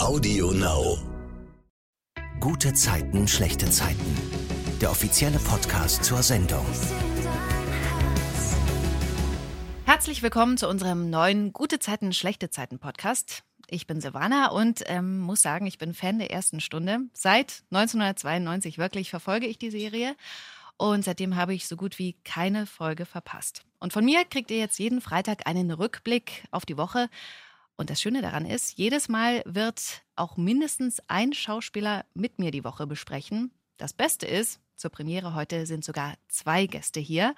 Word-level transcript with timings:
Audio 0.00 0.52
Now. 0.52 0.96
Gute 2.40 2.72
Zeiten, 2.72 3.28
schlechte 3.28 3.68
Zeiten. 3.68 4.16
Der 4.80 4.90
offizielle 4.90 5.38
Podcast 5.38 6.04
zur 6.04 6.22
Sendung. 6.22 6.64
Herzlich 9.84 10.22
willkommen 10.22 10.56
zu 10.56 10.68
unserem 10.68 11.10
neuen 11.10 11.52
Gute 11.52 11.80
Zeiten, 11.80 12.14
schlechte 12.14 12.48
Zeiten 12.48 12.78
Podcast. 12.78 13.42
Ich 13.68 13.86
bin 13.86 14.00
Silvana 14.00 14.52
und 14.52 14.82
ähm, 14.86 15.18
muss 15.18 15.42
sagen, 15.42 15.66
ich 15.66 15.76
bin 15.76 15.92
Fan 15.92 16.18
der 16.18 16.30
ersten 16.30 16.60
Stunde. 16.60 17.00
Seit 17.12 17.62
1992 17.70 18.78
wirklich 18.78 19.10
verfolge 19.10 19.46
ich 19.46 19.58
die 19.58 19.70
Serie 19.70 20.16
und 20.78 21.04
seitdem 21.04 21.36
habe 21.36 21.52
ich 21.52 21.68
so 21.68 21.76
gut 21.76 21.98
wie 21.98 22.14
keine 22.24 22.64
Folge 22.64 23.04
verpasst. 23.04 23.64
Und 23.80 23.92
von 23.92 24.06
mir 24.06 24.24
kriegt 24.24 24.50
ihr 24.50 24.58
jetzt 24.58 24.78
jeden 24.78 25.02
Freitag 25.02 25.46
einen 25.46 25.70
Rückblick 25.70 26.44
auf 26.50 26.64
die 26.64 26.78
Woche 26.78 27.10
und 27.80 27.88
das 27.88 28.02
Schöne 28.02 28.20
daran 28.20 28.44
ist, 28.44 28.76
jedes 28.76 29.08
Mal 29.08 29.42
wird 29.46 30.02
auch 30.14 30.36
mindestens 30.36 31.00
ein 31.08 31.32
Schauspieler 31.32 32.04
mit 32.12 32.38
mir 32.38 32.50
die 32.50 32.62
Woche 32.62 32.86
besprechen. 32.86 33.52
Das 33.78 33.94
Beste 33.94 34.26
ist, 34.26 34.60
zur 34.76 34.90
Premiere 34.90 35.34
heute 35.34 35.64
sind 35.64 35.82
sogar 35.82 36.12
zwei 36.28 36.66
Gäste 36.66 37.00
hier. 37.00 37.34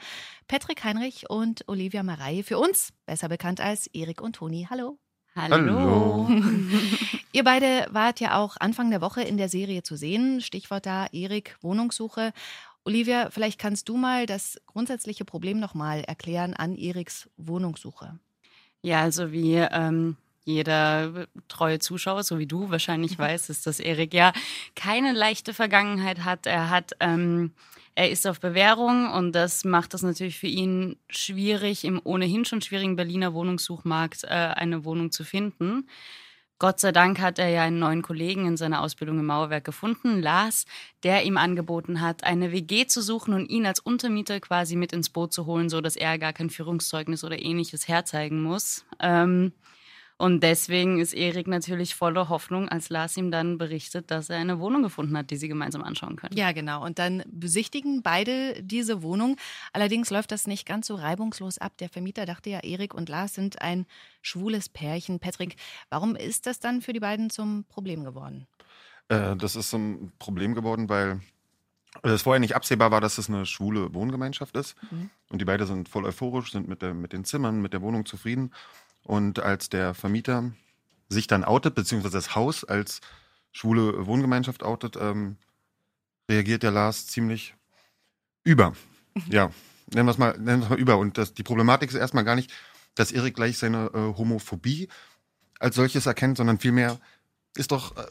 Patrick 0.49 0.83
Heinrich 0.83 1.30
und 1.30 1.69
Olivia 1.69 2.02
Marei. 2.02 2.43
Für 2.43 2.59
uns 2.59 2.93
besser 3.07 3.29
bekannt 3.29 3.61
als 3.61 3.87
Erik 3.87 4.21
und 4.21 4.35
Toni. 4.35 4.66
Hallo. 4.69 4.99
Hallo. 5.37 6.29
Ihr 7.33 7.45
beide 7.45 7.87
wart 7.91 8.19
ja 8.19 8.37
auch 8.37 8.57
Anfang 8.59 8.91
der 8.91 9.01
Woche 9.01 9.23
in 9.23 9.37
der 9.37 9.49
Serie 9.49 9.85
zu 9.85 9.95
sehen. 9.95 10.41
Stichwort 10.41 10.87
da 10.87 11.07
Erik 11.13 11.57
Wohnungssuche. 11.61 12.33
Olivia, 12.85 13.30
vielleicht 13.30 13.61
kannst 13.61 13.88
du 13.88 13.97
mal 13.97 14.27
das 14.27 14.61
grundsätzliche 14.66 15.24
Problem 15.24 15.61
nochmal 15.61 16.01
erklären 16.01 16.55
an 16.55 16.77
Eriks 16.77 17.30
Wohnungssuche. 17.37 18.19
Ja, 18.83 19.02
also 19.02 19.30
wie 19.30 19.55
ähm, 19.55 20.16
jeder 20.45 21.27
treue 21.48 21.78
Zuschauer, 21.78 22.23
so 22.24 22.38
wie 22.38 22.46
du 22.46 22.70
wahrscheinlich 22.70 23.19
weißt, 23.19 23.51
ist, 23.51 23.66
dass 23.66 23.80
Erik 23.80 24.14
ja 24.14 24.32
keine 24.74 25.12
leichte 25.12 25.54
Vergangenheit 25.54 26.24
hat. 26.24 26.46
Er 26.46 26.71
hat, 26.71 26.93
ähm, 27.01 27.52
er 27.95 28.10
ist 28.10 28.26
auf 28.26 28.40
Bewährung 28.40 29.10
und 29.12 29.32
das 29.32 29.65
macht 29.65 29.95
es 29.95 30.02
natürlich 30.02 30.38
für 30.38 30.46
ihn 30.46 30.96
schwierig, 31.09 31.84
im 31.84 32.01
ohnehin 32.02 32.45
schon 32.45 32.62
schwierigen 32.62 32.96
Berliner 32.96 33.34
Wohnungssuchmarkt 33.34 34.24
äh, 34.24 34.29
eine 34.29 34.84
Wohnung 34.84 35.12
zu 35.12 35.24
finden. 35.24 35.87
Gott 36.62 36.79
sei 36.79 36.93
Dank 36.93 37.18
hat 37.18 37.40
er 37.40 37.49
ja 37.49 37.65
einen 37.65 37.80
neuen 37.80 38.02
Kollegen 38.02 38.46
in 38.46 38.56
seiner 38.56 38.82
Ausbildung 38.82 39.18
im 39.18 39.27
Mauerwerk 39.27 39.65
gefunden, 39.65 40.23
Lars, 40.23 40.65
der 41.02 41.24
ihm 41.24 41.37
angeboten 41.37 42.01
hat, 42.01 42.23
eine 42.23 42.52
WG 42.52 42.87
zu 42.87 43.02
suchen 43.02 43.34
und 43.34 43.51
ihn 43.51 43.66
als 43.66 43.80
Untermieter 43.80 44.38
quasi 44.38 44.77
mit 44.77 44.93
ins 44.93 45.10
Boot 45.10 45.32
zu 45.32 45.46
holen, 45.46 45.68
so 45.68 45.80
dass 45.80 45.96
er 45.96 46.21
gar 46.21 46.32
kein 46.32 46.51
Führungszeugnis 46.51 47.24
oder 47.24 47.37
ähnliches 47.37 47.88
herzeigen 47.88 48.45
muss. 48.45 48.84
Ähm, 49.01 49.52
und 50.23 50.45
deswegen 50.45 51.01
ist 51.01 51.15
Erik 51.15 51.48
natürlich 51.48 51.96
voller 51.96 52.28
Hoffnung, 52.28 52.68
als 52.68 52.90
Lars 52.90 53.16
ihm 53.16 53.32
dann 53.32 53.59
berichtet, 53.59 54.12
dass 54.12 54.30
er 54.30 54.37
eine 54.37 54.60
Wohnung 54.60 54.84
gefunden 54.84 55.18
hat, 55.18 55.32
die 55.32 55.37
sie 55.37 55.48
gemeinsam 55.48 55.82
anschauen 55.82 56.15
können. 56.15 56.37
Ja, 56.37 56.52
genau. 56.52 56.84
Und 56.84 57.01
dann 57.01 57.24
besichtigen 57.26 58.04
beide 58.04 58.62
diese 58.62 59.02
Wohnung. 59.02 59.37
Allerdings 59.73 60.10
läuft 60.10 60.30
das 60.30 60.46
nicht 60.46 60.65
ganz 60.65 60.87
so 60.87 60.95
reibungslos 60.95 61.59
ab. 61.59 61.76
Der 61.78 61.88
Vermieter 61.88 62.24
dachte 62.24 62.50
ja, 62.50 62.60
Erik 62.60 62.95
und 62.95 63.09
Lars 63.09 63.34
sind 63.34 63.60
ein 63.62 63.84
schwules 64.20 64.69
Pärchen. 64.69 65.19
Patrick, 65.19 65.56
warum 65.91 66.15
ist 66.15 66.47
das 66.47 66.60
dann 66.60 66.82
für 66.82 66.93
die 66.93 67.00
beiden 67.00 67.28
zum 67.28 67.65
Problem 67.65 68.04
geworden? 68.04 68.47
Äh, 69.09 69.34
das 69.34 69.56
ist 69.56 69.72
ein 69.72 70.12
Problem 70.20 70.54
geworden, 70.54 70.88
weil 70.88 71.19
es 72.04 72.22
vorher 72.22 72.38
nicht 72.38 72.54
absehbar 72.54 72.93
war, 72.93 73.00
dass 73.00 73.19
es 73.19 73.28
eine 73.28 73.44
schwule 73.44 73.93
Wohngemeinschaft 73.93 74.56
ist. 74.56 74.76
Mhm. 74.88 75.10
Und 75.31 75.41
die 75.41 75.44
beiden 75.44 75.66
sind 75.66 75.88
voll 75.88 76.04
euphorisch, 76.04 76.53
sind 76.53 76.69
mit, 76.69 76.81
der, 76.81 76.94
mit 76.94 77.12
den 77.12 77.25
Zimmern, 77.25 77.60
mit 77.60 77.72
der 77.72 77.82
Wohnung 77.82 78.06
zufrieden. 78.06 78.53
Und 79.05 79.41
als 79.41 79.69
der 79.69 79.95
Vermieter 79.95 80.53
sich 81.09 81.27
dann 81.27 81.45
outet, 81.45 81.75
beziehungsweise 81.75 82.17
das 82.17 82.34
Haus 82.34 82.65
als 82.65 83.00
schwule 83.53 84.06
Wohngemeinschaft 84.06 84.62
outet, 84.62 84.97
ähm, 84.97 85.37
reagiert 86.28 86.62
der 86.62 86.71
Lars 86.71 87.06
ziemlich 87.06 87.55
über. 88.45 88.75
Ja, 89.29 89.51
nennen 89.93 90.07
wir 90.07 90.12
es 90.12 90.19
mal, 90.19 90.39
nennen 90.39 90.61
wir 90.61 90.65
es 90.65 90.71
mal 90.71 90.79
über. 90.79 90.99
Und 90.99 91.19
das, 91.19 91.35
die 91.35 91.43
Problematik 91.43 91.91
ist 91.91 91.97
erstmal 91.97 92.25
gar 92.25 92.37
nicht, 92.37 92.51
dass 92.95 93.12
Erik 93.12 93.35
gleich 93.35 93.59
seine 93.59 93.91
äh, 93.93 94.17
Homophobie 94.17 94.89
als 95.59 95.77
solches 95.77 96.07
erkennt, 96.07 96.39
sondern 96.39 96.59
vielmehr 96.59 96.99
ist 97.57 97.73
doch, 97.73 97.97
äh, 97.97 98.07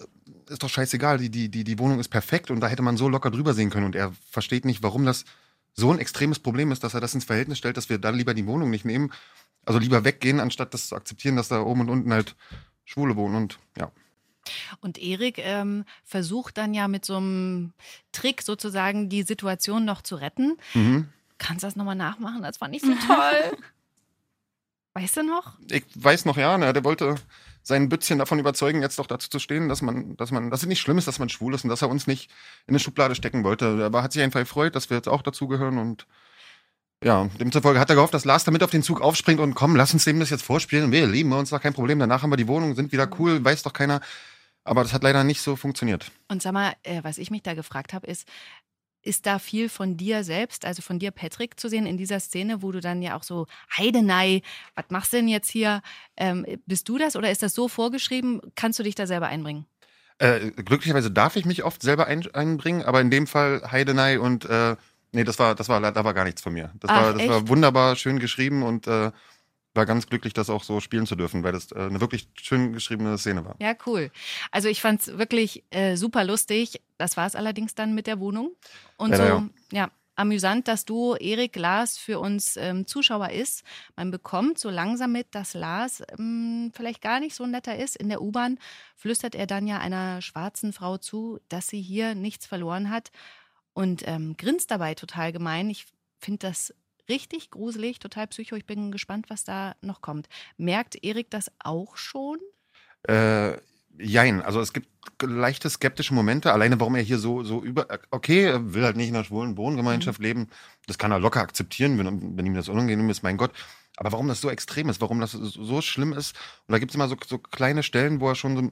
ist 0.49 0.63
doch 0.63 0.69
scheißegal. 0.69 1.17
Die, 1.17 1.29
die, 1.29 1.49
die, 1.49 1.63
die 1.63 1.79
Wohnung 1.79 1.99
ist 1.99 2.09
perfekt 2.09 2.51
und 2.51 2.59
da 2.59 2.67
hätte 2.67 2.83
man 2.83 2.97
so 2.97 3.09
locker 3.09 3.31
drüber 3.31 3.53
sehen 3.53 3.69
können. 3.69 3.85
Und 3.85 3.95
er 3.95 4.13
versteht 4.29 4.65
nicht, 4.65 4.83
warum 4.83 5.05
das 5.05 5.25
so 5.73 5.91
ein 5.91 5.99
extremes 5.99 6.39
Problem 6.39 6.71
ist, 6.71 6.83
dass 6.83 6.93
er 6.93 6.99
das 6.99 7.13
ins 7.13 7.25
Verhältnis 7.25 7.57
stellt, 7.57 7.77
dass 7.77 7.89
wir 7.89 7.97
dann 7.97 8.15
lieber 8.15 8.33
die 8.33 8.45
Wohnung 8.45 8.69
nicht 8.69 8.85
nehmen 8.85 9.11
also 9.65 9.79
lieber 9.79 10.03
weggehen, 10.03 10.39
anstatt 10.39 10.73
das 10.73 10.87
zu 10.87 10.95
akzeptieren, 10.95 11.35
dass 11.35 11.47
da 11.47 11.61
oben 11.61 11.81
und 11.81 11.89
unten 11.89 12.13
halt 12.13 12.35
Schwule 12.85 13.15
wohnen 13.15 13.35
und 13.35 13.59
ja. 13.77 13.91
Und 14.79 14.97
Erik 14.97 15.37
ähm, 15.37 15.85
versucht 16.03 16.57
dann 16.57 16.73
ja 16.73 16.87
mit 16.87 17.05
so 17.05 17.17
einem 17.17 17.73
Trick 18.11 18.41
sozusagen 18.41 19.07
die 19.07 19.23
Situation 19.23 19.85
noch 19.85 20.01
zu 20.01 20.15
retten. 20.15 20.57
Mhm. 20.73 21.09
Kannst 21.37 21.63
du 21.63 21.67
das 21.67 21.75
nochmal 21.75 21.95
nachmachen? 21.95 22.41
Das 22.41 22.59
war 22.59 22.67
nicht 22.67 22.83
so 22.83 22.93
toll. 22.93 23.57
weißt 24.93 25.17
du 25.17 25.23
noch? 25.23 25.57
Ich 25.69 25.85
weiß 25.95 26.25
noch, 26.25 26.37
ja. 26.37 26.57
Ne, 26.57 26.73
der 26.73 26.83
wollte 26.83 27.15
sein 27.63 27.89
Bützchen 27.89 28.17
davon 28.17 28.39
überzeugen, 28.39 28.81
jetzt 28.81 28.97
doch 28.97 29.07
dazu 29.07 29.29
zu 29.29 29.39
stehen, 29.39 29.69
dass 29.69 29.81
man, 29.81 30.17
dass 30.17 30.31
man, 30.31 30.49
dass 30.49 30.63
es 30.63 30.67
nicht 30.67 30.81
schlimm 30.81 30.97
ist, 30.97 31.07
dass 31.07 31.19
man 31.19 31.29
schwul 31.29 31.53
ist 31.53 31.63
und 31.63 31.69
dass 31.69 31.83
er 31.83 31.89
uns 31.89 32.07
nicht 32.07 32.31
in 32.65 32.71
eine 32.71 32.79
Schublade 32.79 33.15
stecken 33.15 33.43
wollte. 33.43 33.85
Aber 33.85 34.03
hat 34.03 34.13
sich 34.13 34.23
einfach 34.23 34.39
gefreut, 34.39 34.75
dass 34.75 34.89
wir 34.89 34.97
jetzt 34.97 35.07
auch 35.07 35.21
dazugehören 35.21 35.77
und 35.77 36.07
ja, 37.03 37.27
demzufolge 37.39 37.79
hat 37.79 37.89
er 37.89 37.95
gehofft, 37.95 38.13
dass 38.13 38.25
Lars 38.25 38.43
damit 38.43 38.61
auf 38.63 38.69
den 38.69 38.83
Zug 38.83 39.01
aufspringt 39.01 39.39
und 39.39 39.55
komm, 39.55 39.75
lass 39.75 39.93
uns 39.93 40.05
dem 40.05 40.19
das 40.19 40.29
jetzt 40.29 40.43
vorspielen. 40.43 40.91
Wir 40.91 41.07
lieben 41.07 41.33
uns, 41.33 41.49
doch 41.49 41.61
kein 41.61 41.73
Problem. 41.73 41.99
Danach 41.99 42.21
haben 42.21 42.29
wir 42.29 42.37
die 42.37 42.47
Wohnung, 42.47 42.75
sind 42.75 42.91
wieder 42.91 43.09
cool, 43.19 43.43
weiß 43.43 43.63
doch 43.63 43.73
keiner. 43.73 44.01
Aber 44.63 44.83
das 44.83 44.93
hat 44.93 45.01
leider 45.01 45.23
nicht 45.23 45.41
so 45.41 45.55
funktioniert. 45.55 46.11
Und 46.27 46.43
sag 46.43 46.53
mal, 46.53 46.73
äh, 46.83 47.03
was 47.03 47.17
ich 47.17 47.31
mich 47.31 47.41
da 47.41 47.55
gefragt 47.55 47.93
habe, 47.93 48.05
ist, 48.05 48.27
ist 49.01 49.25
da 49.25 49.39
viel 49.39 49.69
von 49.69 49.97
dir 49.97 50.23
selbst, 50.23 50.65
also 50.65 50.83
von 50.83 50.99
dir, 50.99 51.09
Patrick, 51.09 51.59
zu 51.59 51.69
sehen 51.69 51.87
in 51.87 51.97
dieser 51.97 52.19
Szene, 52.19 52.61
wo 52.61 52.71
du 52.71 52.79
dann 52.79 53.01
ja 53.01 53.17
auch 53.17 53.23
so, 53.23 53.47
Heidenei, 53.75 54.43
was 54.75 54.85
machst 54.89 55.13
du 55.13 55.17
denn 55.17 55.27
jetzt 55.27 55.49
hier? 55.49 55.81
Ähm, 56.17 56.45
bist 56.67 56.87
du 56.87 56.99
das 56.99 57.15
oder 57.15 57.31
ist 57.31 57.41
das 57.41 57.55
so 57.55 57.67
vorgeschrieben? 57.67 58.41
Kannst 58.55 58.77
du 58.77 58.83
dich 58.83 58.93
da 58.93 59.07
selber 59.07 59.27
einbringen? 59.27 59.65
Äh, 60.19 60.51
glücklicherweise 60.51 61.09
darf 61.09 61.35
ich 61.35 61.45
mich 61.45 61.63
oft 61.63 61.81
selber 61.81 62.05
ein, 62.05 62.31
einbringen, 62.35 62.83
aber 62.83 63.01
in 63.01 63.09
dem 63.09 63.25
Fall 63.25 63.63
Heidenei 63.71 64.19
und 64.19 64.45
äh, 64.45 64.75
Nee, 65.11 65.23
das 65.23 65.37
war, 65.39 65.55
das 65.55 65.67
war, 65.67 65.79
da 65.79 66.03
war 66.03 66.13
gar 66.13 66.23
nichts 66.23 66.41
von 66.41 66.53
mir. 66.53 66.71
Das, 66.79 66.89
Ach, 66.89 67.01
war, 67.03 67.13
das 67.13 67.27
war 67.27 67.47
wunderbar 67.47 67.95
schön 67.95 68.19
geschrieben 68.19 68.63
und 68.63 68.87
äh, 68.87 69.11
war 69.73 69.85
ganz 69.85 70.07
glücklich, 70.07 70.33
das 70.33 70.49
auch 70.49 70.63
so 70.63 70.79
spielen 70.79 71.05
zu 71.05 71.15
dürfen, 71.15 71.43
weil 71.43 71.53
das 71.53 71.71
äh, 71.71 71.79
eine 71.79 72.01
wirklich 72.01 72.27
schön 72.41 72.73
geschriebene 72.73 73.17
Szene 73.17 73.45
war. 73.45 73.55
Ja, 73.59 73.73
cool. 73.85 74.11
Also 74.51 74.67
ich 74.67 74.81
fand 74.81 75.01
es 75.01 75.17
wirklich 75.17 75.63
äh, 75.71 75.95
super 75.95 76.23
lustig. 76.23 76.81
Das 76.97 77.17
war 77.17 77.25
es 77.25 77.35
allerdings 77.35 77.75
dann 77.75 77.93
mit 77.95 78.07
der 78.07 78.19
Wohnung. 78.19 78.51
Und 78.97 79.11
Leider, 79.11 79.27
so, 79.27 79.49
ja. 79.75 79.83
ja. 79.83 79.91
amüsant, 80.15 80.67
dass 80.67 80.85
du, 80.85 81.15
Erik 81.15 81.55
Lars, 81.55 81.97
für 81.97 82.19
uns 82.19 82.57
ähm, 82.57 82.85
Zuschauer 82.85 83.29
ist. 83.29 83.63
Man 83.95 84.11
bekommt 84.11 84.59
so 84.59 84.69
langsam 84.69 85.13
mit, 85.13 85.27
dass 85.31 85.53
Lars 85.53 86.03
ähm, 86.17 86.71
vielleicht 86.73 87.01
gar 87.01 87.19
nicht 87.19 87.35
so 87.35 87.45
netter 87.45 87.77
ist. 87.77 87.95
In 87.95 88.09
der 88.09 88.21
U-Bahn 88.21 88.59
flüstert 88.95 89.35
er 89.35 89.47
dann 89.47 89.67
ja 89.67 89.79
einer 89.79 90.21
schwarzen 90.21 90.73
Frau 90.73 90.97
zu, 90.97 91.39
dass 91.47 91.67
sie 91.67 91.81
hier 91.81 92.15
nichts 92.15 92.45
verloren 92.45 92.89
hat 92.89 93.11
und 93.73 94.03
ähm, 94.05 94.35
grinst 94.37 94.71
dabei 94.71 94.95
total 94.95 95.31
gemein. 95.31 95.69
Ich 95.69 95.85
finde 96.19 96.39
das 96.39 96.73
richtig 97.09 97.51
gruselig, 97.51 97.99
total 97.99 98.27
psycho. 98.27 98.55
Ich 98.55 98.65
bin 98.65 98.91
gespannt, 98.91 99.29
was 99.29 99.43
da 99.43 99.75
noch 99.81 100.01
kommt. 100.01 100.27
Merkt 100.57 101.03
Erik 101.03 101.29
das 101.29 101.51
auch 101.59 101.97
schon? 101.97 102.39
Äh, 103.07 103.57
jein. 103.97 104.41
Also 104.41 104.61
es 104.61 104.73
gibt 104.73 104.87
leichte 105.21 105.69
skeptische 105.69 106.13
Momente. 106.13 106.53
Alleine, 106.53 106.79
warum 106.79 106.95
er 106.95 107.01
hier 107.01 107.17
so, 107.17 107.43
so 107.43 107.61
über. 107.61 107.87
Okay, 108.11 108.45
er 108.45 108.73
will 108.73 108.83
halt 108.83 108.95
nicht 108.95 109.09
in 109.09 109.15
einer 109.15 109.25
schwulen 109.25 109.57
Wohngemeinschaft 109.57 110.19
mhm. 110.19 110.25
leben. 110.25 110.49
Das 110.87 110.97
kann 110.97 111.11
er 111.11 111.19
locker 111.19 111.41
akzeptieren, 111.41 111.97
wenn, 111.97 112.37
wenn 112.37 112.45
ihm 112.45 112.53
das 112.53 112.69
unangenehm 112.69 113.09
ist, 113.09 113.23
mein 113.23 113.37
Gott. 113.37 113.51
Aber 113.97 114.13
warum 114.13 114.27
das 114.27 114.41
so 114.41 114.49
extrem 114.49 114.89
ist, 114.89 115.01
warum 115.01 115.19
das 115.19 115.31
so 115.31 115.81
schlimm 115.81 116.13
ist. 116.13 116.35
Und 116.67 116.71
da 116.71 116.79
gibt 116.79 116.91
es 116.91 116.95
immer 116.95 117.07
so, 117.07 117.17
so 117.27 117.37
kleine 117.37 117.83
Stellen, 117.83 118.19
wo 118.19 118.29
er 118.29 118.35
schon 118.35 118.55
so 118.55 118.71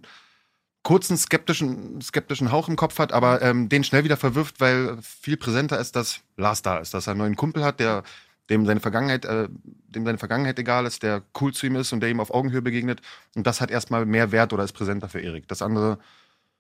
kurzen 0.84 1.18
skeptischen, 1.18 2.02
skeptischen 2.02 2.52
Hauch 2.52 2.70
im 2.70 2.76
Kopf 2.76 3.00
hat, 3.00 3.12
aber 3.12 3.42
ähm, 3.42 3.70
den 3.70 3.84
schnell 3.84 4.04
wieder 4.04 4.18
verwirft, 4.18 4.60
weil 4.60 4.98
viel 5.02 5.38
präsenter 5.38 5.80
ist, 5.80 5.96
dass 5.96 6.22
Lars 6.38 6.62
da 6.62 6.78
ist, 6.78 6.94
dass 6.94 7.08
er 7.08 7.12
einen 7.12 7.20
neuen 7.20 7.36
Kumpel 7.36 7.64
hat, 7.64 7.80
der 7.80 8.04
dem 8.50 8.66
seine 8.66 8.80
Vergangenheit, 8.80 9.26
äh, 9.26 9.48
dem 9.88 10.06
seine 10.06 10.18
Vergangenheit 10.18 10.58
egal 10.58 10.86
ist, 10.86 11.04
der 11.04 11.24
cool 11.40 11.54
zu 11.54 11.68
ihm 11.68 11.76
ist 11.76 11.94
und 11.94 12.00
der 12.00 12.10
ihm 12.10 12.20
auf 12.20 12.34
Augenhöhe 12.34 12.62
begegnet. 12.62 13.02
Und 13.36 13.46
das 13.46 13.62
hat 13.62 13.70
erstmal 13.70 14.06
mehr 14.06 14.32
Wert 14.32 14.54
oder 14.54 14.64
ist 14.64 14.74
präsenter 14.74 15.10
für 15.10 15.22
Erik. 15.22 15.48
Das 15.48 15.62
andere 15.62 16.00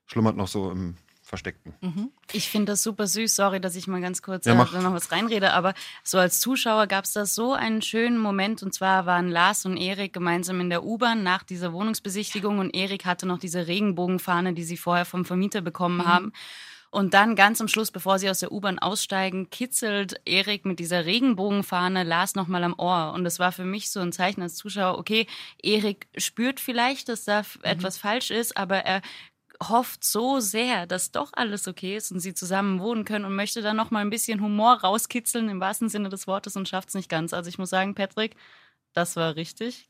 schlummert 0.06 0.38
noch 0.38 0.48
so 0.48 0.72
im 0.72 0.98
Versteckten. 1.30 1.76
Mhm. 1.82 2.12
Ich 2.32 2.50
finde 2.50 2.72
das 2.72 2.82
super 2.82 3.06
süß. 3.06 3.36
Sorry, 3.36 3.62
dass 3.62 3.76
ich 3.76 3.86
mal 3.86 4.02
ganz 4.02 4.24
kurz 4.24 4.46
ja, 4.46 4.54
äh, 4.54 4.82
noch 4.82 4.94
was 4.94 5.12
reinrede, 5.12 5.54
aber 5.54 5.76
so 6.04 6.18
als 6.18 6.40
Zuschauer 6.40 6.88
gab 6.88 7.06
es 7.06 7.14
da 7.14 7.28
so 7.28 7.54
einen 7.54 7.84
schönen 7.84 8.18
Moment. 8.18 8.64
Und 8.64 8.74
zwar 8.74 9.06
waren 9.06 9.30
Lars 9.30 9.64
und 9.66 9.78
Erik 9.78 10.12
gemeinsam 10.12 10.60
in 10.60 10.72
der 10.72 10.84
U-Bahn 10.84 11.22
nach 11.22 11.44
dieser 11.44 11.72
Wohnungsbesichtigung 11.72 12.58
und 12.58 12.76
Erik 12.76 13.06
hatte 13.06 13.28
noch 13.28 13.38
diese 13.38 13.68
Regenbogenfahne, 13.68 14.54
die 14.54 14.64
sie 14.64 14.76
vorher 14.76 15.06
vom 15.06 15.24
Vermieter 15.24 15.62
bekommen 15.62 16.00
mhm. 16.00 16.06
haben. 16.06 16.34
Und 16.92 17.14
dann 17.14 17.36
ganz 17.36 17.62
am 17.62 17.68
Schluss, 17.68 17.92
bevor 17.92 18.18
sie 18.18 18.32
aus 18.32 18.40
der 18.40 18.52
U-Bahn 18.52 18.80
aussteigen, 18.80 19.52
kitzelt 19.52 20.20
Erik 20.26 20.66
mit 20.66 20.80
dieser 20.80 21.06
Regenbogenfahne 21.06 22.04
Lars 22.04 22.34
nochmal 22.34 22.64
am 22.64 22.74
Ohr. 22.80 23.14
Und 23.14 23.24
das 23.24 23.38
war 23.38 23.52
für 23.52 23.66
mich 23.66 23.92
so 23.92 24.00
ein 24.00 24.12
Zeichen 24.12 24.42
als 24.42 24.56
Zuschauer, 24.56 24.98
okay, 24.98 25.28
Erik 25.62 26.08
spürt 26.18 26.60
vielleicht, 26.60 27.08
dass 27.08 27.26
da 27.26 27.42
mhm. 27.42 27.62
etwas 27.62 28.00
falsch 28.00 28.32
ist, 28.32 28.58
aber 28.58 28.78
er 28.78 29.04
hofft 29.62 30.04
so 30.04 30.40
sehr, 30.40 30.88
dass 30.88 31.12
doch 31.12 31.32
alles 31.34 31.68
okay 31.68 31.98
ist 31.98 32.12
und 32.12 32.20
sie 32.20 32.34
zusammen 32.34 32.80
wohnen 32.80 33.06
können 33.06 33.26
und 33.26 33.36
möchte 33.36 33.62
dann 33.62 33.76
noch 33.76 33.92
mal 33.92 34.00
ein 34.00 34.10
bisschen 34.10 34.42
Humor 34.42 34.82
rauskitzeln 34.82 35.50
im 35.50 35.60
wahrsten 35.60 35.90
Sinne 35.90 36.10
des 36.10 36.28
Wortes 36.28 36.56
und 36.56 36.70
schafft 36.70 36.90
es 36.90 36.96
nicht 36.96 37.10
ganz. 37.10 37.34
Also 37.34 37.50
ich 37.50 37.58
muss 37.58 37.70
sagen, 37.70 37.96
Patrick, 37.96 38.36
das 38.94 39.16
war 39.16 39.36
richtig 39.36 39.90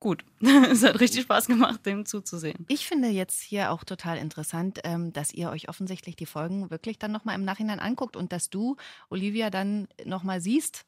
gut. 0.00 0.24
es 0.70 0.82
hat 0.82 1.00
richtig 1.00 1.22
Spaß 1.22 1.46
gemacht, 1.46 1.86
dem 1.86 2.04
zuzusehen. 2.04 2.66
Ich 2.68 2.86
finde 2.86 3.08
jetzt 3.08 3.40
hier 3.40 3.70
auch 3.70 3.84
total 3.84 4.18
interessant, 4.18 4.80
ähm, 4.84 5.12
dass 5.12 5.32
ihr 5.32 5.50
euch 5.50 5.68
offensichtlich 5.68 6.16
die 6.16 6.26
Folgen 6.26 6.70
wirklich 6.70 6.98
dann 6.98 7.12
noch 7.12 7.24
mal 7.24 7.34
im 7.34 7.44
Nachhinein 7.44 7.80
anguckt 7.80 8.16
und 8.16 8.32
dass 8.32 8.50
du, 8.50 8.76
Olivia, 9.08 9.50
dann 9.50 9.88
noch 10.04 10.22
mal 10.22 10.40
siehst, 10.40 10.84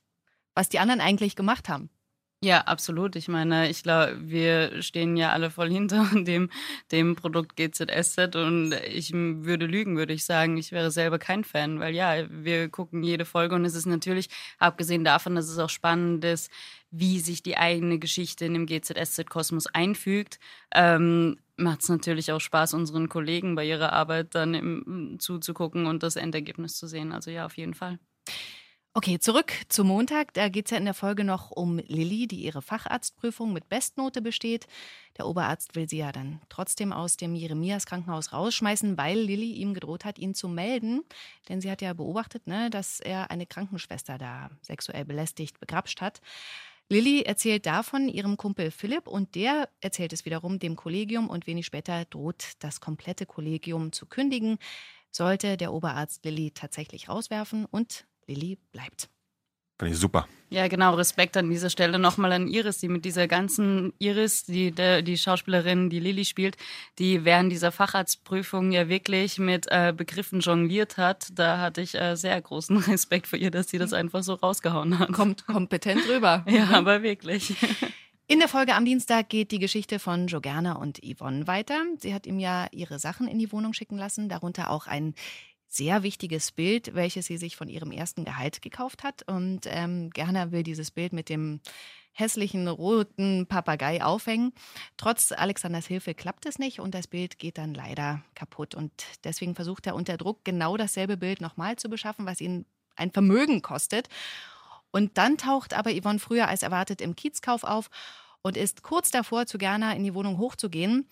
was 0.55 0.69
die 0.69 0.81
anderen 0.81 1.01
eigentlich 1.01 1.35
gemacht 1.35 1.69
haben. 1.69 1.89
Ja, 2.43 2.61
absolut. 2.63 3.17
Ich 3.17 3.29
meine, 3.29 3.71
ich 3.71 3.83
glaube, 3.83 4.19
wir 4.21 4.83
stehen 4.83 5.17
ja 5.17 5.33
alle 5.33 5.51
voll 5.51 5.71
hinter 5.71 6.07
dem, 6.15 6.51
dem 6.93 7.17
Produkt 7.17 7.57
GZSZ 7.57 8.37
und 8.37 8.73
ich 8.93 9.13
würde 9.15 9.65
lügen, 9.67 9.97
würde 9.97 10.13
ich 10.13 10.25
sagen, 10.27 10.59
ich 10.59 10.71
wäre 10.71 10.91
selber 10.91 11.19
kein 11.19 11.45
Fan, 11.45 11.81
weil 11.81 11.95
ja, 11.95 12.27
wir 12.31 12.69
gucken 12.69 13.03
jede 13.03 13.25
Folge 13.25 13.55
und 13.55 13.65
es 13.65 13.75
ist 13.75 13.87
natürlich, 13.87 14.29
abgesehen 14.59 15.03
davon, 15.03 15.35
dass 15.35 15.49
es 15.49 15.59
auch 15.59 15.71
spannend 15.71 16.25
ist, 16.25 16.51
wie 16.91 17.21
sich 17.21 17.43
die 17.43 17.57
eigene 17.57 17.99
Geschichte 17.99 18.45
in 18.45 18.53
dem 18.53 18.67
GZSZ-Kosmos 18.67 19.67
einfügt, 19.69 20.39
ähm, 20.75 21.39
macht 21.57 21.83
es 21.83 21.89
natürlich 21.89 22.33
auch 22.33 22.41
Spaß, 22.41 22.75
unseren 22.75 23.09
Kollegen 23.09 23.55
bei 23.55 23.65
ihrer 23.67 23.93
Arbeit 23.95 24.35
dann 24.35 24.53
im, 24.55 25.17
zuzugucken 25.19 25.87
und 25.87 26.03
das 26.03 26.17
Endergebnis 26.17 26.77
zu 26.77 26.87
sehen. 26.87 27.13
Also 27.13 27.31
ja, 27.31 27.47
auf 27.47 27.57
jeden 27.57 27.73
Fall. 27.75 27.99
Okay, 28.97 29.19
zurück 29.19 29.53
zum 29.69 29.89
Montag. 29.89 30.33
Da 30.33 30.49
geht 30.49 30.65
es 30.65 30.71
ja 30.71 30.79
in 30.79 30.87
der 30.87 30.95
Folge 30.95 31.23
noch 31.23 31.51
um 31.51 31.77
Lilly, 31.77 32.27
die 32.27 32.43
ihre 32.43 32.63
Facharztprüfung 32.63 33.53
mit 33.53 33.69
Bestnote 33.69 34.23
besteht. 34.23 34.67
Der 35.19 35.27
Oberarzt 35.27 35.77
will 35.77 35.87
sie 35.87 35.99
ja 35.99 36.13
dann 36.13 36.41
trotzdem 36.49 36.95
aus 36.95 37.19
dem 37.19 37.35
Jeremias 37.35 37.85
Krankenhaus 37.85 38.33
rausschmeißen, 38.33 38.97
weil 38.97 39.19
Lilly 39.19 39.53
ihm 39.53 39.75
gedroht 39.75 40.07
hat, 40.07 40.19
ihn 40.19 40.33
zu 40.33 40.49
melden. 40.49 41.05
Denn 41.51 41.61
sie 41.61 41.71
hat 41.71 41.83
ja 41.83 41.93
beobachtet, 41.93 42.47
ne, 42.47 42.71
dass 42.71 42.99
er 43.01 43.31
eine 43.31 43.45
Krankenschwester 43.45 44.17
da 44.17 44.49
sexuell 44.63 45.05
belästigt, 45.05 45.61
begrapscht 45.61 46.01
hat. 46.01 46.23
Lilly 46.89 47.21
erzählt 47.21 47.67
davon 47.67 48.09
ihrem 48.09 48.39
Kumpel 48.39 48.71
Philipp 48.71 49.09
und 49.09 49.35
der 49.35 49.69
erzählt 49.83 50.15
es 50.15 50.25
wiederum 50.25 50.59
dem 50.59 50.75
Kollegium 50.75 51.29
und 51.29 51.47
wenig 51.47 51.67
später 51.67 52.07
droht 52.07 52.53
das 52.61 52.81
komplette 52.81 53.27
Kollegium 53.27 53.93
zu 53.93 54.07
kündigen, 54.07 54.57
sollte 55.11 55.59
der 55.59 55.75
Oberarzt 55.75 56.25
Lilly 56.25 56.53
tatsächlich 56.53 57.11
rauswerfen 57.11 57.67
und 57.67 58.07
Lilly 58.27 58.59
bleibt. 58.73 59.09
Finde 59.79 59.93
ich 59.93 60.01
super. 60.01 60.27
Ja, 60.49 60.69
genau. 60.69 60.95
Respekt 60.95 61.37
an 61.37 61.51
dieser 61.51 61.69
Stelle 61.69 61.99
nochmal 61.99 62.33
an 62.33 62.49
Iris, 62.49 62.79
die 62.79 62.89
mit 62.89 63.05
dieser 63.05 63.29
ganzen 63.29 63.93
Iris, 63.99 64.45
die, 64.45 64.73
die 64.73 65.19
Schauspielerin, 65.19 65.91
die 65.91 66.01
Lilly 66.01 66.25
spielt, 66.25 66.57
die 66.99 67.25
während 67.25 67.53
dieser 67.53 67.73
Facharztprüfung 67.73 68.73
ja 68.73 68.89
wirklich 68.89 69.39
mit 69.39 69.67
äh, 69.69 69.93
Begriffen 69.95 70.41
jongliert 70.41 70.97
hat. 70.97 71.29
Da 71.35 71.59
hatte 71.59 71.83
ich 71.83 71.95
äh, 71.95 72.15
sehr 72.15 72.41
großen 72.41 72.77
Respekt 72.89 73.27
für 73.27 73.37
ihr, 73.37 73.51
dass 73.51 73.69
sie 73.69 73.79
das 73.79 73.93
einfach 73.93 74.23
so 74.23 74.35
rausgehauen 74.35 74.99
hat. 74.99 75.13
Kommt 75.13 75.47
kompetent 75.47 76.09
rüber. 76.09 76.45
ja, 76.49 76.71
aber 76.71 77.03
wirklich. 77.03 77.55
In 78.29 78.39
der 78.41 78.49
Folge 78.49 78.75
am 78.75 78.85
Dienstag 78.85 79.29
geht 79.29 79.53
die 79.53 79.61
Geschichte 79.61 79.99
von 79.99 80.27
Jo 80.27 80.41
Gerner 80.41 80.81
und 80.81 81.01
Yvonne 81.05 81.47
weiter. 81.47 81.85
Sie 81.99 82.13
hat 82.13 82.27
ihm 82.27 82.41
ja 82.41 82.67
ihre 82.73 82.99
Sachen 82.99 83.29
in 83.29 83.39
die 83.39 83.53
Wohnung 83.53 83.73
schicken 83.73 83.97
lassen, 83.97 84.29
darunter 84.29 84.71
auch 84.71 84.89
ein 84.89 85.15
sehr 85.77 86.03
wichtiges 86.03 86.53
Bild, 86.53 86.95
welches 86.95 87.27
sie 87.27 87.37
sich 87.37 87.57
von 87.57 87.69
ihrem 87.69 87.93
ersten 87.93 88.25
Gehalt 88.25 88.63
gekauft 88.63 89.05
hat. 89.05 89.23
Und 89.29 89.63
ähm, 89.67 90.11
Gerner 90.11 90.53
will 90.53 90.63
dieses 90.63 90.91
Bild 90.91 91.13
mit 91.13 91.29
dem 91.29 91.61
hässlichen 92.13 92.67
roten 92.67 93.47
Papagei 93.47 94.03
aufhängen. 94.03 94.53
Trotz 94.97 95.33
Alexanders 95.33 95.87
Hilfe 95.87 96.15
klappt 96.15 96.47
es 96.47 96.59
nicht 96.59 96.81
und 96.81 96.95
das 96.95 97.07
Bild 97.07 97.39
geht 97.39 97.59
dann 97.59 97.75
leider 97.75 98.23
kaputt. 98.35 98.75
Und 98.75 98.91
deswegen 99.25 99.55
versucht 99.55 99.87
er 99.87 99.95
unter 99.95 100.17
Druck 100.17 100.45
genau 100.45 100.77
dasselbe 100.77 101.17
Bild 101.17 101.41
nochmal 101.41 101.77
zu 101.77 101.89
beschaffen, 101.91 102.25
was 102.27 102.41
ihn 102.41 102.65
ein 102.97 103.11
Vermögen 103.11 103.61
kostet. 103.61 104.09
Und 104.91 105.19
dann 105.19 105.37
taucht 105.37 105.75
aber 105.75 105.91
Yvonne 105.93 106.19
früher 106.19 106.49
als 106.49 106.63
erwartet 106.63 107.03
im 107.03 107.15
Kiezkauf 107.15 107.65
auf 107.65 107.91
und 108.41 108.57
ist 108.57 108.83
kurz 108.83 109.11
davor, 109.11 109.47
zu 109.47 109.59
Gerner 109.59 109.95
in 109.95 110.05
die 110.05 110.15
Wohnung 110.15 110.39
hochzugehen. 110.39 111.09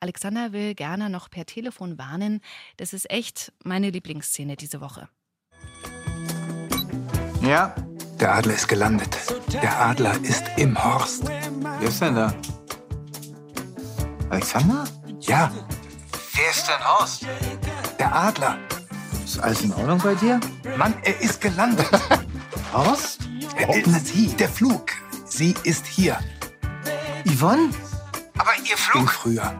Alexander 0.00 0.52
will 0.52 0.74
Gerner 0.74 1.08
noch 1.10 1.28
per 1.30 1.44
Telefon 1.44 1.98
warnen. 1.98 2.40
Das 2.78 2.92
ist 2.94 3.10
echt 3.10 3.52
meine 3.64 3.90
Lieblingsszene 3.90 4.56
diese 4.56 4.80
Woche. 4.80 5.08
Ja? 7.42 7.74
Der 8.18 8.34
Adler 8.34 8.54
ist 8.54 8.68
gelandet. 8.68 9.16
Der 9.52 9.78
Adler 9.80 10.14
ist 10.22 10.44
im 10.56 10.82
Horst. 10.82 11.24
Wer 11.28 11.88
ist 11.88 12.00
denn 12.00 12.14
da? 12.14 12.34
Alexander? 14.30 14.84
Ja, 15.20 15.52
Wer 16.34 16.50
ist 16.50 16.66
denn 16.66 16.84
Horst? 16.86 17.26
der 17.98 18.14
Adler. 18.14 18.58
Ist 19.24 19.38
alles 19.38 19.62
in 19.62 19.72
Ordnung 19.74 19.98
bei 19.98 20.14
dir? 20.14 20.40
Mann, 20.76 20.94
er 21.02 21.20
ist 21.20 21.40
gelandet. 21.40 21.88
Horst? 22.72 23.20
Er, 23.56 23.68
äh, 23.68 23.82
na, 23.86 23.98
sie, 23.98 24.28
der 24.36 24.48
Flug. 24.48 24.90
Sie 25.26 25.54
ist 25.64 25.86
hier. 25.86 26.18
Yvonne? 27.26 27.70
Aber 28.38 28.52
ihr 28.68 28.76
Flug? 28.76 29.10
früher. 29.10 29.52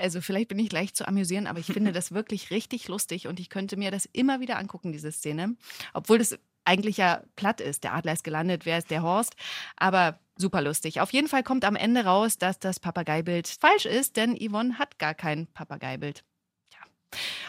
Also 0.00 0.20
vielleicht 0.20 0.48
bin 0.48 0.58
ich 0.58 0.72
leicht 0.72 0.96
zu 0.96 1.06
amüsieren, 1.06 1.46
aber 1.46 1.58
ich 1.58 1.66
finde 1.72 1.92
das 1.92 2.12
wirklich 2.12 2.50
richtig 2.50 2.88
lustig 2.88 3.26
und 3.26 3.40
ich 3.40 3.50
könnte 3.50 3.76
mir 3.76 3.90
das 3.90 4.08
immer 4.12 4.40
wieder 4.40 4.58
angucken, 4.58 4.92
diese 4.92 5.12
Szene. 5.12 5.56
Obwohl 5.92 6.18
das 6.18 6.38
eigentlich 6.64 6.98
ja 6.98 7.22
platt 7.36 7.60
ist. 7.60 7.84
Der 7.84 7.94
Adler 7.94 8.12
ist 8.12 8.24
gelandet, 8.24 8.66
wer 8.66 8.78
ist 8.78 8.90
der 8.90 9.02
Horst? 9.02 9.34
Aber 9.76 10.18
super 10.36 10.62
lustig. 10.62 11.00
Auf 11.00 11.12
jeden 11.12 11.28
Fall 11.28 11.42
kommt 11.42 11.64
am 11.64 11.76
Ende 11.76 12.04
raus, 12.04 12.38
dass 12.38 12.58
das 12.58 12.80
Papageibild 12.80 13.48
falsch 13.48 13.86
ist, 13.86 14.16
denn 14.16 14.36
Yvonne 14.36 14.78
hat 14.78 14.98
gar 14.98 15.14
kein 15.14 15.46
Papageibild. 15.48 16.24
Ja. 16.72 16.78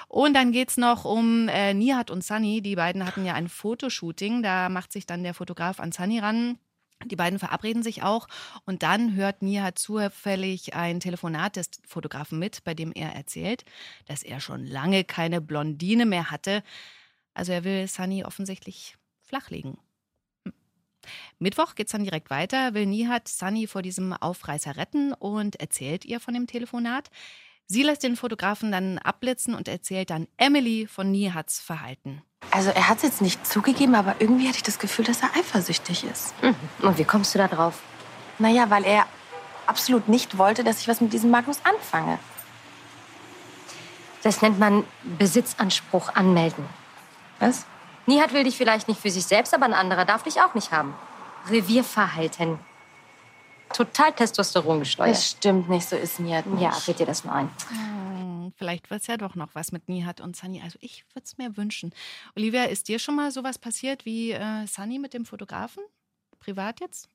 Und 0.07 0.33
dann 0.33 0.51
geht 0.51 0.69
es 0.69 0.77
noch 0.77 1.05
um 1.05 1.47
äh, 1.49 1.73
Nihat 1.73 2.09
und 2.09 2.23
Sunny. 2.23 2.61
Die 2.61 2.75
beiden 2.75 3.05
hatten 3.05 3.25
ja 3.25 3.33
ein 3.33 3.47
Fotoshooting. 3.47 4.43
Da 4.43 4.69
macht 4.69 4.91
sich 4.91 5.05
dann 5.05 5.23
der 5.23 5.33
Fotograf 5.33 5.79
an 5.79 5.91
Sunny 5.91 6.19
ran 6.19 6.57
die 7.05 7.15
beiden 7.15 7.39
verabreden 7.39 7.83
sich 7.83 8.03
auch 8.03 8.27
und 8.65 8.83
dann 8.83 9.15
hört 9.15 9.41
Nihat 9.41 9.79
zufällig 9.79 10.75
ein 10.75 10.99
Telefonat 10.99 11.55
des 11.55 11.69
Fotografen 11.87 12.39
mit, 12.39 12.63
bei 12.63 12.73
dem 12.73 12.91
er 12.91 13.13
erzählt, 13.13 13.63
dass 14.05 14.23
er 14.23 14.39
schon 14.39 14.65
lange 14.65 15.03
keine 15.03 15.41
Blondine 15.41 16.05
mehr 16.05 16.31
hatte. 16.31 16.63
Also 17.33 17.51
er 17.51 17.63
will 17.63 17.87
Sunny 17.87 18.23
offensichtlich 18.23 18.97
flachlegen. 19.21 19.77
Hm. 20.45 20.53
Mittwoch 21.39 21.75
geht 21.75 21.87
es 21.87 21.91
dann 21.91 22.03
direkt 22.03 22.29
weiter, 22.29 22.73
will 22.73 22.85
Nihat 22.85 23.27
Sunny 23.27 23.67
vor 23.67 23.81
diesem 23.81 24.13
Aufreißer 24.13 24.75
retten 24.77 25.13
und 25.13 25.57
erzählt 25.57 26.05
ihr 26.05 26.19
von 26.19 26.33
dem 26.33 26.47
Telefonat. 26.47 27.09
Sie 27.67 27.83
lässt 27.83 28.03
den 28.03 28.17
Fotografen 28.17 28.71
dann 28.71 28.97
abblitzen 28.97 29.55
und 29.55 29.67
erzählt 29.67 30.09
dann 30.09 30.27
Emily 30.37 30.87
von 30.87 31.09
Nihats 31.09 31.61
Verhalten. 31.61 32.21
Also 32.49 32.69
er 32.69 32.89
hat 32.89 32.97
es 32.97 33.03
jetzt 33.03 33.21
nicht 33.21 33.45
zugegeben, 33.45 33.95
aber 33.95 34.15
irgendwie 34.19 34.47
hatte 34.47 34.57
ich 34.57 34.63
das 34.63 34.79
Gefühl, 34.79 35.05
dass 35.05 35.21
er 35.21 35.29
eifersüchtig 35.37 36.03
ist. 36.03 36.33
Mhm. 36.41 36.55
Und 36.81 36.97
wie 36.97 37.03
kommst 37.03 37.33
du 37.33 37.37
da 37.37 37.47
drauf? 37.47 37.79
Naja, 38.39 38.69
weil 38.69 38.83
er 38.83 39.05
absolut 39.67 40.09
nicht 40.09 40.37
wollte, 40.37 40.63
dass 40.63 40.81
ich 40.81 40.87
was 40.87 40.99
mit 40.99 41.13
diesem 41.13 41.29
Magnus 41.29 41.59
anfange. 41.63 42.19
Das 44.23 44.41
nennt 44.41 44.59
man 44.59 44.83
Besitzanspruch 45.03 46.15
anmelden. 46.15 46.65
Was? 47.39 47.65
Nihat 48.05 48.33
will 48.33 48.43
dich 48.43 48.57
vielleicht 48.57 48.87
nicht 48.87 49.01
für 49.01 49.09
sich 49.09 49.25
selbst, 49.25 49.53
aber 49.53 49.65
ein 49.65 49.73
anderer 49.73 50.05
darf 50.05 50.23
dich 50.23 50.41
auch 50.41 50.53
nicht 50.53 50.71
haben. 50.71 50.93
Revierverhalten. 51.49 52.59
Total 53.73 54.11
Testosteron 54.13 54.79
gesteuert. 54.79 55.11
Das 55.11 55.29
stimmt 55.31 55.69
nicht, 55.69 55.87
so 55.87 55.95
ist 55.95 56.19
Nihat 56.19 56.45
nicht. 56.45 56.61
Ja, 56.61 56.69
red 56.87 56.99
dir 56.99 57.05
das 57.05 57.23
mal 57.23 57.33
ein. 57.33 57.49
Hm, 57.69 58.53
vielleicht 58.57 58.89
wird 58.89 59.01
es 59.01 59.07
ja 59.07 59.17
doch 59.17 59.35
noch 59.35 59.49
was 59.53 59.71
mit 59.71 59.89
Nihat 59.89 60.21
und 60.21 60.35
Sunny. 60.35 60.61
Also 60.61 60.77
ich 60.81 61.05
würde 61.13 61.25
es 61.25 61.37
mir 61.37 61.57
wünschen. 61.57 61.93
Olivia, 62.35 62.65
ist 62.65 62.87
dir 62.87 62.99
schon 62.99 63.15
mal 63.15 63.31
sowas 63.31 63.57
passiert 63.57 64.05
wie 64.05 64.31
äh, 64.31 64.67
Sunny 64.67 64.99
mit 64.99 65.13
dem 65.13 65.25
Fotografen? 65.25 65.83
Privat 66.39 66.79
jetzt? 66.79 67.09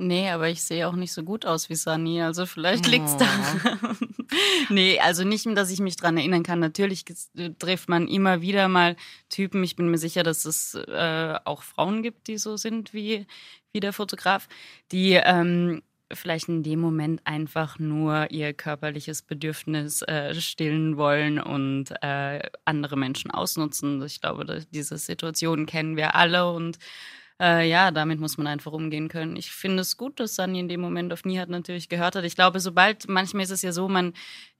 Nee, 0.00 0.30
aber 0.30 0.48
ich 0.48 0.62
sehe 0.62 0.86
auch 0.86 0.94
nicht 0.94 1.12
so 1.12 1.24
gut 1.24 1.44
aus 1.44 1.68
wie 1.68 1.74
Sunny, 1.74 2.22
also 2.22 2.46
vielleicht 2.46 2.86
liegt's 2.86 3.14
oh. 3.14 3.18
da. 3.18 3.96
nee, 4.70 5.00
also 5.00 5.24
nicht, 5.24 5.44
dass 5.56 5.72
ich 5.72 5.80
mich 5.80 5.96
dran 5.96 6.16
erinnern 6.16 6.44
kann. 6.44 6.60
Natürlich 6.60 7.04
trifft 7.58 7.88
man 7.88 8.06
immer 8.06 8.40
wieder 8.40 8.68
mal 8.68 8.94
Typen. 9.28 9.64
Ich 9.64 9.74
bin 9.74 9.90
mir 9.90 9.98
sicher, 9.98 10.22
dass 10.22 10.44
es 10.44 10.74
äh, 10.74 11.34
auch 11.44 11.64
Frauen 11.64 12.04
gibt, 12.04 12.28
die 12.28 12.38
so 12.38 12.56
sind 12.56 12.94
wie, 12.94 13.26
wie 13.72 13.80
der 13.80 13.92
Fotograf, 13.92 14.48
die 14.92 15.14
ähm, 15.14 15.82
vielleicht 16.12 16.48
in 16.48 16.62
dem 16.62 16.78
Moment 16.78 17.20
einfach 17.24 17.80
nur 17.80 18.30
ihr 18.30 18.52
körperliches 18.54 19.22
Bedürfnis 19.22 20.02
äh, 20.02 20.32
stillen 20.34 20.96
wollen 20.96 21.40
und 21.40 21.86
äh, 22.02 22.48
andere 22.64 22.96
Menschen 22.96 23.32
ausnutzen. 23.32 24.00
Ich 24.04 24.20
glaube, 24.20 24.64
diese 24.70 24.96
Situation 24.96 25.66
kennen 25.66 25.96
wir 25.96 26.14
alle 26.14 26.50
und 26.52 26.78
äh, 27.40 27.68
ja, 27.68 27.90
damit 27.90 28.20
muss 28.20 28.36
man 28.38 28.46
einfach 28.46 28.72
umgehen 28.72 29.08
können. 29.08 29.36
Ich 29.36 29.50
finde 29.50 29.82
es 29.82 29.96
gut, 29.96 30.20
dass 30.20 30.34
Sunny 30.34 30.60
in 30.60 30.68
dem 30.68 30.80
Moment 30.80 31.12
auf 31.12 31.24
Nihat 31.24 31.48
natürlich 31.48 31.88
gehört 31.88 32.16
hat. 32.16 32.24
Ich 32.24 32.34
glaube, 32.34 32.60
sobald, 32.60 33.08
manchmal 33.08 33.44
ist 33.44 33.50
es 33.50 33.62
ja 33.62 33.72
so, 33.72 33.88
man, 33.88 34.12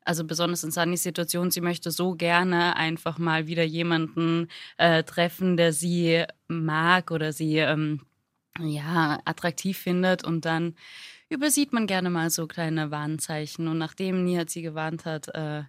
also 0.04 0.24
besonders 0.24 0.64
in 0.64 0.70
Sunnys 0.70 1.02
Situation, 1.02 1.50
sie 1.50 1.60
möchte 1.60 1.90
so 1.90 2.14
gerne 2.14 2.76
einfach 2.76 3.18
mal 3.18 3.46
wieder 3.46 3.64
jemanden 3.64 4.48
äh, 4.76 5.02
treffen, 5.02 5.56
der 5.56 5.72
sie 5.72 6.24
mag 6.46 7.10
oder 7.10 7.32
sie 7.32 7.58
ähm, 7.58 8.02
ja 8.60 9.20
attraktiv 9.24 9.78
findet 9.78 10.24
und 10.24 10.44
dann 10.44 10.74
übersieht 11.28 11.72
man 11.72 11.86
gerne 11.86 12.10
mal 12.10 12.30
so 12.30 12.46
kleine 12.46 12.90
Warnzeichen. 12.90 13.68
Und 13.68 13.78
nachdem 13.78 14.24
Nihat 14.24 14.50
sie 14.50 14.62
gewarnt 14.62 15.04
hat, 15.04 15.28
äh, 15.34 15.64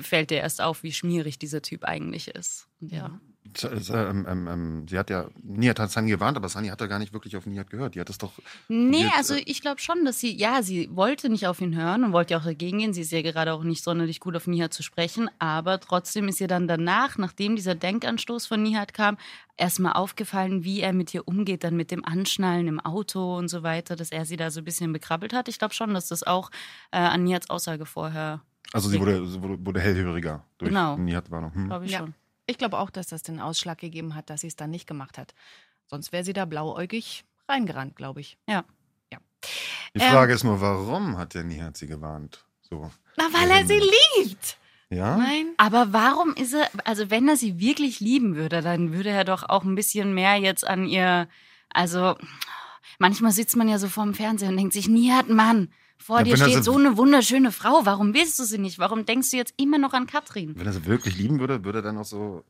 fällt 0.00 0.30
dir 0.30 0.38
erst 0.38 0.60
auf, 0.60 0.82
wie 0.82 0.92
schmierig 0.92 1.38
dieser 1.38 1.62
Typ 1.62 1.84
eigentlich 1.84 2.28
ist. 2.28 2.68
Und 2.80 2.92
ja. 2.92 3.20
Ähm, 3.62 4.26
ähm, 4.28 4.48
ähm, 4.48 4.86
sie 4.88 4.98
hat 4.98 5.10
ja, 5.10 5.26
Nihat 5.42 5.78
hat 5.78 5.90
Sani 5.90 6.10
gewarnt, 6.10 6.36
aber 6.36 6.48
Sani 6.48 6.68
hat 6.68 6.80
ja 6.80 6.86
gar 6.86 6.98
nicht 6.98 7.12
wirklich 7.12 7.36
auf 7.36 7.46
Nihat 7.46 7.70
gehört. 7.70 7.94
Die 7.94 8.00
hat 8.00 8.08
es 8.10 8.18
doch. 8.18 8.32
Nee, 8.68 8.98
probiert, 8.98 9.12
also 9.16 9.34
äh, 9.34 9.42
ich 9.46 9.60
glaube 9.60 9.80
schon, 9.80 10.04
dass 10.04 10.20
sie, 10.20 10.36
ja, 10.36 10.62
sie 10.62 10.88
wollte 10.92 11.28
nicht 11.28 11.46
auf 11.46 11.60
ihn 11.60 11.76
hören 11.76 12.04
und 12.04 12.12
wollte 12.12 12.34
ja 12.34 12.40
auch 12.40 12.44
dagegen 12.44 12.78
gehen. 12.78 12.92
Sie 12.92 13.00
ist 13.00 13.12
ja 13.12 13.22
gerade 13.22 13.52
auch 13.52 13.62
nicht 13.64 13.82
sonderlich 13.82 14.20
gut 14.20 14.36
auf 14.36 14.46
Nihat 14.46 14.72
zu 14.72 14.82
sprechen, 14.82 15.30
aber 15.38 15.80
trotzdem 15.80 16.28
ist 16.28 16.40
ihr 16.40 16.48
dann 16.48 16.68
danach, 16.68 17.18
nachdem 17.18 17.56
dieser 17.56 17.74
Denkanstoß 17.74 18.46
von 18.46 18.62
Nihat 18.62 18.94
kam, 18.94 19.16
erstmal 19.56 19.92
aufgefallen, 19.94 20.64
wie 20.64 20.80
er 20.80 20.92
mit 20.92 21.12
ihr 21.12 21.26
umgeht, 21.28 21.64
dann 21.64 21.76
mit 21.76 21.90
dem 21.90 22.04
Anschnallen 22.04 22.68
im 22.68 22.80
Auto 22.80 23.36
und 23.36 23.48
so 23.48 23.62
weiter, 23.62 23.96
dass 23.96 24.10
er 24.10 24.24
sie 24.24 24.36
da 24.36 24.50
so 24.50 24.60
ein 24.60 24.64
bisschen 24.64 24.92
bekrabbelt 24.92 25.32
hat. 25.32 25.48
Ich 25.48 25.58
glaube 25.58 25.74
schon, 25.74 25.92
dass 25.94 26.08
das 26.08 26.22
auch 26.22 26.50
äh, 26.92 26.98
an 26.98 27.24
Nihats 27.24 27.50
Aussage 27.50 27.84
vorher, 27.86 28.42
Also 28.72 28.88
sie 28.88 28.98
wurde, 29.00 29.26
sie 29.26 29.42
wurde, 29.42 29.64
wurde 29.66 29.80
hellhöriger 29.80 30.44
durch 30.58 30.68
Genau. 30.70 30.96
Nihat-Warnung. 30.96 31.54
Hm. 31.54 31.66
glaube 31.66 31.84
ich 31.86 31.92
Ja. 31.92 31.98
schon. 31.98 32.14
Ich 32.50 32.58
glaube 32.58 32.78
auch, 32.78 32.90
dass 32.90 33.06
das 33.08 33.22
den 33.22 33.40
Ausschlag 33.40 33.78
gegeben 33.78 34.14
hat, 34.14 34.28
dass 34.30 34.42
sie 34.42 34.48
es 34.48 34.56
dann 34.56 34.70
nicht 34.70 34.86
gemacht 34.86 35.18
hat. 35.18 35.34
Sonst 35.86 36.12
wäre 36.12 36.24
sie 36.24 36.32
da 36.32 36.44
blauäugig 36.44 37.24
reingerannt, 37.48 37.96
glaube 37.96 38.20
ich. 38.20 38.36
Ja. 38.48 38.64
ja. 39.12 39.18
Die 39.94 40.00
Ähm, 40.00 40.10
Frage 40.12 40.34
ist 40.34 40.44
nur, 40.44 40.60
warum 40.60 41.16
hat 41.18 41.34
der 41.34 41.44
Nihat 41.44 41.76
sie 41.76 41.86
gewarnt? 41.86 42.44
So. 42.62 42.90
Na, 43.16 43.24
weil 43.32 43.50
er 43.50 43.60
Ähm, 43.60 43.66
sie 43.66 43.80
liebt. 44.18 44.56
Ja? 44.90 45.16
Nein. 45.16 45.54
Aber 45.56 45.92
warum 45.92 46.34
ist 46.34 46.52
er, 46.52 46.68
also 46.84 47.10
wenn 47.10 47.28
er 47.28 47.36
sie 47.36 47.58
wirklich 47.60 48.00
lieben 48.00 48.34
würde, 48.36 48.60
dann 48.60 48.92
würde 48.92 49.10
er 49.10 49.24
doch 49.24 49.48
auch 49.48 49.62
ein 49.64 49.76
bisschen 49.76 50.14
mehr 50.14 50.36
jetzt 50.36 50.66
an 50.66 50.86
ihr, 50.86 51.28
also 51.72 52.16
manchmal 52.98 53.30
sitzt 53.32 53.56
man 53.56 53.68
ja 53.68 53.78
so 53.78 53.88
vorm 53.88 54.14
Fernseher 54.14 54.48
und 54.48 54.56
denkt 54.56 54.72
sich, 54.72 54.88
Nihat, 54.88 55.28
Mann, 55.28 55.72
vor 56.00 56.18
Ja, 56.18 56.24
dir 56.24 56.36
steht 56.36 56.64
so- 56.64 56.72
so 56.72 56.78
eine 56.78 56.96
wunderschöne 56.96 57.52
Frau, 57.52 57.84
warum 57.84 58.14
willst 58.14 58.38
du 58.38 58.44
sie 58.44 58.58
nicht? 58.58 58.78
Warum 58.78 59.04
denkst 59.06 59.30
du 59.30 59.36
jetzt 59.36 59.54
immer 59.56 59.78
noch 59.78 59.92
an 59.92 60.06
Katrin? 60.06 60.54
Wenn 60.56 60.66
er 60.66 60.72
sie 60.72 60.86
wirklich 60.86 61.16
lieben 61.16 61.38
würde, 61.40 61.64
würde 61.64 61.80
er 61.80 61.82
dann 61.82 61.98
auch 61.98 62.04
so 62.04 62.44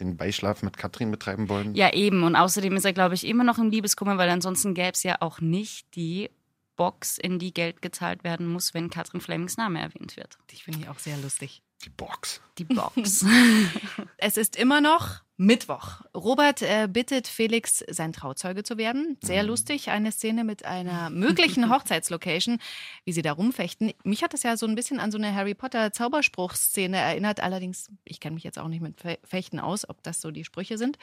den 0.00 0.16
Beischlaf 0.16 0.62
mit 0.62 0.76
Katrin 0.76 1.10
betreiben 1.10 1.48
wollen? 1.48 1.74
Ja, 1.74 1.92
eben. 1.92 2.22
Und 2.22 2.36
außerdem 2.36 2.74
ist 2.76 2.84
er, 2.84 2.92
glaube 2.92 3.14
ich, 3.14 3.26
immer 3.26 3.44
noch 3.44 3.58
im 3.58 3.70
Liebeskummer, 3.70 4.18
weil 4.18 4.28
ansonsten 4.30 4.74
gäbe 4.74 4.92
es 4.92 5.02
ja 5.02 5.16
auch 5.20 5.40
nicht 5.40 5.94
die 5.96 6.30
Box, 6.76 7.16
in 7.18 7.38
die 7.38 7.54
Geld 7.54 7.80
gezahlt 7.80 8.22
werden 8.22 8.46
muss, 8.46 8.74
wenn 8.74 8.90
Katrin 8.90 9.20
Flemings 9.22 9.56
Name 9.56 9.80
erwähnt 9.80 10.16
wird. 10.16 10.36
Die 10.50 10.56
finde 10.56 10.80
ich 10.80 10.88
auch 10.88 10.98
sehr 10.98 11.16
lustig. 11.16 11.62
Die 11.84 11.90
Box. 11.90 12.40
Die 12.58 12.64
Box. 12.64 13.24
Es 14.18 14.36
ist 14.36 14.56
immer 14.56 14.80
noch 14.80 15.20
Mittwoch. 15.36 16.00
Robert 16.14 16.62
äh, 16.62 16.88
bittet 16.90 17.28
Felix, 17.28 17.84
sein 17.90 18.12
Trauzeuge 18.14 18.62
zu 18.62 18.78
werden. 18.78 19.18
Sehr 19.22 19.42
lustig, 19.42 19.90
eine 19.90 20.10
Szene 20.10 20.42
mit 20.42 20.64
einer 20.64 21.10
möglichen 21.10 21.68
Hochzeitslocation, 21.70 22.58
wie 23.04 23.12
sie 23.12 23.20
da 23.22 23.32
rumfechten. 23.32 23.92
Mich 24.04 24.22
hat 24.22 24.32
das 24.32 24.42
ja 24.42 24.56
so 24.56 24.66
ein 24.66 24.74
bisschen 24.74 24.98
an 24.98 25.12
so 25.12 25.18
eine 25.18 25.34
Harry 25.34 25.54
Potter 25.54 25.92
Zauberspruchszene 25.92 26.96
erinnert. 26.96 27.40
Allerdings, 27.40 27.90
ich 28.04 28.18
kenne 28.20 28.34
mich 28.34 28.44
jetzt 28.44 28.58
auch 28.58 28.68
nicht 28.68 28.80
mit 28.80 29.00
Fe- 29.02 29.18
Fechten 29.22 29.60
aus, 29.60 29.88
ob 29.88 30.02
das 30.02 30.20
so 30.22 30.30
die 30.30 30.44
Sprüche 30.44 30.78
sind. 30.78 30.96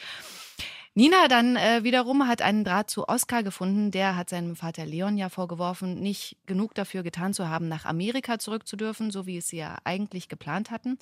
Nina 0.95 1.27
dann 1.27 1.55
äh, 1.55 1.83
wiederum 1.83 2.27
hat 2.27 2.43
einen 2.43 2.63
Draht 2.63 2.91
zu 2.91 3.07
Oscar 3.07 3.41
gefunden. 3.41 3.89
Der 3.89 4.15
hat 4.15 4.29
seinem 4.29 4.55
Vater 4.55 4.85
Leon 4.85 5.17
ja 5.17 5.29
vorgeworfen, 5.29 5.99
nicht 5.99 6.37
genug 6.45 6.75
dafür 6.75 7.01
getan 7.01 7.33
zu 7.33 7.49
haben, 7.49 7.67
nach 7.67 7.85
Amerika 7.85 8.37
zurück 8.37 8.67
zu 8.67 8.75
dürfen, 8.75 9.09
so 9.09 9.25
wie 9.25 9.37
es 9.37 9.47
sie 9.47 9.57
ja 9.57 9.77
eigentlich 9.85 10.29
geplant 10.29 10.69
hatten. 10.69 10.99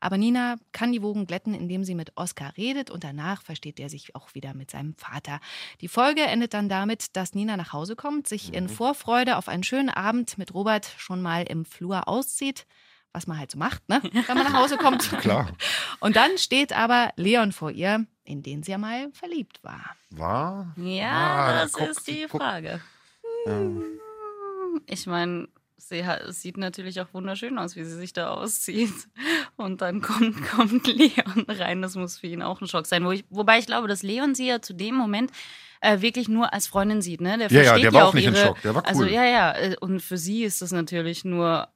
Aber 0.00 0.16
Nina 0.16 0.56
kann 0.72 0.92
die 0.92 1.02
Wogen 1.02 1.26
glätten, 1.26 1.52
indem 1.52 1.84
sie 1.84 1.94
mit 1.94 2.16
Oscar 2.16 2.56
redet 2.56 2.88
und 2.88 3.04
danach 3.04 3.42
versteht 3.42 3.78
er 3.80 3.90
sich 3.90 4.14
auch 4.14 4.34
wieder 4.34 4.54
mit 4.54 4.70
seinem 4.70 4.94
Vater. 4.94 5.40
Die 5.82 5.88
Folge 5.88 6.22
endet 6.22 6.54
dann 6.54 6.70
damit, 6.70 7.14
dass 7.14 7.34
Nina 7.34 7.58
nach 7.58 7.74
Hause 7.74 7.96
kommt, 7.96 8.26
sich 8.26 8.54
in 8.54 8.70
Vorfreude 8.70 9.36
auf 9.36 9.48
einen 9.48 9.62
schönen 9.62 9.90
Abend 9.90 10.38
mit 10.38 10.54
Robert 10.54 10.90
schon 10.96 11.20
mal 11.20 11.42
im 11.42 11.66
Flur 11.66 12.08
auszieht. 12.08 12.64
Was 13.14 13.26
man 13.28 13.38
halt 13.38 13.50
so 13.50 13.58
macht, 13.58 13.88
ne? 13.88 14.02
wenn 14.26 14.36
man 14.36 14.44
nach 14.44 14.54
Hause 14.60 14.76
kommt. 14.76 15.08
Klar. 15.20 15.48
Und 16.00 16.16
dann 16.16 16.36
steht 16.36 16.72
aber 16.72 17.12
Leon 17.16 17.52
vor 17.52 17.70
ihr, 17.70 18.06
in 18.24 18.42
den 18.42 18.62
sie 18.64 18.72
ja 18.72 18.78
mal 18.78 19.10
verliebt 19.12 19.62
war. 19.62 19.94
War? 20.10 20.74
ja, 20.76 21.10
Ah, 21.12 21.62
das 21.62 21.72
guck, 21.72 21.88
ist 21.90 22.06
die 22.08 22.26
guck. 22.28 22.40
Frage. 22.42 22.80
Ja. 23.46 23.60
Ich 24.86 25.06
meine, 25.06 25.46
sie 25.76 26.04
hat, 26.04 26.22
es 26.22 26.42
sieht 26.42 26.56
natürlich 26.56 27.00
auch 27.00 27.06
wunderschön 27.12 27.58
aus, 27.58 27.76
wie 27.76 27.84
sie 27.84 27.96
sich 27.96 28.12
da 28.12 28.30
auszieht. 28.30 28.92
Und 29.56 29.80
dann 29.80 30.00
kommt, 30.00 30.42
kommt 30.50 30.86
Leon 30.86 31.44
rein. 31.48 31.82
Das 31.82 31.94
muss 31.94 32.18
für 32.18 32.26
ihn 32.26 32.42
auch 32.42 32.60
ein 32.60 32.66
Schock 32.66 32.86
sein. 32.86 33.04
Wo 33.04 33.12
ich, 33.12 33.24
wobei 33.30 33.58
ich 33.58 33.66
glaube, 33.66 33.86
dass 33.88 34.02
Leon 34.02 34.34
sie 34.34 34.48
ja 34.48 34.60
zu 34.60 34.72
dem 34.74 34.94
Moment 34.96 35.30
äh, 35.80 36.00
wirklich 36.00 36.28
nur 36.28 36.52
als 36.52 36.66
Freundin 36.66 37.02
sieht. 37.02 37.20
Ne? 37.20 37.38
Der 37.38 37.48
Ja, 37.50 37.58
ja, 37.60 37.68
versteht 37.68 37.84
der 37.84 37.92
war 37.92 38.04
auch 38.04 38.08
auch 38.08 38.14
nicht 38.14 38.26
in 38.26 38.34
ihre, 38.34 38.44
Schock. 38.46 38.62
Der 38.62 38.74
war 38.74 38.82
cool. 38.82 38.88
Also 38.88 39.04
ja, 39.04 39.24
ja. 39.24 39.52
äh, 39.52 39.76
Und 39.80 40.00
für 40.00 40.18
sie 40.18 40.42
ist 40.42 40.62
das 40.62 40.72
natürlich 40.72 41.24
nur 41.24 41.68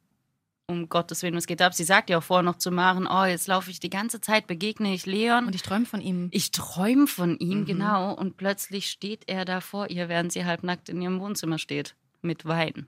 um 0.70 0.88
Gottes 0.88 1.22
Willen, 1.22 1.34
was 1.34 1.46
geht 1.46 1.62
ab? 1.62 1.75
Sie 1.75 1.84
sagt 1.84 2.10
ja 2.10 2.18
auch 2.18 2.22
vorher 2.22 2.42
noch 2.42 2.56
zu 2.58 2.70
Maren, 2.70 3.06
oh, 3.10 3.25
jetzt 3.25 3.46
laufe 3.46 3.70
ich 3.70 3.80
die 3.80 3.90
ganze 3.90 4.20
Zeit, 4.20 4.46
begegne 4.46 4.92
ich 4.94 5.06
Leon. 5.06 5.46
Und 5.46 5.54
ich 5.54 5.62
träume 5.62 5.87
von 5.87 6.00
ihm. 6.00 6.28
Ich 6.30 6.50
träume 6.50 7.06
von 7.06 7.38
ihm, 7.38 7.60
Mhm. 7.60 7.64
genau. 7.64 8.12
Und 8.12 8.37
plötzlich 8.37 8.90
steht 8.90 9.25
er 9.28 9.44
da 9.46 9.60
vor 9.60 9.88
ihr, 9.90 10.08
während 10.08 10.32
sie 10.32 10.44
halbnackt 10.44 10.88
in 10.90 11.00
ihrem 11.00 11.20
Wohnzimmer 11.20 11.58
steht. 11.58 11.96
Mit 12.20 12.44
Wein. 12.44 12.87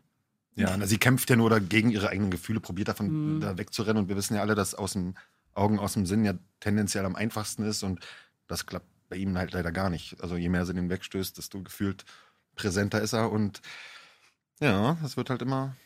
Ja, 0.57 0.77
na, 0.77 0.87
sie 0.87 0.99
kämpft 0.99 1.31
ja 1.31 1.37
nur 1.37 1.49
dagegen 1.49 1.91
ihre 1.91 2.11
eigenen 2.11 2.31
Gefühle, 2.31 2.61
probiert 2.61 2.89
davon 2.89 3.37
Mhm. 3.37 3.41
da 3.41 3.57
wegzurennen. 3.57 4.03
Und 4.03 4.09
wir 4.09 4.17
wissen 4.17 4.35
ja 4.35 4.43
alle, 4.43 4.55
dass 4.55 4.75
aus 4.75 4.93
dem 4.93 5.15
Augen, 5.55 5.79
aus 5.79 5.95
dem 5.95 6.05
Sinn 6.05 6.25
ja 6.25 6.35
tendenziell 6.61 7.07
am 7.07 7.17
einfachsten 7.17 7.63
ist. 7.63 7.83
Und 7.83 8.01
das 8.47 8.67
klappt 8.67 8.87
bei 9.09 9.17
ihm 9.17 9.37
halt 9.39 9.53
leider 9.53 9.73
gar 9.73 9.89
nicht. 9.89 10.21
Also 10.23 10.37
je 10.37 10.49
mehr 10.51 10.67
sie 10.67 10.75
den 10.75 10.91
wegstößt, 10.91 11.39
desto 11.39 11.63
gefühlt 11.63 12.05
präsenter 12.57 13.01
ist 13.01 13.15
er. 13.15 13.31
Und 13.33 13.63
ja, 14.61 14.99
es 15.05 15.17
wird 15.17 15.31
halt 15.31 15.41
immer 15.43 15.77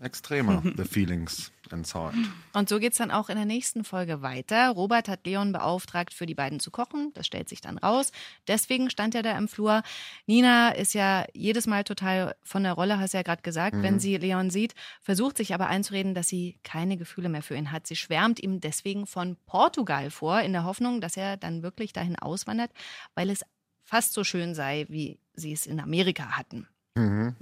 extremer, 0.00 0.62
the 0.76 0.84
feelings 0.84 1.52
inside. 1.70 2.14
Und 2.52 2.68
so 2.68 2.80
geht's 2.80 2.96
dann 2.98 3.10
auch 3.12 3.28
in 3.28 3.36
der 3.36 3.44
nächsten 3.44 3.84
Folge 3.84 4.22
weiter. 4.22 4.70
Robert 4.70 5.08
hat 5.08 5.24
Leon 5.24 5.52
beauftragt, 5.52 6.12
für 6.12 6.26
die 6.26 6.34
beiden 6.34 6.58
zu 6.58 6.70
kochen. 6.72 7.12
Das 7.14 7.26
stellt 7.26 7.48
sich 7.48 7.60
dann 7.60 7.78
raus. 7.78 8.10
Deswegen 8.48 8.90
stand 8.90 9.14
er 9.14 9.22
da 9.22 9.38
im 9.38 9.46
Flur. 9.46 9.82
Nina 10.26 10.70
ist 10.70 10.94
ja 10.94 11.26
jedes 11.32 11.66
Mal 11.68 11.84
total 11.84 12.34
von 12.42 12.64
der 12.64 12.72
Rolle, 12.72 12.98
hast 12.98 13.14
du 13.14 13.18
ja 13.18 13.22
gerade 13.22 13.42
gesagt, 13.42 13.76
Mhm. 13.76 13.82
wenn 13.84 14.00
sie 14.00 14.16
Leon 14.16 14.50
sieht, 14.50 14.74
versucht 15.00 15.36
sich 15.36 15.54
aber 15.54 15.68
einzureden, 15.68 16.14
dass 16.14 16.26
sie 16.28 16.58
keine 16.64 16.96
Gefühle 16.96 17.28
mehr 17.28 17.42
für 17.42 17.54
ihn 17.54 17.70
hat. 17.70 17.86
Sie 17.86 17.94
schwärmt 17.96 18.40
ihm 18.40 18.60
deswegen 18.60 19.06
von 19.06 19.36
Portugal 19.46 20.10
vor, 20.10 20.40
in 20.40 20.52
der 20.52 20.64
Hoffnung, 20.64 21.00
dass 21.00 21.16
er 21.16 21.36
dann 21.36 21.62
wirklich 21.62 21.92
dahin 21.92 22.18
auswandert, 22.18 22.72
weil 23.14 23.30
es 23.30 23.44
fast 23.84 24.12
so 24.14 24.24
schön 24.24 24.54
sei, 24.56 24.86
wie 24.88 25.20
sie 25.34 25.52
es 25.52 25.66
in 25.66 25.78
Amerika 25.80 26.36
hatten. 26.36 26.66
Mhm. 26.96 27.36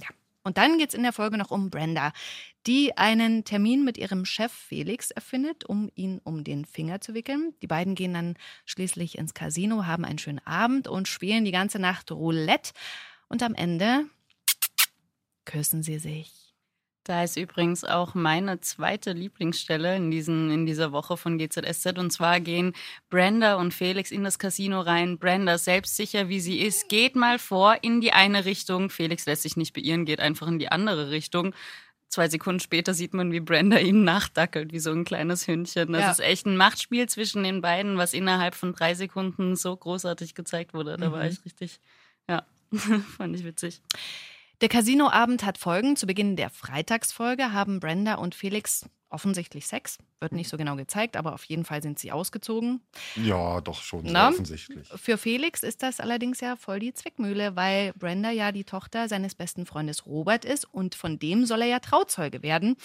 Und 0.49 0.57
dann 0.57 0.79
geht 0.79 0.89
es 0.89 0.95
in 0.95 1.03
der 1.03 1.13
Folge 1.13 1.37
noch 1.37 1.51
um 1.51 1.69
Brenda, 1.69 2.11
die 2.67 2.97
einen 2.97 3.45
Termin 3.45 3.85
mit 3.85 3.99
ihrem 3.99 4.25
Chef 4.25 4.51
Felix 4.51 5.11
erfindet, 5.11 5.67
um 5.67 5.91
ihn 5.95 6.23
um 6.25 6.43
den 6.43 6.65
Finger 6.65 7.03
zu 7.03 7.13
wickeln. 7.13 7.53
Die 7.61 7.67
beiden 7.67 7.95
gehen 7.95 8.15
dann 8.15 8.35
schließlich 8.65 9.19
ins 9.19 9.35
Casino, 9.35 9.85
haben 9.85 10.07
einen 10.07 10.19
schönen 10.19 10.41
Abend 10.47 10.89
und 10.89 11.07
spielen 11.07 11.45
die 11.45 11.51
ganze 11.51 11.79
Nacht 11.79 12.11
Roulette. 12.11 12.73
Und 13.29 13.43
am 13.43 13.55
Ende 13.55 14.07
küssen 15.45 15.83
sie 15.83 15.99
sich. 15.99 16.48
Da 17.09 17.25
ist 17.25 17.39
übrigens 17.39 17.85
auch 17.85 18.15
meine 18.15 18.61
zweite 18.61 19.13
Lieblingsstelle 19.13 19.97
in, 19.97 20.11
diesen, 20.11 20.51
in 20.51 20.67
dieser 20.67 20.93
Woche 20.93 21.17
von 21.17 21.39
GZSZ. 21.39 21.99
Und 21.99 22.11
zwar 22.13 22.39
gehen 22.39 22.75
Brenda 23.09 23.55
und 23.55 23.73
Felix 23.73 24.11
in 24.11 24.25
das 24.25 24.39
Casino 24.39 24.83
rein. 24.83 25.19
Brenda, 25.19 25.57
selbstsicher 25.57 26.29
wie 26.29 26.39
sie 26.39 26.59
ist, 26.61 26.91
geht 26.91 27.17
mal 27.17 27.39
vor 27.39 27.79
in 27.81 28.03
die 28.03 28.13
eine 28.13 28.45
Richtung. 28.45 28.91
Felix 28.91 29.25
lässt 29.25 29.41
sich 29.41 29.57
nicht 29.57 29.73
beirren, 29.73 30.05
geht 30.05 30.21
einfach 30.21 30.49
in 30.49 30.59
die 30.59 30.69
andere 30.69 31.09
Richtung. 31.09 31.55
Zwei 32.11 32.29
Sekunden 32.29 32.61
später 32.61 32.93
sieht 32.93 33.15
man, 33.15 33.33
wie 33.33 33.41
Brenda 33.41 33.79
ihm 33.79 34.05
nachdackelt, 34.05 34.75
wie 34.75 34.79
so 34.79 34.91
ein 34.93 35.05
kleines 35.07 35.47
Hündchen. 35.49 35.95
Das 35.95 36.03
Ja. 36.03 36.11
ist 36.11 36.21
echt 36.21 36.45
ein 36.45 36.59
Machtspiel 36.59 37.09
zwischen 37.09 37.43
den 37.43 37.63
beiden, 37.63 37.97
was 37.97 38.13
innerhalb 38.13 38.55
von 38.55 38.75
drei 38.75 38.93
Sekunden 38.93 39.57
so 39.57 39.75
großartig 39.75 40.35
gezeigt 40.35 40.75
wurde. 40.75 40.99
Da 40.99 41.11
war 41.11 41.25
Mhm. 41.25 41.31
ich 41.31 41.43
richtig, 41.47 41.81
ja, 42.29 42.45
fand 43.17 43.35
ich 43.35 43.45
witzig. 43.45 43.81
Der 44.61 44.69
Casinoabend 44.69 45.45
hat 45.45 45.57
Folgen. 45.57 45.95
Zu 45.95 46.07
Beginn 46.07 46.35
der 46.35 46.51
Freitagsfolge 46.51 47.53
haben 47.53 47.79
Brenda 47.79 48.15
und 48.15 48.35
Felix 48.35 48.89
offensichtlich 49.09 49.67
Sex. 49.67 49.99
Wird 50.19 50.33
nicht 50.33 50.49
so 50.49 50.57
genau 50.57 50.75
gezeigt, 50.75 51.17
aber 51.17 51.33
auf 51.35 51.45
jeden 51.45 51.65
Fall 51.65 51.81
sind 51.81 51.99
sie 51.99 52.11
ausgezogen. 52.11 52.81
Ja, 53.15 53.61
doch 53.61 53.81
schon 53.81 54.03
Na? 54.05 54.29
offensichtlich. 54.31 54.89
Für 54.89 55.17
Felix 55.17 55.63
ist 55.63 55.83
das 55.83 56.01
allerdings 56.01 56.41
ja 56.41 56.57
voll 56.57 56.81
die 56.81 56.93
Zwickmühle, 56.93 57.55
weil 57.55 57.93
Brenda 57.95 58.31
ja 58.31 58.51
die 58.51 58.65
Tochter 58.65 59.09
seines 59.09 59.37
besten 59.37 59.65
Freundes 59.65 60.07
Robert 60.07 60.45
ist 60.45 60.65
und 60.65 60.97
von 60.97 61.21
dem 61.21 61.47
soll 61.47 61.63
er 61.63 61.69
ja 61.69 61.79
Trauzeuge 61.79 62.43
werden. 62.43 62.77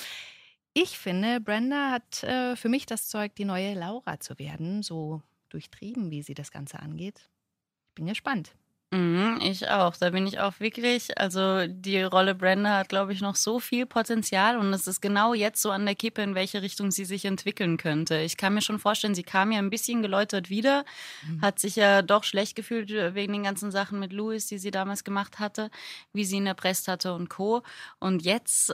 Ich 0.74 0.98
finde, 0.98 1.42
Brenda 1.42 1.92
hat 1.92 2.24
äh, 2.24 2.56
für 2.56 2.70
mich 2.70 2.86
das 2.86 3.08
Zeug, 3.08 3.36
die 3.36 3.46
neue 3.46 3.74
Laura 3.74 4.20
zu 4.20 4.38
werden, 4.40 4.84
so 4.84 5.22
durchtrieben, 5.50 6.12
wie 6.12 6.22
sie 6.22 6.34
das 6.36 6.52
Ganze 6.52 6.80
angeht. 6.80 7.30
Ich 7.90 7.96
bin 7.96 8.06
gespannt. 8.06 8.56
Mhm, 8.94 9.40
ich 9.42 9.68
auch. 9.70 9.98
Da 9.98 10.12
bin 10.12 10.28
ich 10.28 10.40
auch 10.40 10.60
wirklich, 10.60 11.18
also 11.18 11.66
die 11.66 12.04
Rolle 12.04 12.36
Brenda 12.36 12.78
hat, 12.78 12.90
glaube 12.90 13.12
ich, 13.12 13.22
noch 13.22 13.36
so 13.36 13.60
viel 13.60 13.88
Potenzial 13.88 14.56
und 14.56 14.72
es 14.72 14.86
ist 14.86 15.02
genau 15.02 15.34
jetzt 15.34 15.64
so 15.64 15.72
an 15.72 15.86
der 15.86 15.96
Kippe, 15.96 16.22
in 16.22 16.36
welche 16.36 16.62
Richtung 16.62 16.92
sie 16.92 17.06
sich 17.06 17.26
entwickeln 17.26 17.78
könnte. 17.78 18.20
Ich 18.20 18.38
kann 18.38 18.54
mir 18.54 18.62
schon 18.62 18.78
vorstellen, 18.78 19.16
sie 19.16 19.24
kam 19.24 19.52
ja 19.52 19.58
ein 19.58 19.72
bisschen 19.72 20.04
geläutert 20.04 20.52
wieder, 20.52 20.86
mhm. 21.28 21.42
hat 21.42 21.58
sich 21.58 21.76
ja 21.76 22.04
doch 22.04 22.24
schlecht 22.24 22.56
gefühlt 22.56 22.92
wegen 23.16 23.34
den 23.34 23.44
ganzen 23.44 23.72
Sachen 23.72 24.00
mit 24.00 24.14
Louis, 24.14 24.46
die 24.46 24.60
sie 24.60 24.70
damals 24.70 25.04
gemacht 25.04 25.40
hatte, 25.40 25.72
wie 26.14 26.24
sie 26.24 26.38
ihn 26.38 26.46
erpresst 26.46 26.88
hatte 26.88 27.16
und 27.16 27.30
Co. 27.30 27.64
Und 28.00 28.22
jetzt 28.24 28.74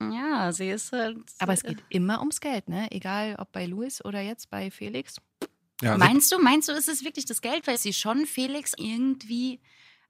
ja, 0.00 0.50
sie 0.52 0.70
ist 0.70 0.92
halt. 0.92 1.18
Aber 1.38 1.52
es 1.52 1.62
geht 1.62 1.82
immer 1.88 2.18
ums 2.18 2.40
Geld, 2.40 2.68
ne? 2.68 2.90
Egal 2.90 3.36
ob 3.38 3.52
bei 3.52 3.66
Louis 3.66 4.04
oder 4.04 4.20
jetzt 4.20 4.50
bei 4.50 4.70
Felix. 4.70 5.16
Ja, 5.82 5.98
meinst 5.98 6.30
du, 6.32 6.38
meinst 6.38 6.68
du, 6.68 6.72
ist 6.72 6.88
es 6.88 7.04
wirklich 7.04 7.24
das 7.24 7.40
Geld, 7.40 7.66
weil 7.66 7.78
sie 7.78 7.92
schon 7.92 8.26
Felix 8.26 8.72
irgendwie 8.76 9.60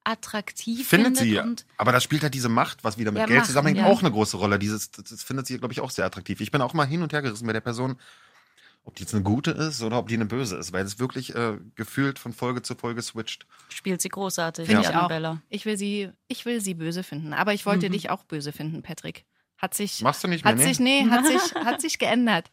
attraktiv 0.04 0.87
findet, 0.87 1.18
findet 1.18 1.59
sie. 1.59 1.64
aber 1.78 1.92
da 1.92 2.00
spielt 2.00 2.23
halt 2.23 2.35
diese 2.35 2.50
Macht, 2.50 2.85
was 2.85 2.99
wieder 2.99 3.11
mit 3.11 3.21
ja, 3.21 3.26
Geld 3.26 3.38
Macht, 3.38 3.47
zusammenhängt, 3.47 3.78
ja. 3.78 3.87
auch 3.87 4.00
eine 4.00 4.11
große 4.11 4.37
Rolle. 4.37 4.59
Dieses, 4.59 4.90
das 4.90 5.23
findet 5.23 5.47
sie, 5.47 5.59
glaube 5.59 5.73
ich, 5.73 5.80
auch 5.80 5.90
sehr 5.90 6.04
attraktiv. 6.04 6.40
Ich 6.40 6.50
bin 6.50 6.61
auch 6.61 6.75
mal 6.75 6.87
hin 6.87 7.02
und 7.02 7.12
her 7.12 7.23
gerissen 7.23 7.47
bei 7.47 7.54
der 7.54 7.62
Person, 7.62 7.97
ob 8.85 8.94
die 8.97 9.02
jetzt 9.02 9.14
eine 9.14 9.23
gute 9.23 9.52
ist 9.52 9.83
oder 9.83 9.99
ob 9.99 10.09
die 10.09 10.14
eine 10.14 10.26
böse 10.26 10.56
ist, 10.56 10.73
weil 10.75 10.85
es 10.85 10.99
wirklich 10.99 11.35
äh, 11.35 11.56
gefühlt 11.75 12.18
von 12.18 12.35
Folge 12.35 12.61
zu 12.61 12.75
Folge 12.75 13.00
switcht. 13.00 13.47
Spielt 13.71 14.02
sie 14.02 14.11
großartig, 14.11 14.66
Finde 14.66 14.83
ja. 14.83 14.90
ich 14.90 14.97
auch. 14.97 15.38
Ich 15.49 15.64
will 15.64 15.78
sie, 15.78 16.11
ich 16.28 16.44
will 16.44 16.61
sie 16.61 16.75
böse 16.75 17.02
finden, 17.02 17.33
aber 17.33 17.54
ich 17.54 17.64
wollte 17.64 17.88
mhm. 17.88 17.92
dich 17.92 18.11
auch 18.11 18.25
böse 18.25 18.52
finden, 18.52 18.83
Patrick. 18.83 19.25
Hat 19.56 19.73
sich, 19.73 20.02
Machst 20.02 20.23
du 20.23 20.28
nicht 20.28 20.44
mehr? 20.44 20.52
Hat 20.52 20.58
nee? 20.58 20.66
sich, 20.66 20.80
nee, 20.80 21.06
hat 21.08 21.26
sich, 21.26 21.54
hat 21.54 21.80
sich 21.80 21.99
geändert. 21.99 22.50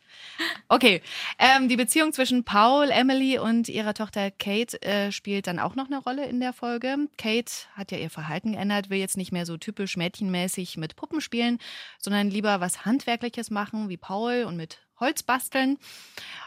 Okay. 0.70 1.02
Ähm, 1.40 1.68
die 1.68 1.76
Beziehung 1.76 2.14
zwischen 2.14 2.44
Paul, 2.44 2.90
Emily 2.90 3.40
und 3.40 3.70
ihrer 3.70 3.94
Tochter 3.94 4.32
Kate 4.32 4.82
äh, 4.82 5.12
spielt 5.12 5.48
dann 5.48 5.60
auch 5.60 5.76
noch 5.76 5.88
eine 5.88 5.98
Rolle 5.98 6.26
in 6.26 6.40
der 6.40 6.54
Folge. 6.54 6.96
Kate 7.18 7.52
hat 7.74 7.92
ja 7.92 7.98
ihr 7.98 8.10
Verhalten 8.10 8.54
geändert, 8.54 8.90
will 8.90 9.00
jetzt 9.00 9.18
nicht 9.18 9.32
mehr 9.32 9.46
so 9.46 9.58
typisch 9.58 9.98
mädchenmäßig 9.98 10.78
mit 10.78 10.96
Puppen 10.96 11.22
spielen, 11.22 11.58
sondern 12.00 12.30
lieber 12.30 12.62
was 12.62 12.86
Handwerkliches 12.86 13.50
machen, 13.50 13.90
wie 13.90 13.98
Paul 13.98 14.46
und 14.48 14.56
mit 14.56 14.80
Holz 15.00 15.24
basteln. 15.24 15.80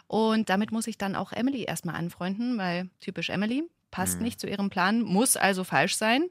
Und 0.07 0.49
damit 0.49 0.73
muss 0.73 0.87
ich 0.87 0.97
dann 0.97 1.17
auch 1.17 1.33
Emily 1.33 1.65
erstmal 1.65 1.97
anfreunden, 1.97 2.57
weil 2.57 2.89
typisch 3.01 3.29
Emily 3.29 3.65
passt 3.91 4.19
mhm. 4.19 4.25
nicht 4.25 4.41
zu 4.41 4.49
ihrem 4.49 4.71
Plan, 4.71 5.03
muss 5.03 5.37
also 5.37 5.65
falsch 5.65 5.97
sein. 5.97 6.29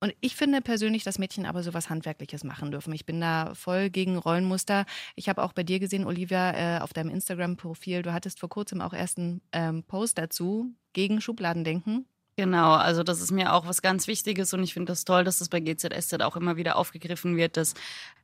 Und 0.00 0.14
ich 0.20 0.36
finde 0.36 0.60
persönlich, 0.60 1.02
dass 1.02 1.18
Mädchen 1.18 1.44
aber 1.44 1.62
sowas 1.62 1.90
Handwerkliches 1.90 2.44
machen 2.44 2.70
dürfen. 2.70 2.92
Ich 2.92 3.04
bin 3.04 3.20
da 3.20 3.54
voll 3.54 3.90
gegen 3.90 4.16
Rollenmuster. 4.16 4.86
Ich 5.16 5.28
habe 5.28 5.42
auch 5.42 5.52
bei 5.52 5.64
dir 5.64 5.80
gesehen, 5.80 6.06
Olivia, 6.06 6.76
äh, 6.76 6.80
auf 6.80 6.92
deinem 6.92 7.10
Instagram-Profil, 7.10 8.02
du 8.02 8.12
hattest 8.12 8.38
vor 8.38 8.48
kurzem 8.48 8.80
auch 8.80 8.92
erst 8.92 9.18
einen 9.18 9.40
ähm, 9.52 9.82
Post 9.82 10.18
dazu 10.18 10.72
gegen 10.92 11.20
Schubladendenken. 11.20 12.06
Genau, 12.38 12.74
also 12.74 13.02
das 13.02 13.20
ist 13.20 13.32
mir 13.32 13.52
auch 13.52 13.66
was 13.66 13.82
ganz 13.82 14.06
Wichtiges 14.06 14.54
und 14.54 14.62
ich 14.62 14.72
finde 14.72 14.92
das 14.92 15.04
toll, 15.04 15.24
dass 15.24 15.40
das 15.40 15.48
bei 15.48 15.58
GZSZ 15.58 16.22
auch 16.22 16.36
immer 16.36 16.56
wieder 16.56 16.76
aufgegriffen 16.76 17.36
wird, 17.36 17.56
dass 17.56 17.74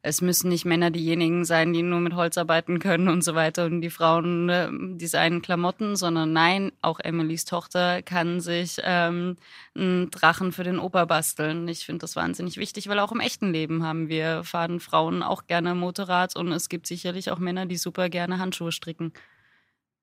es 0.02 0.20
müssen 0.20 0.50
nicht 0.50 0.64
Männer 0.64 0.92
diejenigen 0.92 1.44
sein, 1.44 1.72
die 1.72 1.82
nur 1.82 1.98
mit 1.98 2.14
Holz 2.14 2.38
arbeiten 2.38 2.78
können 2.78 3.08
und 3.08 3.24
so 3.24 3.34
weiter 3.34 3.64
und 3.64 3.80
die 3.80 3.90
Frauen 3.90 4.48
äh, 4.48 4.68
designen 4.70 5.42
Klamotten, 5.42 5.96
sondern 5.96 6.32
nein, 6.32 6.70
auch 6.80 7.00
Emilys 7.00 7.44
Tochter 7.44 8.02
kann 8.02 8.38
sich 8.38 8.76
ähm, 8.84 9.36
einen 9.74 10.10
Drachen 10.10 10.52
für 10.52 10.62
den 10.62 10.78
Opa 10.78 11.06
basteln. 11.06 11.66
Ich 11.66 11.84
finde 11.84 12.02
das 12.02 12.14
wahnsinnig 12.14 12.56
wichtig, 12.56 12.88
weil 12.88 13.00
auch 13.00 13.10
im 13.10 13.18
echten 13.18 13.52
Leben 13.52 13.82
haben 13.82 14.08
wir 14.08 14.44
fahren 14.44 14.78
Frauen 14.78 15.24
auch 15.24 15.48
gerne 15.48 15.74
Motorrad 15.74 16.36
und 16.36 16.52
es 16.52 16.68
gibt 16.68 16.86
sicherlich 16.86 17.32
auch 17.32 17.40
Männer, 17.40 17.66
die 17.66 17.78
super 17.78 18.08
gerne 18.08 18.38
Handschuhe 18.38 18.70
stricken. 18.70 19.12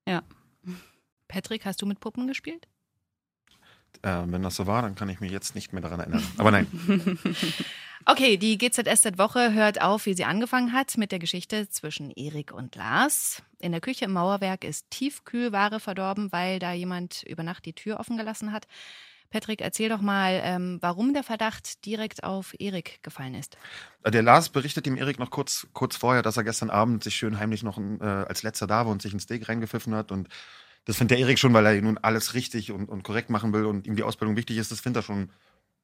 Ja. 0.06 0.22
Patrick, 1.28 1.64
hast 1.64 1.80
du 1.80 1.86
mit 1.86 1.98
Puppen 1.98 2.26
gespielt? 2.26 2.68
Äh, 4.02 4.22
wenn 4.26 4.42
das 4.42 4.56
so 4.56 4.66
war, 4.66 4.82
dann 4.82 4.94
kann 4.94 5.08
ich 5.08 5.20
mich 5.20 5.30
jetzt 5.30 5.54
nicht 5.54 5.72
mehr 5.72 5.82
daran 5.82 6.00
erinnern. 6.00 6.22
Aber 6.38 6.50
nein. 6.50 6.66
okay, 8.06 8.36
die 8.36 8.58
GZSZ-Woche 8.58 9.52
hört 9.52 9.80
auf, 9.80 10.06
wie 10.06 10.14
sie 10.14 10.24
angefangen 10.24 10.72
hat, 10.72 10.96
mit 10.96 11.12
der 11.12 11.18
Geschichte 11.18 11.68
zwischen 11.68 12.10
Erik 12.10 12.52
und 12.52 12.74
Lars. 12.74 13.42
In 13.60 13.72
der 13.72 13.80
Küche 13.80 14.06
im 14.06 14.12
Mauerwerk 14.12 14.64
ist 14.64 14.90
Tiefkühlware 14.90 15.80
verdorben, 15.80 16.32
weil 16.32 16.58
da 16.58 16.72
jemand 16.72 17.22
über 17.24 17.42
Nacht 17.42 17.64
die 17.64 17.74
Tür 17.74 18.00
offen 18.00 18.16
gelassen 18.16 18.52
hat. 18.52 18.66
Patrick, 19.32 19.62
erzähl 19.62 19.88
doch 19.88 20.02
mal, 20.02 20.40
ähm, 20.44 20.78
warum 20.82 21.14
der 21.14 21.22
Verdacht 21.22 21.86
direkt 21.86 22.22
auf 22.22 22.54
Erik 22.58 23.02
gefallen 23.02 23.34
ist. 23.34 23.56
Der 24.06 24.22
Lars 24.22 24.50
berichtet 24.50 24.86
ihm 24.86 24.96
Erik 24.96 25.18
noch 25.18 25.30
kurz, 25.30 25.66
kurz 25.72 25.96
vorher, 25.96 26.22
dass 26.22 26.36
er 26.36 26.44
gestern 26.44 26.68
Abend 26.68 27.02
sich 27.02 27.14
schön 27.16 27.38
heimlich 27.38 27.62
noch 27.62 27.78
äh, 27.78 28.04
als 28.04 28.42
letzter 28.42 28.66
da 28.66 28.84
war 28.84 28.92
und 28.92 29.00
sich 29.00 29.14
ein 29.14 29.20
Steak 29.20 29.48
reingepfiffen 29.48 29.94
hat 29.94 30.12
und 30.12 30.28
das 30.84 30.96
findet 30.96 31.12
der 31.12 31.18
Erik 31.18 31.38
schon, 31.38 31.52
weil 31.54 31.66
er 31.66 31.80
nun 31.80 31.98
alles 31.98 32.34
richtig 32.34 32.72
und, 32.72 32.88
und 32.88 33.02
korrekt 33.04 33.30
machen 33.30 33.52
will 33.52 33.66
und 33.66 33.86
ihm 33.86 33.96
die 33.96 34.02
Ausbildung 34.02 34.36
wichtig 34.36 34.56
ist. 34.56 34.72
Das 34.72 34.80
findet 34.80 35.02
er 35.02 35.06
schon 35.06 35.30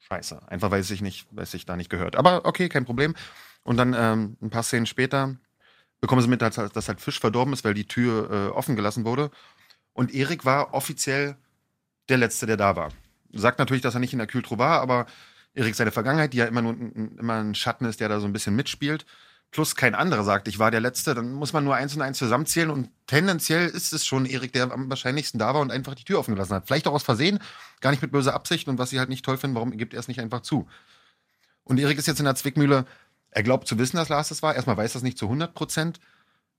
scheiße. 0.01 0.49
Einfach 0.49 0.71
weil 0.71 0.81
es 0.81 0.89
sich 0.89 1.03
nicht, 1.03 1.27
weil 1.31 1.45
es 1.45 1.51
sich 1.51 1.67
da 1.67 1.77
nicht 1.77 1.91
gehört. 1.91 2.17
Aber 2.17 2.45
okay, 2.45 2.69
kein 2.69 2.85
Problem. 2.85 3.15
Und 3.63 3.77
dann 3.77 3.95
ähm, 3.97 4.37
ein 4.43 4.51
paar 4.51 4.63
Szenen 4.63 4.87
später 4.87 5.37
bekommen 6.01 6.23
sie 6.23 6.29
mit, 6.29 6.43
dass, 6.43 6.55
dass 6.55 6.89
halt 6.89 7.01
Fisch 7.01 7.21
verdorben 7.21 7.53
ist, 7.53 7.65
weil 7.65 7.75
die 7.75 7.87
Tür 7.87 8.31
äh, 8.31 8.57
offen 8.57 8.77
gelassen 8.77 9.05
wurde. 9.05 9.31
Und 9.93 10.15
Erik 10.15 10.45
war 10.45 10.75
offiziell 10.75 11.37
der 12.09 12.19
Letzte, 12.19 12.47
der 12.47 12.57
da 12.57 12.77
war. 12.77 12.91
Sagt 13.33 13.59
natürlich, 13.59 13.83
dass 13.83 13.95
er 13.95 14.01
nicht 14.01 14.13
in 14.13 14.19
der 14.19 14.29
Kühltruhe 14.29 14.59
war, 14.59 14.81
aber 14.81 15.07
Erik 15.55 15.75
seine 15.75 15.91
Vergangenheit, 15.91 16.33
die 16.33 16.39
ja 16.39 16.47
immer 16.47 16.63
nur 16.63 16.75
immer 16.75 17.41
ein 17.41 17.55
Schatten 17.55 17.85
ist, 17.85 18.01
der 18.01 18.09
da 18.09 18.21
so 18.21 18.27
ein 18.27 18.33
bisschen 18.33 18.55
mitspielt, 18.55 19.07
plus 19.51 19.75
kein 19.77 19.95
anderer 19.95 20.25
sagt, 20.25 20.49
ich 20.49 20.59
war 20.59 20.71
der 20.71 20.81
Letzte, 20.81 21.15
dann 21.15 21.33
muss 21.33 21.53
man 21.53 21.65
nur 21.65 21.75
eins 21.75 21.95
und 21.95 22.03
eins 22.03 22.19
zusammenzählen 22.19 22.71
und 22.71 22.91
tendenziell 23.07 23.69
ist 23.69 23.93
es 23.93 24.05
schon 24.05 24.27
Erik, 24.27 24.53
der 24.53 24.71
am 24.71 24.91
wahrscheinlichsten 24.91 25.39
da 25.39 25.55
war 25.55 25.61
und 25.61 25.71
einfach 25.71 25.95
die 25.95 26.05
Tür 26.05 26.19
offen 26.19 26.35
gelassen 26.35 26.55
hat. 26.55 26.67
Vielleicht 26.67 26.87
auch 26.87 26.93
aus 26.93 27.03
Versehen, 27.03 27.39
gar 27.81 27.91
nicht 27.91 28.03
mit 28.03 28.13
böser 28.13 28.35
Absicht 28.35 28.69
und 28.69 28.79
was 28.79 28.91
sie 28.91 28.99
halt 28.99 29.09
nicht 29.09 29.25
toll 29.25 29.39
finden, 29.39 29.57
warum 29.57 29.77
gibt 29.77 29.95
er 29.95 30.01
es 30.01 30.09
nicht 30.09 30.21
einfach 30.21 30.41
zu? 30.41 30.69
Und 31.65 31.79
Erik 31.79 31.99
ist 31.99 32.07
jetzt 32.07 32.19
in 32.19 32.25
der 32.25 32.35
Zwickmühle, 32.35 32.85
er 33.31 33.43
glaubt 33.43 33.69
zu 33.69 33.79
wissen, 33.79 33.97
dass 33.97 34.09
Lars 34.09 34.29
das 34.29 34.43
war. 34.43 34.55
Erstmal 34.55 34.77
weiß 34.77 34.95
er 34.95 34.99
es 34.99 35.03
nicht 35.03 35.19
zu 35.19 35.27
100 35.27 35.55
Prozent. 35.55 36.01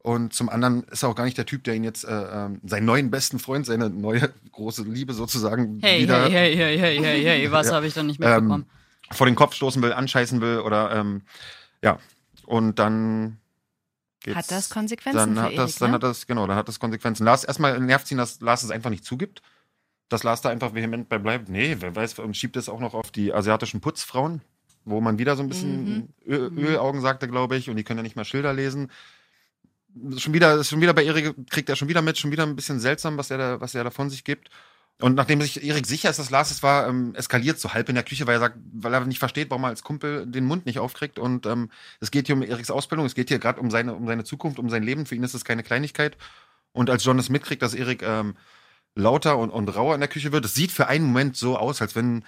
Und 0.02 0.34
zum 0.34 0.50
anderen 0.50 0.84
ist 0.84 1.04
er 1.04 1.10
auch 1.10 1.16
gar 1.16 1.26
nicht 1.26 1.38
der 1.38 1.46
Typ, 1.46 1.66
der 1.66 1.76
ihn 1.76 1.84
jetzt 1.84 2.06
äh, 2.06 2.46
äh, 2.46 2.50
seinen 2.64 2.86
neuen 2.86 3.12
besten 3.12 3.38
Freund, 3.38 3.66
seine 3.66 3.90
neue 3.90 4.34
große 4.52 4.84
Liebe 4.84 5.14
sozusagen 5.14 5.80
hey, 5.82 6.04
wieder. 6.04 6.30
Hey, 6.30 6.56
hey, 6.56 6.56
hey, 6.56 6.78
hey, 6.78 6.98
hey, 7.04 7.24
hey, 7.24 7.52
was 7.52 7.68
ja, 7.70 7.74
habe 7.74 7.88
ich 7.88 7.94
da 7.94 8.04
nicht 8.04 8.20
mitbekommen? 8.20 8.66
Ähm, 8.70 9.16
vor 9.16 9.26
den 9.26 9.36
Kopf 9.36 9.56
stoßen 9.56 9.82
will, 9.82 9.92
anscheißen 9.92 10.40
will 10.40 10.60
oder 10.60 10.96
ähm, 10.96 11.24
ja, 11.84 12.00
und 12.50 12.80
dann 12.80 13.38
geht's, 14.22 14.36
hat 14.36 14.50
das 14.50 14.72
Konsequenzen 14.72 15.36
dann 15.36 15.40
hat 15.40 15.52
das, 15.56 15.74
Erik, 15.74 15.78
Dann 15.78 15.90
ne? 15.92 15.96
hat 15.96 16.04
das, 16.04 16.26
genau, 16.26 16.48
dann 16.48 16.58
hat 16.58 16.68
das 16.68 16.80
Konsequenzen. 16.80 17.24
Lars, 17.24 17.44
erstmal 17.44 17.80
nervt 17.80 18.10
ihn, 18.10 18.18
dass 18.18 18.42
Lars 18.42 18.64
es 18.64 18.72
einfach 18.72 18.90
nicht 18.90 19.06
zugibt. 19.06 19.44
Dass 20.10 20.24
Lars 20.24 20.42
da 20.42 20.50
einfach 20.50 20.74
vehement 20.74 21.08
bei 21.10 21.20
bleibt. 21.20 21.48
Nee, 21.50 21.78
wer 21.80 21.96
weiß, 21.96 22.18
und 22.18 22.36
schiebt 22.36 22.58
es 22.58 22.68
auch 22.68 22.80
noch 22.80 22.96
auf 22.96 23.12
die 23.12 23.32
asiatischen 23.32 23.82
Putzfrauen, 23.82 24.42
wo 24.84 25.00
man 25.00 25.20
wieder 25.20 25.36
so 25.36 25.44
ein 25.44 25.50
bisschen 25.50 25.84
mhm. 25.84 26.08
Öl, 26.26 26.50
mhm. 26.50 26.58
Ölaugen 26.58 27.02
sagte, 27.02 27.28
glaube 27.28 27.56
ich, 27.56 27.70
und 27.70 27.76
die 27.76 27.84
können 27.84 28.00
ja 28.00 28.04
nicht 28.04 28.16
mal 28.16 28.26
Schilder 28.26 28.52
lesen. 28.52 28.90
Schon 30.18 30.34
wieder, 30.34 30.64
schon 30.64 30.82
wieder 30.82 30.96
bei 30.96 31.04
Erik 31.04 31.36
kriegt 31.52 31.70
er 31.70 31.76
schon 31.76 31.88
wieder 31.88 32.02
mit, 32.02 32.18
schon 32.18 32.32
wieder 32.32 32.48
ein 32.48 32.56
bisschen 32.56 32.80
seltsam, 32.80 33.16
was 33.20 33.30
er 33.30 33.38
da, 33.38 33.62
was 33.62 33.76
er 33.76 33.84
da 33.84 33.92
von 33.92 34.10
sich 34.10 34.24
gibt. 34.24 34.50
Und 35.02 35.16
nachdem 35.16 35.42
sich 35.42 35.64
Erik 35.64 35.88
sicher 35.88 36.10
ist, 36.10 36.20
dass 36.20 36.30
Lars 36.30 36.52
es 36.52 36.62
war, 36.62 36.88
ähm, 36.88 37.16
eskaliert 37.16 37.58
so 37.58 37.74
halb 37.74 37.88
in 37.88 37.96
der 37.96 38.04
Küche, 38.04 38.28
weil 38.28 38.36
er 38.36 38.40
sagt, 38.40 38.58
weil 38.74 38.94
er 38.94 39.06
nicht 39.06 39.20
versteht, 39.20 39.50
warum 39.50 39.64
er 39.64 39.70
als 39.70 39.82
Kumpel 39.82 40.26
den 40.26 40.46
Mund 40.46 40.66
nicht 40.66 40.80
aufkriegt. 40.80 41.20
Und 41.20 41.46
ähm, 41.46 41.72
es 42.02 42.12
geht 42.12 42.28
hier 42.28 42.36
um 42.36 42.42
Eriks 42.42 42.70
Ausbildung, 42.70 43.06
es 43.06 43.16
geht 43.16 43.30
hier 43.30 43.40
gerade 43.40 43.62
um 43.62 43.72
seine, 43.72 43.94
um 43.94 44.08
seine 44.08 44.26
Zukunft, 44.26 44.60
um 44.60 44.70
sein 44.70 44.84
Leben. 44.84 45.06
Für 45.06 45.16
ihn 45.16 45.24
ist 45.24 45.34
es 45.34 45.46
keine 45.46 45.64
Kleinigkeit. 45.64 46.18
Und 46.74 46.90
als 46.90 47.06
John 47.06 47.18
es 47.18 47.30
mitkriegt, 47.30 47.62
dass 47.62 47.74
Erik 47.74 48.04
ähm, 48.04 48.36
lauter 48.94 49.38
und, 49.38 49.52
und 49.52 49.70
rauer 49.70 49.96
in 49.96 50.02
der 50.02 50.10
Küche 50.10 50.34
wird, 50.34 50.44
es 50.44 50.54
sieht 50.54 50.72
für 50.72 50.88
einen 50.88 51.06
Moment 51.06 51.38
so 51.38 51.58
aus, 51.58 51.82
als 51.82 51.96
wenn 51.96 52.26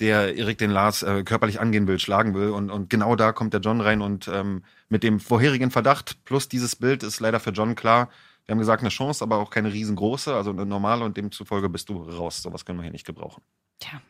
der 0.00 0.36
Erik 0.36 0.56
den 0.56 0.70
Lars 0.70 1.02
äh, 1.02 1.22
körperlich 1.22 1.60
angehen 1.60 1.86
will, 1.86 1.98
schlagen 1.98 2.34
will. 2.34 2.48
Und, 2.48 2.70
und 2.70 2.88
genau 2.88 3.14
da 3.16 3.32
kommt 3.32 3.52
der 3.52 3.60
John 3.60 3.82
rein 3.82 4.00
und 4.00 4.26
ähm, 4.28 4.64
mit 4.88 5.02
dem 5.02 5.20
vorherigen 5.20 5.70
Verdacht 5.70 6.24
plus 6.24 6.48
dieses 6.48 6.76
Bild 6.76 7.02
ist 7.02 7.20
leider 7.20 7.40
für 7.40 7.50
John 7.50 7.74
klar, 7.74 8.08
wir 8.46 8.52
haben 8.52 8.58
gesagt, 8.60 8.82
eine 8.82 8.90
Chance, 8.90 9.24
aber 9.24 9.38
auch 9.38 9.50
keine 9.50 9.72
riesengroße, 9.72 10.34
also 10.34 10.50
eine 10.50 10.66
normale 10.66 11.04
und 11.04 11.16
demzufolge 11.16 11.68
bist 11.68 11.88
du 11.88 12.02
raus. 12.02 12.42
Sowas 12.42 12.64
können 12.64 12.78
wir 12.78 12.84
hier 12.84 12.92
nicht 12.92 13.06
gebrauchen. 13.06 13.42
Tja, 13.80 14.00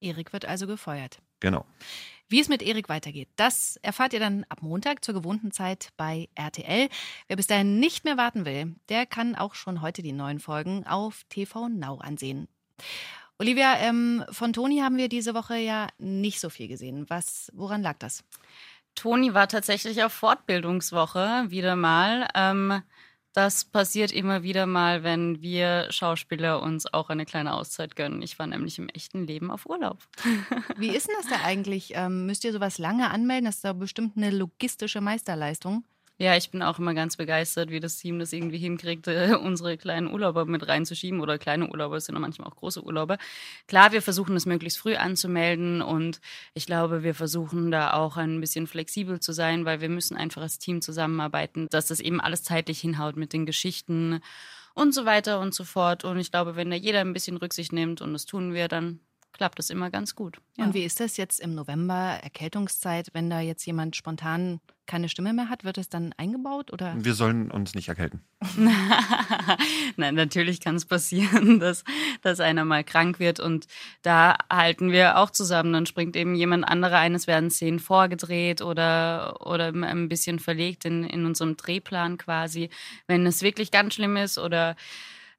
Erik 0.00 0.32
wird 0.32 0.44
also 0.44 0.66
gefeuert. 0.66 1.20
Genau. 1.40 1.64
Wie 2.28 2.40
es 2.40 2.48
mit 2.48 2.62
Erik 2.62 2.88
weitergeht, 2.88 3.28
das 3.36 3.76
erfahrt 3.82 4.12
ihr 4.12 4.20
dann 4.20 4.44
ab 4.48 4.62
Montag 4.62 5.04
zur 5.04 5.14
gewohnten 5.14 5.50
Zeit 5.50 5.88
bei 5.96 6.28
RTL. 6.34 6.88
Wer 7.26 7.36
bis 7.36 7.46
dahin 7.46 7.80
nicht 7.80 8.04
mehr 8.04 8.16
warten 8.16 8.44
will, 8.44 8.76
der 8.88 9.06
kann 9.06 9.34
auch 9.34 9.54
schon 9.54 9.80
heute 9.80 10.02
die 10.02 10.12
neuen 10.12 10.38
Folgen 10.38 10.86
auf 10.86 11.24
TV 11.28 11.68
Now 11.68 11.98
ansehen. 11.98 12.46
Olivia, 13.38 13.78
ähm, 13.78 14.22
von 14.30 14.52
Toni 14.52 14.80
haben 14.80 14.98
wir 14.98 15.08
diese 15.08 15.34
Woche 15.34 15.56
ja 15.56 15.88
nicht 15.98 16.38
so 16.38 16.50
viel 16.50 16.68
gesehen. 16.68 17.06
Was, 17.08 17.50
woran 17.54 17.82
lag 17.82 17.96
das? 17.98 18.22
Toni 18.94 19.32
war 19.32 19.48
tatsächlich 19.48 20.04
auf 20.04 20.12
Fortbildungswoche 20.12 21.46
wieder 21.48 21.74
mal. 21.74 22.28
Ähm, 22.34 22.82
das 23.32 23.64
passiert 23.64 24.12
immer 24.12 24.42
wieder 24.42 24.66
mal, 24.66 25.02
wenn 25.02 25.40
wir 25.40 25.86
Schauspieler 25.90 26.62
uns 26.62 26.92
auch 26.92 27.10
eine 27.10 27.26
kleine 27.26 27.54
Auszeit 27.54 27.94
gönnen. 27.94 28.22
Ich 28.22 28.38
war 28.38 28.46
nämlich 28.46 28.78
im 28.78 28.88
echten 28.88 29.26
Leben 29.26 29.50
auf 29.50 29.66
Urlaub. 29.66 29.98
Wie 30.76 30.88
ist 30.88 31.08
denn 31.08 31.14
das 31.20 31.30
da 31.30 31.44
eigentlich? 31.44 31.92
Ähm, 31.94 32.26
müsst 32.26 32.44
ihr 32.44 32.52
sowas 32.52 32.78
lange 32.78 33.10
anmelden? 33.10 33.44
Das 33.44 33.56
ist 33.56 33.64
da 33.64 33.72
bestimmt 33.72 34.16
eine 34.16 34.30
logistische 34.30 35.00
Meisterleistung. 35.00 35.84
Ja, 36.22 36.36
ich 36.36 36.50
bin 36.50 36.62
auch 36.62 36.78
immer 36.78 36.92
ganz 36.92 37.16
begeistert, 37.16 37.70
wie 37.70 37.80
das 37.80 37.96
Team 37.96 38.18
das 38.18 38.34
irgendwie 38.34 38.58
hinkriegt, 38.58 39.08
äh, 39.08 39.34
unsere 39.42 39.78
kleinen 39.78 40.12
Urlauber 40.12 40.44
mit 40.44 40.68
reinzuschieben 40.68 41.18
oder 41.22 41.38
kleine 41.38 41.70
Urlauber, 41.70 41.98
sind 41.98 42.14
ja 42.14 42.20
manchmal 42.20 42.46
auch 42.46 42.56
große 42.56 42.84
Urlauber. 42.84 43.16
Klar, 43.68 43.92
wir 43.92 44.02
versuchen 44.02 44.34
das 44.34 44.44
möglichst 44.44 44.78
früh 44.78 44.96
anzumelden 44.96 45.80
und 45.80 46.20
ich 46.52 46.66
glaube, 46.66 47.02
wir 47.02 47.14
versuchen 47.14 47.70
da 47.70 47.94
auch 47.94 48.18
ein 48.18 48.38
bisschen 48.38 48.66
flexibel 48.66 49.18
zu 49.18 49.32
sein, 49.32 49.64
weil 49.64 49.80
wir 49.80 49.88
müssen 49.88 50.14
einfach 50.14 50.42
als 50.42 50.58
Team 50.58 50.82
zusammenarbeiten, 50.82 51.68
dass 51.70 51.86
das 51.86 52.00
eben 52.00 52.20
alles 52.20 52.42
zeitlich 52.42 52.80
hinhaut 52.80 53.16
mit 53.16 53.32
den 53.32 53.46
Geschichten 53.46 54.20
und 54.74 54.92
so 54.92 55.06
weiter 55.06 55.40
und 55.40 55.54
so 55.54 55.64
fort. 55.64 56.04
Und 56.04 56.18
ich 56.18 56.30
glaube, 56.30 56.54
wenn 56.54 56.68
da 56.68 56.76
jeder 56.76 57.00
ein 57.00 57.14
bisschen 57.14 57.38
Rücksicht 57.38 57.72
nimmt 57.72 58.02
und 58.02 58.12
das 58.12 58.26
tun 58.26 58.52
wir, 58.52 58.68
dann 58.68 59.00
klappt 59.32 59.58
das 59.58 59.70
immer 59.70 59.90
ganz 59.90 60.14
gut. 60.14 60.38
Ja. 60.56 60.64
Und 60.64 60.74
wie 60.74 60.84
ist 60.84 61.00
das 61.00 61.16
jetzt 61.16 61.40
im 61.40 61.54
November, 61.54 62.18
Erkältungszeit, 62.22 63.08
wenn 63.12 63.30
da 63.30 63.40
jetzt 63.40 63.64
jemand 63.64 63.96
spontan 63.96 64.60
keine 64.90 65.08
Stimme 65.08 65.32
mehr 65.32 65.48
hat, 65.48 65.62
wird 65.62 65.78
es 65.78 65.88
dann 65.88 66.12
eingebaut 66.16 66.72
oder? 66.72 66.96
Wir 66.98 67.14
sollen 67.14 67.52
uns 67.52 67.76
nicht 67.76 67.88
erkälten. 67.88 68.24
Nein, 69.96 70.16
natürlich 70.16 70.58
kann 70.58 70.74
es 70.74 70.84
passieren, 70.84 71.60
dass, 71.60 71.84
dass 72.22 72.40
einer 72.40 72.64
mal 72.64 72.82
krank 72.82 73.20
wird 73.20 73.38
und 73.38 73.66
da 74.02 74.36
halten 74.52 74.90
wir 74.90 75.18
auch 75.18 75.30
zusammen. 75.30 75.72
Dann 75.72 75.86
springt 75.86 76.16
eben 76.16 76.34
jemand 76.34 76.66
anderer 76.66 76.98
ein, 76.98 77.14
es 77.14 77.28
werden 77.28 77.50
Szenen 77.50 77.78
vorgedreht 77.78 78.62
oder, 78.62 79.46
oder 79.46 79.68
ein 79.68 80.08
bisschen 80.08 80.40
verlegt 80.40 80.84
in, 80.84 81.04
in 81.04 81.24
unserem 81.24 81.56
Drehplan 81.56 82.18
quasi. 82.18 82.68
Wenn 83.06 83.24
es 83.26 83.42
wirklich 83.42 83.70
ganz 83.70 83.94
schlimm 83.94 84.16
ist 84.16 84.38
oder 84.38 84.74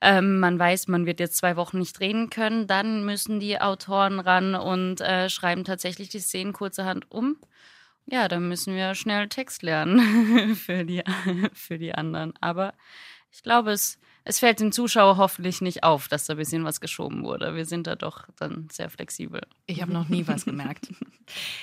ähm, 0.02 0.40
man 0.40 0.58
weiß, 0.58 0.88
man 0.88 1.06
wird 1.06 1.20
jetzt 1.20 1.38
zwei 1.38 1.56
Wochen 1.56 1.78
nicht 1.78 2.00
drehen 2.00 2.30
können, 2.30 2.66
dann 2.66 3.06
müssen 3.06 3.40
die 3.40 3.62
Autoren 3.62 4.20
ran 4.20 4.56
und 4.56 5.00
äh, 5.00 5.30
schreiben 5.30 5.64
tatsächlich 5.64 6.10
die 6.10 6.20
Szenen 6.20 6.54
kurzerhand 6.54 7.10
um. 7.12 7.38
Ja, 8.08 8.28
dann 8.28 8.48
müssen 8.48 8.76
wir 8.76 8.96
schnell 8.96 9.30
Text 9.30 9.62
lernen 9.62 10.56
für, 10.56 10.84
die, 10.84 11.04
für 11.54 11.78
die 11.78 11.94
anderen. 11.94 12.34
Aber 12.42 12.74
ich 13.32 13.44
glaube, 13.44 13.72
es, 13.72 14.00
es 14.24 14.40
fällt 14.40 14.60
dem 14.60 14.72
Zuschauer 14.72 15.18
hoffentlich 15.18 15.62
nicht 15.62 15.84
auf, 15.84 16.08
dass 16.08 16.26
da 16.26 16.34
ein 16.34 16.38
bisschen 16.38 16.66
was 16.66 16.82
geschoben 16.82 17.24
wurde. 17.24 17.56
Wir 17.56 17.66
sind 17.66 17.86
da 17.86 17.96
doch 17.96 18.28
dann 18.38 18.68
sehr 18.72 18.90
flexibel. 18.90 19.42
Ich 19.68 19.84
habe 19.84 19.94
noch 19.94 20.10
nie 20.10 20.28
was 20.28 20.46
gemerkt. 20.46 20.90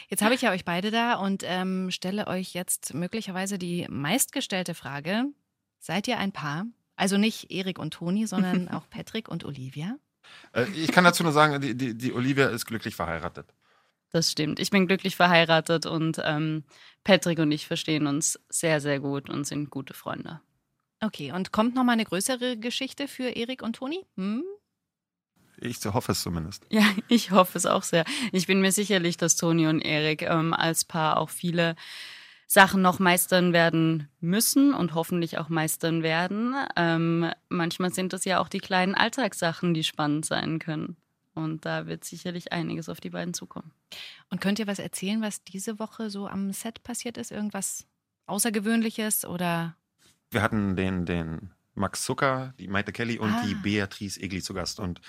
Jetzt 0.09 0.22
habe 0.22 0.35
ich 0.35 0.42
ja 0.42 0.53
euch 0.53 0.64
beide 0.64 0.92
da 0.92 1.14
und 1.14 1.42
ähm, 1.44 1.90
stelle 1.90 2.29
euch 2.29 2.55
jetzt 2.55 2.94
möglicherweise 2.94 3.59
die 3.59 3.87
meistgestellte 3.90 4.74
Frage. 4.74 5.24
Seid 5.81 6.07
ihr 6.07 6.18
ein 6.18 6.33
Paar? 6.33 6.66
Also 6.98 7.16
nicht 7.16 7.50
Erik 7.52 7.78
und 7.78 7.94
Toni, 7.94 8.26
sondern 8.26 8.68
auch 8.74 8.90
Patrick 8.90 9.28
und 9.28 9.44
Olivia. 9.44 9.96
Äh, 10.52 10.66
ich 10.70 10.90
kann 10.90 11.04
dazu 11.04 11.22
nur 11.22 11.32
sagen, 11.32 11.61
die, 11.61 11.76
die, 11.76 11.96
die 11.96 12.12
Olivia 12.12 12.48
ist 12.48 12.66
glücklich 12.66 12.96
verheiratet. 12.96 13.46
Das 14.11 14.32
stimmt. 14.32 14.58
Ich 14.58 14.70
bin 14.70 14.87
glücklich 14.87 15.16
verheiratet 15.16 15.87
und 15.87 16.20
ähm, 16.24 16.64
Patrick 17.04 17.38
und 17.38 17.52
ich 17.52 17.66
verstehen 17.66 18.06
uns 18.06 18.40
sehr, 18.48 18.80
sehr 18.80 19.00
gut 19.00 19.30
und 19.30 19.46
sind 19.46 19.70
gute 19.70 19.94
Freunde. 19.94 20.40
Okay, 21.00 21.30
und 21.30 21.52
kommt 21.52 21.76
noch 21.76 21.84
mal 21.84 21.92
eine 21.92 22.04
größere 22.04 22.56
Geschichte 22.56 23.06
für 23.06 23.28
Erik 23.28 23.62
und 23.62 23.76
Toni? 23.76 24.04
Hm? 24.16 24.42
Ich 25.61 25.84
hoffe 25.84 26.12
es 26.12 26.22
zumindest. 26.22 26.66
Ja, 26.70 26.84
ich 27.08 27.30
hoffe 27.30 27.58
es 27.58 27.66
auch 27.66 27.82
sehr. 27.82 28.04
Ich 28.32 28.46
bin 28.46 28.61
mir 28.61 28.72
sicherlich, 28.72 29.16
dass 29.16 29.37
Toni 29.37 29.68
und 29.68 29.80
Erik 29.80 30.22
ähm, 30.22 30.52
als 30.52 30.84
Paar 30.84 31.18
auch 31.18 31.30
viele 31.30 31.76
Sachen 32.50 32.80
noch 32.80 32.98
meistern 32.98 33.52
werden 33.52 34.08
müssen 34.20 34.72
und 34.72 34.94
hoffentlich 34.94 35.37
auch 35.37 35.50
meistern 35.50 36.02
werden. 36.02 36.54
Ähm, 36.76 37.30
manchmal 37.50 37.92
sind 37.92 38.14
das 38.14 38.24
ja 38.24 38.40
auch 38.40 38.48
die 38.48 38.58
kleinen 38.58 38.94
Alltagssachen, 38.94 39.74
die 39.74 39.84
spannend 39.84 40.24
sein 40.24 40.58
können. 40.58 40.96
Und 41.34 41.66
da 41.66 41.87
wird 41.87 42.04
sicherlich 42.04 42.50
einiges 42.52 42.88
auf 42.88 43.00
die 43.00 43.11
beiden 43.11 43.34
zukommen. 43.34 43.70
Und 44.30 44.40
könnt 44.40 44.58
ihr 44.58 44.66
was 44.66 44.78
erzählen, 44.78 45.20
was 45.20 45.44
diese 45.44 45.78
Woche 45.78 46.08
so 46.11 46.26
am 46.26 46.50
Set 46.52 46.82
passiert 46.82 47.18
ist? 47.18 47.30
Irgendwas 47.30 47.87
Außergewöhnliches 48.26 49.24
oder? 49.24 49.76
Wir 50.30 50.42
hatten 50.42 50.74
den, 50.74 51.04
den 51.06 51.50
Max 51.74 52.02
Zucker, 52.04 52.54
die 52.58 52.66
Maite 52.66 52.92
Kelly 52.92 53.18
und 53.18 53.30
Ah. 53.30 53.42
die 53.46 53.54
Beatrice 53.54 54.18
Egli 54.20 54.42
zu 54.42 54.54
Gast. 54.54 54.80
Und 54.80 55.00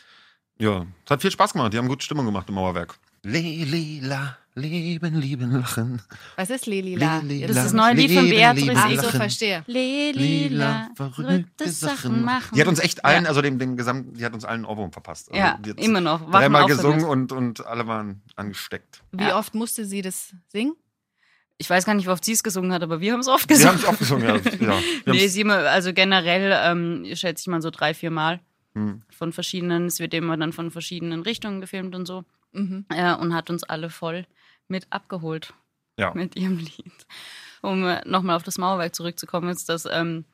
ja, 0.60 0.86
es 1.06 1.12
hat 1.12 1.22
viel 1.22 1.32
Spaß 1.32 1.54
gemacht. 1.54 1.72
Die 1.74 1.78
haben 1.78 1.88
gute 1.88 2.04
Stimmung 2.04 2.26
gemacht 2.26 2.50
im 2.50 2.56
Mauerwerk. 2.56 3.00
Lelila, 3.24 4.38
leben, 4.56 5.16
lieben, 5.20 5.52
lachen. 5.52 6.02
Was 6.36 6.50
ist 6.50 6.66
Lelila? 6.66 7.20
Lelila, 7.20 7.48
Das 7.48 7.58
ist 7.58 7.64
das 7.66 7.74
neue 7.74 7.94
Lied 7.94 8.12
von 8.12 8.30
Beatrice 8.30 8.72
Ach 8.76 8.90
so, 8.90 8.96
lachen. 8.96 9.20
verstehe. 9.20 9.64
Lelila, 9.68 10.90
verrückte 10.96 11.70
Sachen 11.70 12.24
machen. 12.24 12.56
Die 12.56 12.62
hat 12.62 12.68
uns 12.68 12.80
echt 12.80 13.04
allen, 13.06 13.26
also 13.28 13.42
dem, 13.42 13.60
dem 13.60 13.76
gesamten, 13.78 14.14
die 14.16 14.24
hat 14.26 14.34
uns 14.34 14.46
allen 14.46 14.66
Ohrwurm 14.66 14.92
verpasst. 14.92 15.32
Also 15.32 15.40
Ja, 15.40 15.60
immer 15.78 16.02
noch. 16.02 16.30
Dreimal 16.32 16.66
gesungen 16.66 17.04
und, 17.06 17.32
und 17.32 17.66
alle 17.66 17.88
waren 17.88 18.22
angesteckt. 18.36 19.02
Wie 19.12 19.24
Ja. 19.26 19.38
oft 19.38 19.54
musste 19.56 19.86
sie 19.86 20.02
das 20.02 20.34
singen? 20.48 20.76
Ich 21.62 21.70
weiß 21.70 21.86
gar 21.86 21.94
nicht, 21.94 22.06
wie 22.06 22.10
oft 22.12 22.24
sie 22.24 22.32
es 22.32 22.42
gesungen 22.42 22.72
hat, 22.72 22.84
aber 22.84 23.02
wir 23.02 23.12
haben 23.12 23.20
es 23.20 23.28
oft 23.28 23.50
Wir 23.50 23.58
gesungen. 23.58 23.74
haben 23.74 23.84
es 23.84 23.86
auch 23.86 23.98
gesungen, 24.00 24.26
ja. 24.26 24.36
ja. 24.76 24.80
Wir 25.04 25.14
nee, 25.14 25.28
sie 25.28 25.42
immer, 25.42 25.58
also 25.58 25.92
generell 25.92 26.58
ähm, 26.64 27.04
schätze 27.16 27.42
ich 27.42 27.48
mal 27.48 27.62
so 27.62 27.70
drei, 27.70 27.94
vier 27.94 28.12
Mal 28.12 28.40
Hm. 28.76 29.02
von 29.10 29.34
verschiedenen, 29.34 29.88
es 29.88 30.00
wird 30.00 30.14
immer 30.14 30.38
dann 30.38 30.54
von 30.54 30.70
verschiedenen 30.70 31.24
Richtungen 31.24 31.60
gefilmt 31.60 31.96
und 31.96 32.06
so. 32.06 32.24
Mhm. 32.54 32.86
äh, 32.90 33.14
und 33.16 33.34
hat 33.34 33.50
uns 33.50 33.64
alle 33.64 33.90
voll 33.90 34.26
mit 34.68 34.88
abgeholt 34.92 35.54
Ja. 35.98 36.14
mit 36.14 36.36
ihrem 36.36 36.58
Lied. 36.58 37.06
Um 37.62 37.86
äh, 37.86 38.02
nochmal 38.06 38.36
auf 38.38 38.44
das 38.44 38.58
Mauerwerk 38.58 38.96
zurückzukommen, 38.96 39.50
ist, 39.50 39.68
dass 39.70 39.86
ähm, 39.92 40.26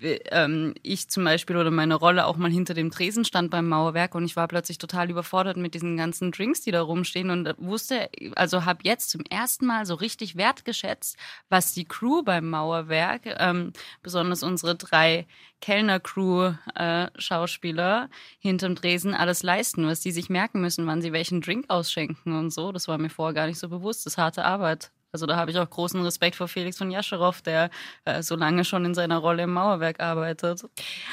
ähm, 0.00 0.74
ich 0.82 1.08
zum 1.08 1.24
Beispiel 1.24 1.56
oder 1.56 1.70
meine 1.70 1.94
Rolle 1.94 2.26
auch 2.26 2.36
mal 2.36 2.50
hinter 2.50 2.74
dem 2.74 2.90
Tresen 2.90 3.24
stand 3.24 3.50
beim 3.50 3.68
Mauerwerk 3.68 4.14
und 4.14 4.24
ich 4.24 4.36
war 4.36 4.48
plötzlich 4.48 4.78
total 4.78 5.10
überfordert 5.10 5.56
mit 5.56 5.74
diesen 5.74 5.96
ganzen 5.96 6.30
Drinks, 6.30 6.60
die 6.60 6.70
da 6.70 6.82
rumstehen 6.82 7.30
und 7.30 7.54
wusste, 7.58 8.08
also 8.36 8.64
habe 8.64 8.80
jetzt 8.84 9.10
zum 9.10 9.22
ersten 9.28 9.66
Mal 9.66 9.86
so 9.86 9.94
richtig 9.94 10.36
wertgeschätzt, 10.36 11.16
was 11.48 11.72
die 11.72 11.84
Crew 11.84 12.22
beim 12.22 12.48
Mauerwerk, 12.48 13.22
ähm, 13.38 13.72
besonders 14.02 14.42
unsere 14.42 14.76
drei 14.76 15.26
Kellner-Crew-Schauspieler 15.60 18.08
hinterm 18.38 18.76
Tresen 18.76 19.14
alles 19.14 19.42
leisten, 19.42 19.86
was 19.86 20.00
die 20.00 20.12
sich 20.12 20.30
merken 20.30 20.60
müssen, 20.60 20.86
wann 20.86 21.02
sie 21.02 21.12
welchen 21.12 21.40
Drink 21.40 21.66
ausschenken 21.68 22.38
und 22.38 22.50
so. 22.50 22.72
Das 22.72 22.88
war 22.88 22.98
mir 22.98 23.10
vorher 23.10 23.34
gar 23.34 23.46
nicht 23.46 23.58
so 23.58 23.68
bewusst. 23.68 24.06
Das 24.06 24.14
ist 24.14 24.18
harte 24.18 24.44
Arbeit. 24.44 24.90
Also 25.12 25.26
da 25.26 25.36
habe 25.36 25.50
ich 25.50 25.58
auch 25.58 25.68
großen 25.68 26.02
Respekt 26.02 26.36
vor 26.36 26.48
Felix 26.48 26.76
von 26.76 26.90
Jascherow, 26.90 27.40
der 27.42 27.70
äh, 28.04 28.22
so 28.22 28.36
lange 28.36 28.64
schon 28.64 28.84
in 28.84 28.94
seiner 28.94 29.18
Rolle 29.18 29.44
im 29.44 29.52
Mauerwerk 29.52 30.00
arbeitet. 30.00 30.64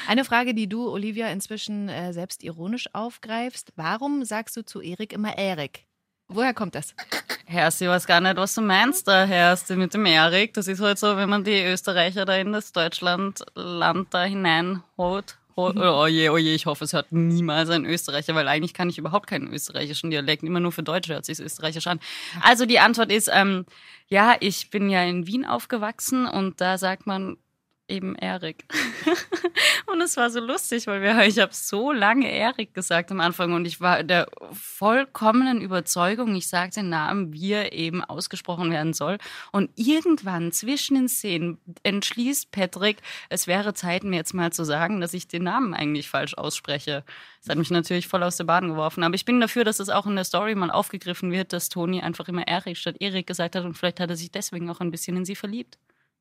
Eine 0.06 0.24
Frage, 0.24 0.54
die 0.54 0.68
du, 0.68 0.90
Olivia, 0.90 1.28
inzwischen 1.28 1.88
äh, 1.88 2.12
selbst 2.12 2.42
ironisch 2.44 2.88
aufgreifst. 2.92 3.72
Warum 3.76 4.24
sagst 4.24 4.56
du 4.56 4.64
zu 4.64 4.80
Erik 4.80 5.12
immer 5.12 5.38
Erik? 5.38 5.86
Woher 6.28 6.54
kommt 6.54 6.74
das? 6.74 6.94
Herrst, 7.46 7.80
ich 7.80 7.88
weiß 7.88 8.06
gar 8.06 8.20
nicht, 8.20 8.36
was 8.36 8.54
du 8.54 8.60
meinst, 8.60 9.06
da 9.06 9.24
Herrst 9.24 9.70
mit 9.70 9.94
dem 9.94 10.04
Erik. 10.04 10.52
Das 10.54 10.66
ist 10.66 10.80
halt 10.80 10.98
so, 10.98 11.16
wenn 11.16 11.28
man 11.28 11.44
die 11.44 11.62
Österreicher 11.62 12.24
da 12.24 12.34
in 12.36 12.52
das 12.52 12.72
Deutschland-Land 12.72 14.12
da 14.12 14.24
hineinholt. 14.24 15.38
Oh, 15.58 15.72
oh 15.74 16.06
je, 16.06 16.28
oh 16.28 16.36
je, 16.36 16.54
ich 16.54 16.66
hoffe, 16.66 16.84
es 16.84 16.92
hört 16.92 17.12
niemals 17.12 17.70
ein 17.70 17.86
Österreicher, 17.86 18.34
weil 18.34 18.46
eigentlich 18.46 18.74
kann 18.74 18.90
ich 18.90 18.98
überhaupt 18.98 19.26
keinen 19.26 19.50
österreichischen 19.50 20.10
Dialekt. 20.10 20.42
Immer 20.42 20.60
nur 20.60 20.70
für 20.70 20.82
Deutsche 20.82 21.14
hört 21.14 21.24
sich 21.24 21.40
österreichisch 21.40 21.86
an. 21.86 21.98
Also 22.42 22.66
die 22.66 22.78
Antwort 22.78 23.10
ist, 23.10 23.30
ähm, 23.32 23.64
ja, 24.06 24.36
ich 24.40 24.68
bin 24.68 24.90
ja 24.90 25.02
in 25.02 25.26
Wien 25.26 25.46
aufgewachsen 25.46 26.26
und 26.26 26.60
da 26.60 26.76
sagt 26.76 27.06
man 27.06 27.38
eben 27.88 28.16
Erik. 28.16 28.66
es 30.06 30.16
war 30.16 30.30
so 30.30 30.40
lustig, 30.40 30.86
weil 30.86 31.02
wir, 31.02 31.18
ich 31.26 31.38
habe 31.38 31.52
so 31.52 31.92
lange 31.92 32.30
Erik 32.30 32.72
gesagt 32.72 33.10
am 33.10 33.20
Anfang 33.20 33.52
und 33.52 33.66
ich 33.66 33.80
war 33.80 34.02
der 34.02 34.28
vollkommenen 34.52 35.60
Überzeugung, 35.60 36.34
ich 36.34 36.48
sage 36.48 36.72
den 36.72 36.88
Namen, 36.88 37.32
wie 37.32 37.52
er 37.52 37.72
eben 37.72 38.02
ausgesprochen 38.02 38.70
werden 38.70 38.94
soll. 38.94 39.18
Und 39.52 39.70
irgendwann 39.74 40.52
zwischen 40.52 40.94
den 40.94 41.08
Szenen 41.08 41.58
entschließt 41.82 42.50
Patrick, 42.50 42.98
es 43.28 43.46
wäre 43.46 43.74
Zeit, 43.74 44.04
mir 44.04 44.16
jetzt 44.16 44.32
mal 44.32 44.52
zu 44.52 44.64
sagen, 44.64 45.00
dass 45.00 45.12
ich 45.12 45.28
den 45.28 45.42
Namen 45.42 45.74
eigentlich 45.74 46.08
falsch 46.08 46.34
ausspreche. 46.34 47.04
Das 47.40 47.50
hat 47.50 47.58
mich 47.58 47.70
natürlich 47.70 48.08
voll 48.08 48.22
aus 48.22 48.36
der 48.36 48.44
Bahn 48.44 48.68
geworfen. 48.68 49.02
Aber 49.02 49.14
ich 49.14 49.24
bin 49.24 49.40
dafür, 49.40 49.64
dass 49.64 49.80
es 49.80 49.88
auch 49.88 50.06
in 50.06 50.16
der 50.16 50.24
Story 50.24 50.54
mal 50.54 50.70
aufgegriffen 50.70 51.32
wird, 51.32 51.52
dass 51.52 51.68
Toni 51.68 52.00
einfach 52.00 52.28
immer 52.28 52.46
Erik 52.46 52.76
statt 52.76 52.96
Erik 53.00 53.26
gesagt 53.26 53.56
hat 53.56 53.64
und 53.64 53.74
vielleicht 53.74 54.00
hat 54.00 54.10
er 54.10 54.16
sich 54.16 54.30
deswegen 54.30 54.70
auch 54.70 54.80
ein 54.80 54.90
bisschen 54.90 55.16
in 55.16 55.24
sie 55.24 55.36
verliebt. 55.36 55.78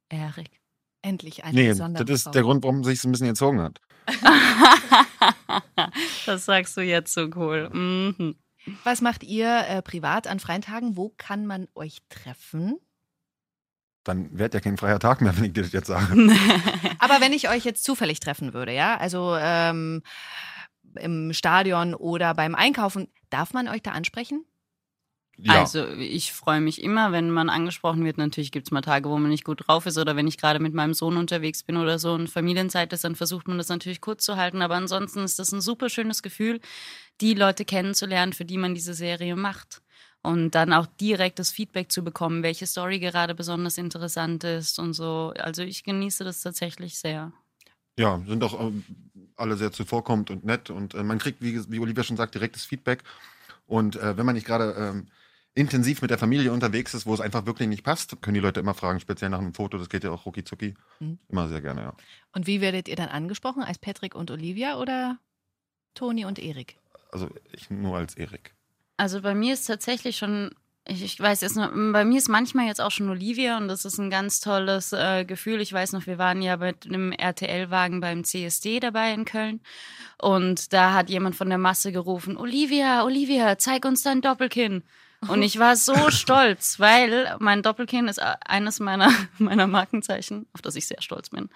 Erik. 0.09 0.64
Endlich 1.05 1.43
eine 1.43 1.53
Nee, 1.53 1.67
besondere 1.69 2.03
das 2.03 2.25
ist 2.25 2.33
der 2.33 2.41
Grund, 2.41 2.63
warum 2.63 2.83
sich 2.83 2.97
es 2.97 3.05
ein 3.05 3.11
bisschen 3.11 3.27
gezogen 3.27 3.61
hat. 3.61 3.79
das 6.25 6.45
sagst 6.45 6.75
du 6.75 6.81
jetzt 6.81 7.13
so 7.13 7.29
cool. 7.35 7.69
Mhm. 7.69 8.35
Was 8.83 9.01
macht 9.01 9.23
ihr 9.23 9.67
äh, 9.67 9.83
privat 9.83 10.25
an 10.25 10.39
freien 10.39 10.63
Tagen? 10.63 10.97
Wo 10.97 11.13
kann 11.15 11.45
man 11.45 11.67
euch 11.75 11.99
treffen? 12.09 12.79
Dann 14.03 14.35
wäre 14.35 14.49
ja 14.51 14.59
kein 14.59 14.77
freier 14.77 14.97
Tag 14.97 15.21
mehr, 15.21 15.37
wenn 15.37 15.43
ich 15.43 15.53
dir 15.53 15.61
das 15.61 15.73
jetzt 15.73 15.87
sage. 15.87 16.07
Aber 16.97 17.21
wenn 17.21 17.33
ich 17.33 17.49
euch 17.49 17.63
jetzt 17.65 17.83
zufällig 17.83 18.19
treffen 18.19 18.55
würde, 18.55 18.73
ja, 18.73 18.97
also 18.97 19.35
ähm, 19.39 20.01
im 20.95 21.33
Stadion 21.33 21.93
oder 21.93 22.33
beim 22.33 22.55
Einkaufen, 22.55 23.09
darf 23.29 23.53
man 23.53 23.67
euch 23.67 23.83
da 23.83 23.91
ansprechen? 23.91 24.43
Ja. 25.37 25.59
Also 25.59 25.85
ich 25.87 26.31
freue 26.31 26.61
mich 26.61 26.81
immer, 26.81 27.11
wenn 27.11 27.29
man 27.29 27.49
angesprochen 27.49 28.05
wird. 28.05 28.17
Natürlich 28.17 28.51
gibt 28.51 28.67
es 28.67 28.71
mal 28.71 28.81
Tage, 28.81 29.09
wo 29.09 29.17
man 29.17 29.29
nicht 29.29 29.43
gut 29.43 29.67
drauf 29.67 29.85
ist 29.85 29.97
oder 29.97 30.15
wenn 30.15 30.27
ich 30.27 30.37
gerade 30.37 30.59
mit 30.59 30.73
meinem 30.73 30.93
Sohn 30.93 31.17
unterwegs 31.17 31.61
bin 31.63 31.75
oder 31.77 31.99
so 31.99 32.13
und 32.13 32.29
Familienzeit 32.29 32.93
ist, 32.93 33.03
dann 33.03 33.15
versucht 33.15 33.47
man 33.47 33.57
das 33.57 33.67
natürlich 33.67 33.99
kurz 33.99 34.23
zu 34.23 34.37
halten. 34.37 34.61
Aber 34.61 34.75
ansonsten 34.75 35.19
ist 35.25 35.37
das 35.37 35.51
ein 35.51 35.61
super 35.61 35.89
schönes 35.89 36.23
Gefühl, 36.23 36.61
die 37.21 37.33
Leute 37.33 37.65
kennenzulernen, 37.65 38.33
für 38.33 38.45
die 38.45 38.57
man 38.57 38.75
diese 38.75 38.93
Serie 38.93 39.35
macht. 39.35 39.81
und 40.25 40.51
dann 40.51 40.73
auch 40.73 40.87
direktes 40.99 41.51
Feedback 41.51 41.91
zu 41.91 42.03
bekommen, 42.03 42.43
welche 42.43 42.65
Story 42.65 42.99
gerade 42.99 43.35
besonders 43.35 43.77
interessant 43.77 44.43
ist 44.43 44.79
und 44.79 44.93
so. 44.93 45.33
Also 45.37 45.61
ich 45.61 45.83
genieße 45.83 46.23
das 46.23 46.41
tatsächlich 46.41 46.97
sehr. 46.97 47.31
Ja, 47.97 48.21
sind 48.27 48.43
auch 48.43 48.59
ähm, 48.59 48.83
alle 49.37 49.55
sehr 49.55 49.71
zuvorkommend 49.71 50.29
und 50.31 50.43
nett 50.43 50.69
und 50.69 50.95
äh, 50.95 51.03
man 51.03 51.19
kriegt, 51.19 51.41
wie, 51.41 51.71
wie 51.71 51.79
Olivia 51.79 52.03
schon 52.03 52.17
sagt, 52.17 52.35
direktes 52.35 52.65
Feedback. 52.65 53.03
Und 53.67 53.95
äh, 53.95 54.17
wenn 54.17 54.25
man 54.25 54.35
nicht 54.35 54.47
gerade 54.47 54.71
ähm, 54.77 55.07
intensiv 55.55 56.01
mit 56.01 56.11
der 56.11 56.17
Familie 56.17 56.51
unterwegs 56.51 56.93
ist, 56.93 57.05
wo 57.05 57.13
es 57.13 57.21
einfach 57.21 57.45
wirklich 57.45 57.69
nicht 57.69 57.83
passt, 57.83 58.21
können 58.21 58.35
die 58.35 58.41
Leute 58.41 58.59
immer 58.59 58.73
fragen, 58.73 58.99
speziell 58.99 59.29
nach 59.29 59.39
einem 59.39 59.53
Foto, 59.53 59.77
das 59.77 59.89
geht 59.89 60.03
ja 60.03 60.11
auch 60.11 60.25
rucki 60.25 60.43
zucki. 60.43 60.75
Mhm. 60.99 61.17
Immer 61.29 61.47
sehr 61.47 61.61
gerne, 61.61 61.81
ja. 61.81 61.93
Und 62.33 62.45
wie 62.45 62.61
werdet 62.61 62.89
ihr 62.89 62.97
dann 62.97 63.09
angesprochen? 63.09 63.63
Als 63.63 63.79
Patrick 63.79 64.15
und 64.15 64.29
Olivia 64.29 64.77
oder 64.77 65.17
Toni 65.93 66.25
und 66.25 66.39
Erik? 66.39 66.77
Also 67.11 67.29
ich 67.53 67.69
nur 67.69 67.95
als 67.95 68.15
Erik. 68.15 68.53
Also 68.97 69.21
bei 69.21 69.33
mir 69.33 69.53
ist 69.53 69.65
tatsächlich 69.65 70.17
schon, 70.17 70.51
ich, 70.85 71.01
ich 71.01 71.17
weiß 71.17 71.39
jetzt 71.39 71.55
noch, 71.55 71.71
bei 71.71 72.03
mir 72.03 72.17
ist 72.17 72.27
manchmal 72.27 72.67
jetzt 72.67 72.81
auch 72.81 72.91
schon 72.91 73.09
Olivia 73.09 73.57
und 73.57 73.69
das 73.69 73.85
ist 73.85 73.97
ein 73.97 74.09
ganz 74.09 74.41
tolles 74.41 74.91
äh, 74.91 75.23
Gefühl. 75.23 75.61
Ich 75.61 75.71
weiß 75.71 75.93
noch, 75.93 76.05
wir 76.05 76.17
waren 76.17 76.41
ja 76.41 76.57
mit 76.57 76.85
einem 76.85 77.13
RTL-Wagen 77.13 78.01
beim 78.01 78.25
CSD 78.25 78.81
dabei 78.81 79.13
in 79.13 79.23
Köln 79.23 79.61
und 80.21 80.73
da 80.73 80.93
hat 80.93 81.09
jemand 81.09 81.37
von 81.37 81.47
der 81.47 81.57
Masse 81.57 81.93
gerufen, 81.93 82.35
Olivia, 82.35 83.05
Olivia, 83.05 83.57
zeig 83.57 83.85
uns 83.85 84.03
dein 84.03 84.21
Doppelkinn. 84.21 84.83
Und 85.27 85.41
ich 85.41 85.59
war 85.59 85.75
so 85.75 85.93
stolz, 86.09 86.79
weil 86.79 87.35
mein 87.39 87.61
Doppelkinn 87.61 88.07
ist 88.07 88.21
eines 88.21 88.79
meiner, 88.79 89.11
meiner 89.37 89.67
Markenzeichen, 89.67 90.45
auf 90.53 90.61
das 90.61 90.75
ich 90.75 90.87
sehr 90.87 91.01
stolz 91.01 91.29
bin. 91.29 91.49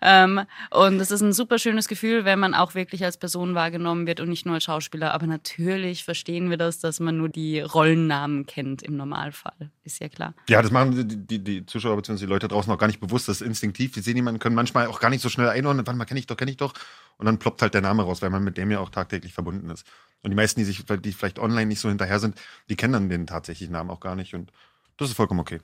Ähm, 0.00 0.42
und 0.70 1.00
es 1.00 1.10
ist 1.10 1.20
ein 1.20 1.32
super 1.32 1.58
schönes 1.58 1.88
Gefühl, 1.88 2.24
wenn 2.24 2.38
man 2.38 2.54
auch 2.54 2.74
wirklich 2.74 3.04
als 3.04 3.16
Person 3.16 3.54
wahrgenommen 3.54 4.06
wird 4.06 4.20
und 4.20 4.28
nicht 4.28 4.46
nur 4.46 4.54
als 4.54 4.64
Schauspieler. 4.64 5.12
Aber 5.12 5.26
natürlich 5.26 6.04
verstehen 6.04 6.50
wir 6.50 6.56
das, 6.56 6.78
dass 6.78 7.00
man 7.00 7.16
nur 7.16 7.28
die 7.28 7.60
Rollennamen 7.60 8.46
kennt 8.46 8.82
im 8.82 8.96
Normalfall. 8.96 9.70
Ist 9.84 10.00
ja 10.00 10.08
klar. 10.08 10.34
Ja, 10.48 10.62
das 10.62 10.70
machen 10.70 11.08
die, 11.08 11.16
die, 11.26 11.44
die 11.44 11.66
Zuschauer 11.66 11.96
bzw. 11.96 12.20
die 12.20 12.26
Leute 12.26 12.48
draußen 12.48 12.72
auch 12.72 12.78
gar 12.78 12.86
nicht 12.86 13.00
bewusst. 13.00 13.28
Das 13.28 13.40
ist 13.40 13.46
instinktiv. 13.46 13.92
Die 13.92 14.00
sehen 14.00 14.16
jemanden, 14.16 14.40
können 14.40 14.54
manchmal 14.54 14.86
auch 14.86 15.00
gar 15.00 15.10
nicht 15.10 15.22
so 15.22 15.28
schnell 15.28 15.48
einordnen. 15.48 15.86
Warte 15.86 15.98
mal, 15.98 16.04
kenne 16.04 16.20
ich 16.20 16.26
doch, 16.26 16.36
kenne 16.36 16.50
ich 16.50 16.56
doch. 16.56 16.74
Und 17.16 17.26
dann 17.26 17.38
ploppt 17.38 17.60
halt 17.62 17.74
der 17.74 17.82
Name 17.82 18.02
raus, 18.02 18.22
weil 18.22 18.30
man 18.30 18.42
mit 18.42 18.56
dem 18.56 18.70
ja 18.70 18.78
auch 18.78 18.88
tagtäglich 18.88 19.34
verbunden 19.34 19.68
ist. 19.68 19.84
Und 20.22 20.30
die 20.30 20.36
meisten, 20.36 20.60
die 20.60 20.64
sich, 20.64 20.84
die 20.84 21.12
vielleicht 21.12 21.38
online 21.38 21.66
nicht 21.66 21.80
so 21.80 21.88
hinterher 21.88 22.18
sind, 22.18 22.38
die 22.68 22.76
kennen 22.76 22.92
dann 22.92 23.08
den 23.08 23.26
tatsächlichen 23.26 23.72
Namen 23.72 23.90
auch 23.90 24.00
gar 24.00 24.16
nicht. 24.16 24.34
Und 24.34 24.52
das 24.96 25.08
ist 25.08 25.16
vollkommen 25.16 25.40
okay. 25.40 25.60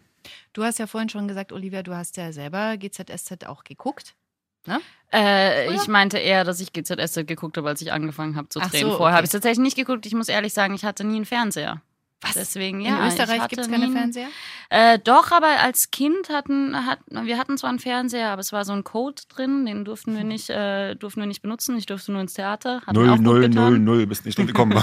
Du 0.53 0.64
hast 0.64 0.79
ja 0.79 0.87
vorhin 0.87 1.09
schon 1.09 1.29
gesagt, 1.29 1.53
Olivia, 1.53 1.83
du 1.83 1.95
hast 1.95 2.16
ja 2.16 2.33
selber 2.33 2.77
GZSZ 2.77 3.47
auch 3.47 3.64
geguckt. 3.64 4.14
Ne? 4.66 4.81
Äh, 5.12 5.73
ich 5.75 5.87
meinte 5.87 6.19
eher, 6.19 6.42
dass 6.45 6.61
ich 6.61 6.73
GZSZ 6.73 7.27
geguckt 7.27 7.57
habe, 7.57 7.69
als 7.69 7.81
ich 7.81 7.92
angefangen 7.92 8.35
habe 8.37 8.49
zu 8.49 8.61
Ach 8.61 8.71
drehen. 8.71 8.83
so, 8.83 8.97
Vorher 8.97 9.07
okay. 9.07 9.16
habe 9.16 9.27
ich 9.27 9.31
tatsächlich 9.31 9.62
nicht 9.62 9.77
geguckt. 9.77 10.07
Ich 10.07 10.14
muss 10.14 10.29
ehrlich 10.29 10.53
sagen, 10.53 10.75
ich 10.75 10.85
hatte 10.85 11.05
nie 11.05 11.16
einen 11.16 11.25
Fernseher. 11.25 11.83
Was? 12.22 12.33
Deswegen, 12.33 12.81
In 12.81 12.87
ja. 12.87 13.07
Österreich 13.07 13.42
ich 13.42 13.48
gibt 13.48 13.61
es 13.61 13.70
keine 13.70 13.88
nie- 13.88 13.92
Fernseher? 13.92 14.29
Äh, 14.70 14.98
doch, 14.98 15.33
aber 15.33 15.48
als 15.62 15.90
Kind 15.90 16.31
hatten, 16.31 16.74
hat, 16.87 16.98
wir 17.11 17.37
hatten 17.38 17.59
zwar 17.59 17.70
einen 17.70 17.79
Fernseher, 17.79 18.31
aber 18.31 18.40
es 18.40 18.52
war 18.52 18.64
so 18.64 18.72
ein 18.72 18.85
Code 18.85 19.22
drin, 19.29 19.66
den 19.66 19.85
durften 19.85 20.16
wir 20.16 20.24
nicht, 20.24 20.48
äh, 20.48 20.94
durften 20.94 21.20
wir 21.20 21.26
nicht 21.26 21.42
benutzen. 21.42 21.76
Ich 21.76 21.87
durfte 21.87 22.12
nur 22.12 22.22
ins 22.22 22.33
Theater. 22.33 22.81
Hat 22.87 22.96
mir 22.96 23.12
auch 23.12 23.16
gut 23.18 23.40
getan. 23.42 24.09
bist 24.09 24.24
nicht 24.24 24.37
gekommen. 24.38 24.72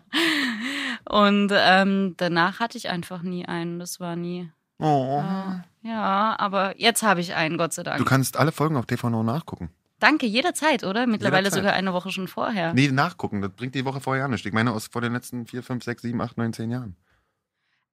Und 1.08 1.52
ähm, 1.54 2.14
danach 2.16 2.60
hatte 2.60 2.78
ich 2.78 2.88
einfach 2.88 3.22
nie 3.22 3.46
einen. 3.46 3.78
Das 3.78 4.00
war 4.00 4.16
nie. 4.16 4.50
oh. 4.78 5.20
Äh, 5.22 5.88
ja, 5.88 6.34
aber 6.38 6.80
jetzt 6.80 7.02
habe 7.02 7.20
ich 7.20 7.34
einen, 7.34 7.58
Gott 7.58 7.74
sei 7.74 7.82
Dank. 7.82 7.98
Du 7.98 8.04
kannst 8.06 8.38
alle 8.38 8.52
Folgen 8.52 8.76
auf 8.76 8.86
TV 8.86 9.10
Now 9.10 9.22
nachgucken. 9.22 9.70
Danke, 10.04 10.26
jederzeit, 10.26 10.84
oder? 10.84 11.06
Mittlerweile 11.06 11.38
Jederzeit. 11.44 11.60
sogar 11.60 11.72
eine 11.72 11.94
Woche 11.94 12.10
schon 12.10 12.28
vorher. 12.28 12.74
Nee, 12.74 12.88
nachgucken. 12.88 13.40
Das 13.40 13.50
bringt 13.52 13.74
die 13.74 13.86
Woche 13.86 14.00
vorher 14.02 14.28
nicht. 14.28 14.44
Ich 14.44 14.52
meine 14.52 14.72
aus 14.72 14.88
vor 14.88 15.00
den 15.00 15.14
letzten 15.14 15.46
vier, 15.46 15.62
fünf, 15.62 15.82
sechs, 15.82 16.02
sieben, 16.02 16.20
acht, 16.20 16.36
neun, 16.36 16.52
zehn 16.52 16.70
Jahren. 16.70 16.94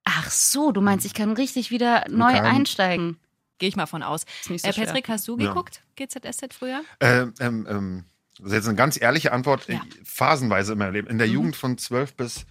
Ach 0.04 0.30
so, 0.30 0.72
du 0.72 0.82
meinst, 0.82 1.06
ich 1.06 1.14
kann 1.14 1.32
richtig 1.32 1.70
wieder 1.70 2.04
neu 2.10 2.32
kann- 2.32 2.44
einsteigen. 2.44 3.16
Gehe 3.58 3.68
ich 3.70 3.76
mal 3.76 3.86
von 3.86 4.02
aus. 4.02 4.26
So 4.42 4.52
Äh, 4.52 4.58
schwer. 4.58 4.72
Patrick, 4.86 5.08
hast 5.08 5.26
du 5.26 5.38
Ja. 5.38 5.48
geguckt, 5.48 5.82
GZSZ 5.96 6.52
früher? 6.52 6.82
Ähm, 7.00 7.32
ähm, 7.40 7.66
ähm, 7.70 8.04
das 8.38 8.48
ist 8.48 8.52
jetzt 8.52 8.66
eine 8.68 8.76
ganz 8.76 9.00
ehrliche 9.00 9.32
Antwort. 9.32 9.68
Ja. 9.68 9.80
Phasenweise 10.04 10.72
in 10.72 10.78
meinem 10.78 10.92
Leben. 10.92 11.08
In 11.08 11.16
der 11.18 11.28
Mhm. 11.28 11.32
Jugend 11.32 11.56
von 11.56 11.78
12 11.78 12.14
bis 12.14 12.44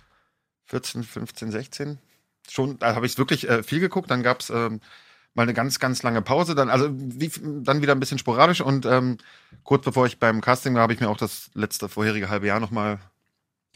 14, 0.65 1.04
15, 1.04 1.52
16. 1.52 2.00
Schon, 2.50 2.80
da 2.80 2.95
habe 2.95 3.06
ich 3.06 3.17
wirklich 3.17 3.47
äh, 3.47 3.62
viel 3.62 3.80
geguckt. 3.80 4.10
Dann 4.10 4.24
gab 4.24 4.39
es 4.39 4.50
ähm, 4.50 4.80
mal 5.34 5.44
eine 5.44 5.54
ganz, 5.54 5.80
ganz 5.80 6.04
lange 6.04 6.22
Pause. 6.22 6.56
Dann, 6.56 6.70
also 6.70 6.89
wie, 6.91 7.32
dann 7.63 7.82
wieder 7.82 7.94
ein 7.94 8.00
bisschen 8.00 8.17
sporadisch. 8.17 8.62
Und 8.62 8.86
ähm, 8.86 9.17
kurz 9.63 9.86
bevor 9.86 10.06
ich 10.06 10.20
beim 10.20 10.41
Casting 10.41 10.74
war, 10.76 10.82
habe 10.82 10.94
ich 10.94 11.00
mir 11.00 11.10
auch 11.10 11.17
das 11.17 11.50
letzte 11.54 11.89
vorherige 11.89 12.30
halbe 12.30 12.48
Jahr 12.48 12.60
nochmal 12.60 13.00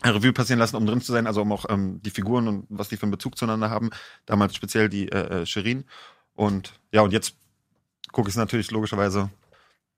Revue 0.04 0.34
passieren 0.34 0.60
lassen, 0.60 0.76
um 0.76 0.86
drin 0.86 1.02
zu 1.02 1.12
sein. 1.12 1.28
Also 1.28 1.42
um 1.42 1.52
auch 1.52 1.66
ähm, 1.70 2.02
die 2.02 2.10
Figuren 2.12 2.48
und 2.48 2.66
was 2.70 2.90
die 2.90 2.98
für 2.98 3.04
einen 3.04 3.12
Bezug 3.12 3.38
zueinander 3.38 3.70
haben. 3.70 3.90
Damals 4.26 4.56
speziell 4.56 4.90
die 4.90 5.10
äh, 5.10 5.42
äh, 5.42 5.46
Shirin. 5.46 5.86
Und 6.34 6.74
ja, 6.92 7.02
und 7.02 7.14
jetzt 7.14 7.36
gucke 8.12 8.28
ich 8.30 8.34
es 8.34 8.38
natürlich 8.38 8.72
logischerweise 8.72 9.30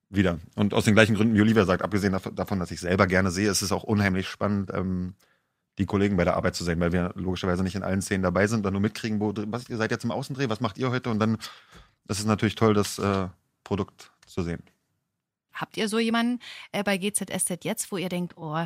wieder. 0.10 0.40
Und 0.56 0.74
aus 0.74 0.86
den 0.86 0.94
gleichen 0.94 1.16
Gründen, 1.16 1.36
wie 1.36 1.42
Olivia 1.42 1.66
sagt, 1.66 1.82
abgesehen 1.82 2.14
dav- 2.14 2.34
davon, 2.34 2.60
dass 2.60 2.72
ich 2.72 2.80
selber 2.80 3.08
gerne 3.08 3.32
sehe, 3.32 3.50
ist 3.50 3.62
es 3.62 3.72
auch 3.72 3.84
unheimlich 3.84 4.30
spannend, 4.30 4.72
ähm, 4.74 5.16
die 5.78 5.86
Kollegen 5.86 6.18
bei 6.18 6.24
der 6.24 6.36
Arbeit 6.36 6.56
zu 6.56 6.64
sehen, 6.64 6.80
weil 6.80 6.92
wir 6.92 7.12
logischerweise 7.16 7.64
nicht 7.64 7.76
in 7.76 7.84
allen 7.84 8.02
Szenen 8.02 8.24
dabei 8.24 8.48
sind, 8.48 8.66
dann 8.66 8.74
nur 8.74 8.82
mitkriegen, 8.82 9.20
wo, 9.20 9.34
was, 9.36 9.70
ihr 9.70 9.78
seid 9.78 9.92
jetzt 9.92 10.04
im 10.04 10.12
Außendreh, 10.12 10.50
was 10.50 10.60
macht 10.60 10.78
ihr 10.78 10.90
heute? 10.90 11.10
Und 11.10 11.20
dann 11.20 11.38
das 12.08 12.20
ist 12.20 12.26
natürlich 12.26 12.56
toll, 12.56 12.74
das 12.74 13.00
äh, 13.00 13.28
Produkt 13.64 14.12
zu 14.26 14.42
sehen. 14.42 14.64
Habt 15.54 15.78
ihr 15.78 15.90
so 15.90 16.00
jemanden 16.00 16.40
äh, 16.72 16.84
bei 16.84 16.98
GZSZ 16.98 17.64
jetzt, 17.64 17.92
wo 17.92 17.98
ihr 17.98 18.10
denkt, 18.10 18.38
oh, 18.38 18.66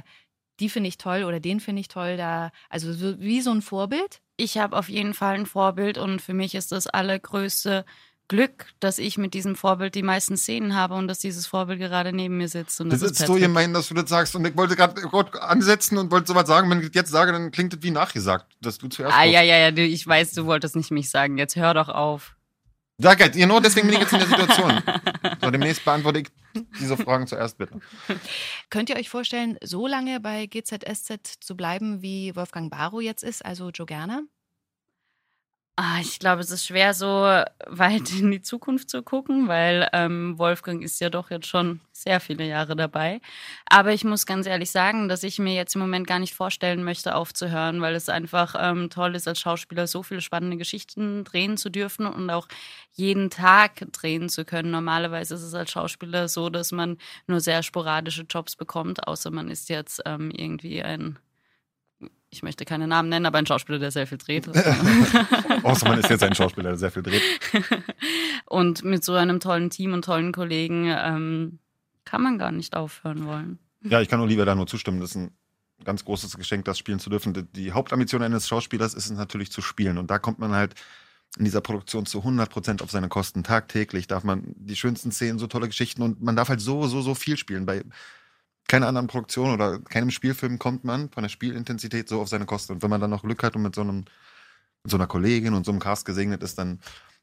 die 0.60 0.70
finde 0.70 0.90
ich 0.90 0.98
toll 0.98 1.24
oder 1.24 1.40
den 1.40 1.60
finde 1.60 1.80
ich 1.80 1.88
toll, 1.88 2.18
da, 2.18 2.52
also 2.70 2.94
so, 2.94 3.20
wie 3.20 3.42
so 3.42 3.52
ein 3.52 3.62
Vorbild? 3.62 4.22
Ich 4.38 4.58
habe 4.58 4.78
auf 4.78 4.90
jeden 4.90 5.14
Fall 5.14 5.36
ein 5.36 5.46
Vorbild 5.46 5.98
und 5.98 6.22
für 6.22 6.34
mich 6.34 6.54
ist 6.54 6.72
das 6.72 6.88
allergrößte 6.88 7.86
Glück, 8.32 8.68
dass 8.80 8.98
ich 8.98 9.18
mit 9.18 9.34
diesem 9.34 9.58
Vorbild 9.58 9.94
die 9.94 10.04
meisten 10.04 10.38
Szenen 10.38 10.74
habe 10.74 10.94
und 10.94 11.10
dass 11.10 11.20
dieses 11.20 11.48
Vorbild 11.48 11.80
gerade 11.80 12.14
neben 12.14 12.38
mir 12.38 12.48
sitzt. 12.48 12.80
Und 12.80 12.90
das, 12.90 13.02
Das, 13.02 13.12
ist 13.12 13.20
ist 13.20 13.28
so 13.28 13.34
Patrick. 13.34 13.50
gemein, 13.50 13.74
dass 13.74 13.90
du 13.90 13.94
das 13.94 14.10
sagst. 14.10 14.34
Und 14.38 14.48
ich 14.48 14.56
wollte 14.56 14.78
gerade 14.78 15.02
ansetzen 15.42 15.98
und 15.98 16.12
wollte 16.12 16.28
sowas 16.28 16.48
sagen. 16.48 16.70
Wenn 16.70 16.80
ich 16.80 16.88
das 16.88 16.96
jetzt 16.96 17.12
sage, 17.12 17.34
dann 17.34 17.52
klingt 17.52 17.74
das 17.74 17.84
wie 17.84 17.92
nachgesagt, 17.92 18.46
dass 18.62 18.78
du 18.78 18.88
zuerst. 18.88 19.14
Ah, 19.18 19.26
ja, 19.26 19.42
ja, 19.42 19.58
ja, 19.58 19.76
ich 19.76 20.08
weiß, 20.08 20.32
du 20.32 20.46
wolltest 20.46 20.78
nicht 20.78 20.92
mich 20.92 21.10
sagen. 21.10 21.38
Jetzt 21.38 21.58
hör 21.58 21.74
doch 21.74 21.90
auf. 21.90 22.38
Sag 23.00 23.20
jetzt, 23.20 23.36
genau 23.36 23.60
deswegen 23.60 23.88
bin 23.88 23.96
ich 23.96 24.02
jetzt 24.04 24.14
in 24.14 24.20
der 24.20 24.28
Situation. 24.30 24.82
So, 25.42 25.52
demnächst 25.52 25.84
beantworte 25.84 26.20
ich 26.20 26.28
diese 26.80 26.96
Fragen 26.96 27.28
zuerst 27.28 27.58
bitte. 27.58 27.82
Könnt 28.70 28.90
ihr 28.90 28.96
euch 28.96 29.10
vorstellen, 29.10 29.58
so 29.62 29.88
lange 29.88 30.22
bei 30.22 30.46
GZSZ 30.46 31.20
zu 31.42 31.58
bleiben, 31.58 32.02
wie 32.02 32.34
Wolfgang 32.36 32.72
Barrow 32.72 33.02
jetzt 33.02 33.24
ist, 33.24 33.44
also 33.44 33.72
Joe 33.72 33.86
Gerner? 33.86 34.22
Ah, 35.84 35.98
ich 36.00 36.20
glaube, 36.20 36.42
es 36.42 36.52
ist 36.52 36.68
schwer, 36.68 36.94
so 36.94 37.08
weit 37.08 38.12
in 38.12 38.30
die 38.30 38.44
Zukunft 38.44 38.92
zu 38.92 39.02
gucken, 39.02 39.48
weil 39.48 39.90
ähm, 39.94 40.38
Wolfgang 40.38 40.84
ist 40.84 41.02
ja 41.02 41.10
doch 41.10 41.32
jetzt 41.32 41.48
schon 41.48 41.80
sehr 41.92 42.20
viele 42.20 42.46
Jahre 42.46 42.76
dabei. 42.76 43.20
Aber 43.66 43.92
ich 43.92 44.04
muss 44.04 44.28
ganz 44.28 44.46
ehrlich 44.46 44.70
sagen, 44.70 45.10
dass 45.10 45.24
ich 45.24 45.40
mir 45.40 45.56
jetzt 45.56 45.74
im 45.74 45.82
Moment 45.82 46.06
gar 46.06 46.20
nicht 46.20 46.36
vorstellen 46.36 46.84
möchte, 46.84 47.16
aufzuhören, 47.16 47.82
weil 47.82 47.96
es 47.96 48.10
einfach 48.10 48.54
ähm, 48.60 48.92
toll 48.92 49.16
ist, 49.16 49.28
als 49.28 49.40
Schauspieler 49.40 49.88
so 49.88 50.04
viele 50.04 50.22
spannende 50.22 50.58
Geschichten 50.58 51.24
drehen 51.24 51.58
zu 51.58 51.72
dürfen 51.72 52.06
und 52.06 52.30
auch 52.30 52.48
jeden 52.92 53.32
Tag 53.32 53.92
drehen 53.92 54.30
zu 54.30 54.46
können. 54.46 54.70
Normalerweise 54.70 55.34
ist 55.34 55.42
es 55.42 55.56
als 55.56 55.72
Schauspieler 55.72 56.28
so, 56.28 56.52
dass 56.52 56.72
man 56.72 57.00
nur 57.26 57.40
sehr 57.40 57.64
sporadische 57.64 58.28
Jobs 58.30 58.56
bekommt, 58.56 59.08
außer 59.08 59.32
man 59.32 59.50
ist 59.50 59.68
jetzt 59.70 60.00
ähm, 60.06 60.30
irgendwie 60.30 60.84
ein 60.84 61.18
ich 62.32 62.44
möchte 62.44 62.66
keine 62.66 62.88
Namen 62.88 63.10
nennen, 63.10 63.26
aber 63.26 63.38
ein 63.38 63.46
Schauspieler, 63.46 63.78
der 63.78 63.92
sehr 63.92 64.08
viel 64.08 64.18
dreht. 64.18 64.48
Außer 65.64 65.88
man 65.88 66.00
ist 66.00 66.10
jetzt 66.10 66.24
ein 66.24 66.34
Schauspieler, 66.34 66.70
der 66.70 66.78
sehr 66.78 66.92
viel 66.92 67.04
dreht. 67.04 67.22
Und 68.46 68.84
mit 68.84 69.04
so 69.04 69.14
einem 69.14 69.40
tollen 69.40 69.70
Team 69.70 69.94
und 69.94 70.04
tollen 70.06 70.32
Kollegen 70.32 70.86
ähm, 70.88 71.60
kann 72.04 72.22
man 72.22 72.38
gar 72.38 72.52
nicht 72.52 72.76
aufhören 72.76 73.26
wollen. 73.26 73.60
Ja, 73.84 74.02
ich 74.02 74.10
kann 74.10 74.20
Olivia 74.20 74.46
da 74.46 74.56
nur 74.56 74.68
zustimmen. 74.68 75.00
Das 75.00 75.12
ist 75.12 75.16
ein 75.18 75.32
ganz 75.84 76.04
großes 76.04 76.36
Geschenk, 76.38 76.66
das 76.66 76.78
spielen 76.78 77.00
zu 77.00 77.10
dürfen. 77.10 77.48
Die- 77.54 77.72
Hauptambition 77.72 78.22
eines 78.22 78.48
Schauspielers 78.48 78.94
ist 78.94 79.06
es 79.06 79.12
natürlich 79.12 79.52
zu 79.52 79.62
spielen. 79.62 79.98
Und 79.98 80.12
da 80.12 80.20
kommt 80.20 80.40
man 80.40 80.52
halt 80.52 80.76
in 81.38 81.46
dieser 81.46 81.62
Produktion 81.62 82.06
zu 82.06 82.20
100 82.20 82.50
Prozent 82.50 82.82
auf 82.82 82.92
seine 82.92 83.08
Kosten. 83.08 83.44
Tagtäglich 83.44 84.08
darf 84.08 84.24
man 84.24 84.44
die 84.58 84.76
schönsten 84.76 85.12
Szenen, 85.12 85.40
so 85.40 85.48
tolle 85.48 85.68
Geschichten 85.68 86.02
und 86.02 86.22
man 86.22 86.36
darf 86.36 86.50
halt 86.50 86.60
so, 86.60 86.88
so, 86.88 87.02
so 87.02 87.16
viel 87.16 87.38
spielen. 87.38 87.66
Bei 87.66 87.84
keiner 88.72 88.88
anderen 88.88 89.08
Produktion 89.08 89.52
oder 89.52 89.80
keinem 89.80 90.12
Spielfilm 90.12 90.58
kommt 90.58 90.86
man 90.86 91.10
von 91.10 91.24
der 91.24 91.30
Spielintensität 91.30 92.08
so 92.08 92.22
auf 92.22 92.30
seine 92.30 92.46
Kosten. 92.46 92.72
Und 92.72 92.82
wenn 92.82 92.90
man 92.90 93.02
dann 93.02 93.10
noch 93.10 93.24
Glück 93.24 93.44
hat 93.44 93.58
und 93.58 93.64
mit 93.64 93.76
so 93.76 93.82
einem, 93.82 94.06
mit 94.84 94.92
so 94.92 94.96
einer 94.96 95.08
Kollegin 95.08 95.54
und 95.54 95.66
so 95.66 95.74
einem 95.74 95.82
Cast 95.82 96.06
gesegnet 96.06 96.42
ist, 96.42 96.58
dann 96.58 96.80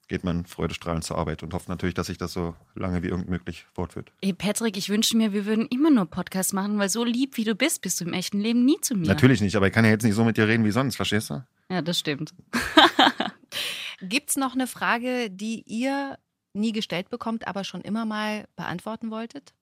geht 0.09 0.25
man 0.25 0.45
freudestrahlend 0.45 1.05
zur 1.05 1.17
Arbeit 1.17 1.43
und 1.43 1.55
hofft 1.55 1.71
natürlich, 1.71 1.95
dass 1.95 2.09
sich 2.09 2.19
das 2.19 2.35
so 2.35 2.55
lange 2.75 3.03
wie 3.03 3.07
irgend 3.07 3.31
möglich 3.31 3.67
fortführt. 3.73 4.13
Ey, 4.21 4.35
Patrick, 4.35 4.77
ich 4.77 4.91
wünsche 4.91 5.17
mir, 5.17 5.33
wir 5.33 5.47
würden 5.47 5.67
immer 5.69 5.91
nur 5.91 6.05
Podcasts 6.05 6.53
machen, 6.53 6.79
weil 6.79 6.91
so 6.91 7.03
lieb 7.03 7.39
wie 7.39 7.45
du 7.45 7.55
bist, 7.55 7.81
bist 7.81 7.99
du 8.03 8.05
im 8.05 8.13
echten 8.13 8.41
Leben 8.41 8.67
nie 8.67 8.79
zu 8.83 8.95
mir. 8.95 9.07
Natürlich 9.07 9.41
nicht, 9.41 9.57
aber 9.57 9.69
ich 9.69 9.73
kann 9.73 9.87
ja 9.87 9.91
jetzt 9.91 10.05
nicht 10.05 10.15
so 10.15 10.25
mit 10.25 10.37
dir 10.37 10.49
reden 10.49 10.67
wie 10.67 10.71
sonst, 10.71 10.97
verstehst 10.97 11.31
du? 11.31 11.47
Ja, 11.71 11.81
das 11.81 11.99
stimmt. 11.99 12.35
Gibt 14.03 14.29
es 14.29 14.37
noch 14.37 14.53
eine 14.53 14.67
Frage, 14.67 15.31
die 15.31 15.63
ihr 15.67 16.19
nie 16.53 16.73
gestellt 16.73 17.09
bekommt, 17.09 17.49
aber 17.49 17.65
schon 17.65 17.81
immer 17.81 18.05
mal 18.05 18.47
beantworten 18.55 19.11
wolltet? 19.11 19.55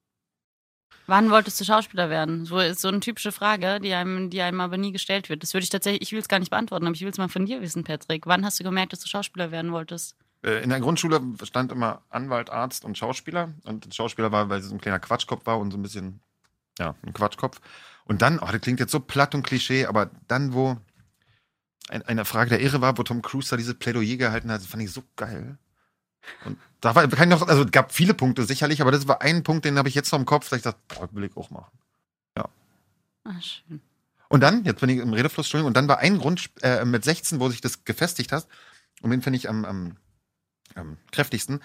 Wann 1.07 1.31
wolltest 1.31 1.61
du 1.61 1.65
Schauspieler 1.65 2.11
werden? 2.11 2.47
So 2.47 2.59
ist 2.59 2.81
so 2.81 2.89
eine 2.89 3.01
typische 3.01 3.31
Frage, 3.31 3.79
die 3.81 3.95
einem, 3.95 4.29
die 4.29 4.43
einem 4.43 4.61
aber 4.61 4.77
nie 4.77 4.91
gestellt 4.93 5.29
wird. 5.29 5.43
Das 5.43 5.55
würde 5.55 5.63
ich 5.63 5.71
tatsächlich, 5.71 6.03
ich 6.03 6.13
will 6.13 6.19
es 6.19 6.29
gar 6.29 6.41
nicht 6.41 6.51
beantworten, 6.51 6.87
aber 6.87 6.95
ich 6.95 7.03
will 7.03 7.11
es 7.11 7.19
mal 7.19 7.29
von 7.29 7.47
dir 7.47 7.63
wissen, 7.63 7.85
Patrick. 7.85 8.27
Wann 8.27 8.45
hast 8.45 8.59
du 8.59 8.65
gemerkt, 8.65 8.93
dass 8.93 9.01
du 9.01 9.09
Schauspieler 9.09 9.53
werden 9.53 9.71
wolltest? 9.71 10.17
Äh, 10.43 10.63
In 10.63 10.71
der 10.71 10.81
Grundschule 10.81 11.21
stand 11.45 11.71
immer 11.71 12.03
Anwalt, 12.11 12.51
Arzt 12.51 12.85
und 12.85 12.99
Schauspieler. 12.99 13.55
Und 13.65 13.95
Schauspieler 13.95 14.33
war, 14.33 14.49
weil 14.49 14.63
sie 14.63 14.69
so 14.69 14.75
ein 14.75 14.81
kleiner 14.81 14.99
Quatschkopf 14.99 15.47
war 15.47 15.59
und 15.59 15.71
so 15.71 15.79
ein 15.79 15.83
bisschen, 15.83 16.21
ja, 16.79 16.97
ein 17.03 17.13
Quatschkopf. 17.13 17.61
Und 18.05 18.23
dann, 18.23 18.41
oh, 18.41 18.49
das 18.51 18.61
klingt 18.61 18.81
jetzt 18.81 18.93
so 18.93 19.01
platt 19.01 19.35
und 19.35 19.45
Klischee, 19.45 19.87
aber 19.87 20.11
dann, 20.27 20.55
wo 20.55 20.77
ein, 21.89 22.03
eine 22.03 22.25
Frage 22.25 22.51
der 22.51 22.61
Ehre 22.61 22.81
war, 22.81 22.99
wo 22.99 23.05
Tom 23.05 23.23
Cruise 23.23 23.49
da 23.51 23.57
diese 23.57 23.75
Plädoyer 23.75 24.17
gehalten 24.17 24.51
hat, 24.51 24.63
fand 24.63 24.83
ich 24.83 24.91
so 24.91 25.03
geil. 25.15 25.57
Und 26.45 26.59
da 26.81 26.95
war, 26.95 27.07
kann 27.09 27.31
ich 27.31 27.39
noch, 27.39 27.47
also 27.49 27.63
es 27.65 27.71
gab 27.71 27.93
viele 27.93 28.15
Punkte 28.15 28.45
sicherlich, 28.45 28.81
aber 28.81 28.93
das 28.93 29.09
war 29.09 29.23
ein 29.23 29.43
Punkt, 29.43 29.65
den 29.65 29.79
habe 29.79 29.89
ich 29.89 29.95
jetzt 29.95 30.13
noch 30.13 30.19
im 30.19 30.27
Kopf, 30.27 30.49
dass 30.49 30.59
ich 30.59 30.63
dachte, 30.63 30.79
boah, 30.89 31.09
will 31.13 31.25
ich 31.25 31.37
auch 31.37 31.51
machen. 31.51 31.71
Ah, 33.27 33.41
schön. 33.41 33.81
Und 34.29 34.41
dann, 34.41 34.65
jetzt 34.65 34.81
bin 34.81 34.89
ich 34.89 34.99
im 34.99 35.13
Redefluss, 35.13 35.47
Entschuldigung, 35.47 35.69
und 35.69 35.77
dann 35.77 35.89
war 35.89 35.99
ein 35.99 36.19
Grund 36.19 36.51
äh, 36.63 36.85
mit 36.85 37.05
16, 37.05 37.41
wo 37.41 37.49
sich 37.49 37.61
das 37.61 37.85
gefestigt 37.85 38.33
hat, 38.33 38.47
und 39.03 39.11
den 39.11 39.23
finde 39.23 39.39
ich 39.39 39.49
am, 39.49 39.65
am, 39.65 39.97
am 40.75 40.97
kräftigsten. 41.13 41.61